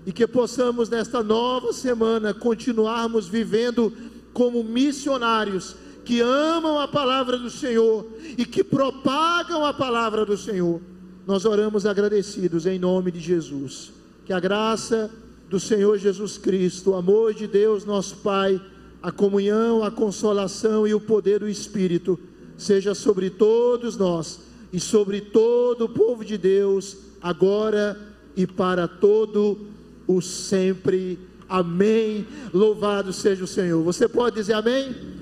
e 0.06 0.12
que 0.12 0.28
possamos 0.28 0.90
nesta 0.90 1.24
nova 1.24 1.74
semana 1.74 2.34
continuarmos 2.34 3.28
vivendo 3.28 3.92
como 4.34 4.64
missionários 4.64 5.76
que 6.04 6.22
amam 6.22 6.80
a 6.80 6.88
palavra 6.88 7.38
do 7.38 7.50
Senhor 7.50 8.06
e 8.38 8.46
que 8.46 8.64
propagam 8.64 9.66
a 9.66 9.74
palavra 9.74 10.24
do 10.24 10.38
Senhor. 10.38 10.80
Nós 11.26 11.46
oramos 11.46 11.86
agradecidos 11.86 12.68
em 12.68 12.78
nome 12.78 13.12
de 13.12 13.20
Jesus. 13.20 13.92
Que 14.24 14.32
a 14.32 14.40
graça 14.40 15.10
do 15.50 15.60
Senhor 15.60 15.98
Jesus 15.98 16.38
Cristo, 16.38 16.92
o 16.92 16.96
amor 16.96 17.34
de 17.34 17.48
Deus, 17.48 17.86
nosso 17.86 18.18
Pai, 18.18 18.62
a 19.02 19.12
comunhão, 19.12 19.84
a 19.84 19.90
consolação 19.90 20.88
e 20.88 20.94
o 20.94 21.00
poder 21.00 21.40
do 21.40 21.50
Espírito 21.50 22.20
seja 22.58 22.94
sobre 22.94 23.30
todos 23.30 23.98
nós 23.98 24.42
e 24.72 24.80
sobre 24.80 25.22
todo 25.22 25.86
o 25.86 25.90
povo 25.90 26.24
de 26.24 26.38
Deus, 26.38 26.98
agora 27.22 27.98
e 28.36 28.46
para 28.46 28.88
todo 28.88 29.75
o 30.08 30.22
sempre. 30.22 31.20
Amém. 31.48 32.28
Louvado 32.54 33.14
seja 33.14 33.44
o 33.44 33.48
Senhor. 33.48 33.84
Você 33.84 34.08
pode 34.08 34.36
dizer 34.36 34.54
amém? 34.54 35.15